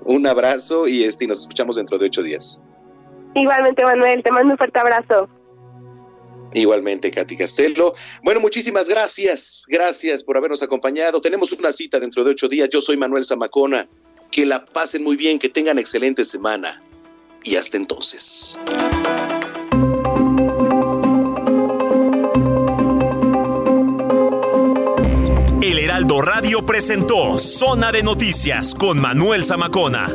[0.06, 2.62] un abrazo y, este, y nos escuchamos dentro de ocho días.
[3.36, 5.30] Igualmente, Manuel, te mando un fuerte abrazo.
[6.54, 7.94] Igualmente, Katy Castelo.
[8.24, 9.66] Bueno, muchísimas gracias.
[9.68, 11.22] Gracias por habernos acompañado.
[11.22, 12.70] Tenemos una cita dentro de ocho días.
[12.70, 13.88] Yo soy Manuel Zamacona.
[14.32, 16.82] Que la pasen muy bien, que tengan excelente semana.
[17.44, 18.58] Y hasta entonces.
[25.78, 30.08] Heraldo Radio presentó Zona de Noticias con Manuel Zamacona.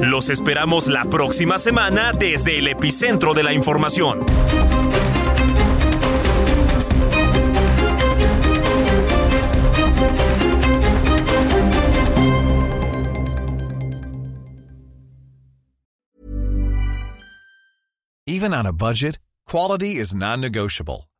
[0.00, 4.20] Los esperamos la próxima semana desde el epicentro de la información.
[18.28, 21.08] Even on a budget, quality is non-negotiable.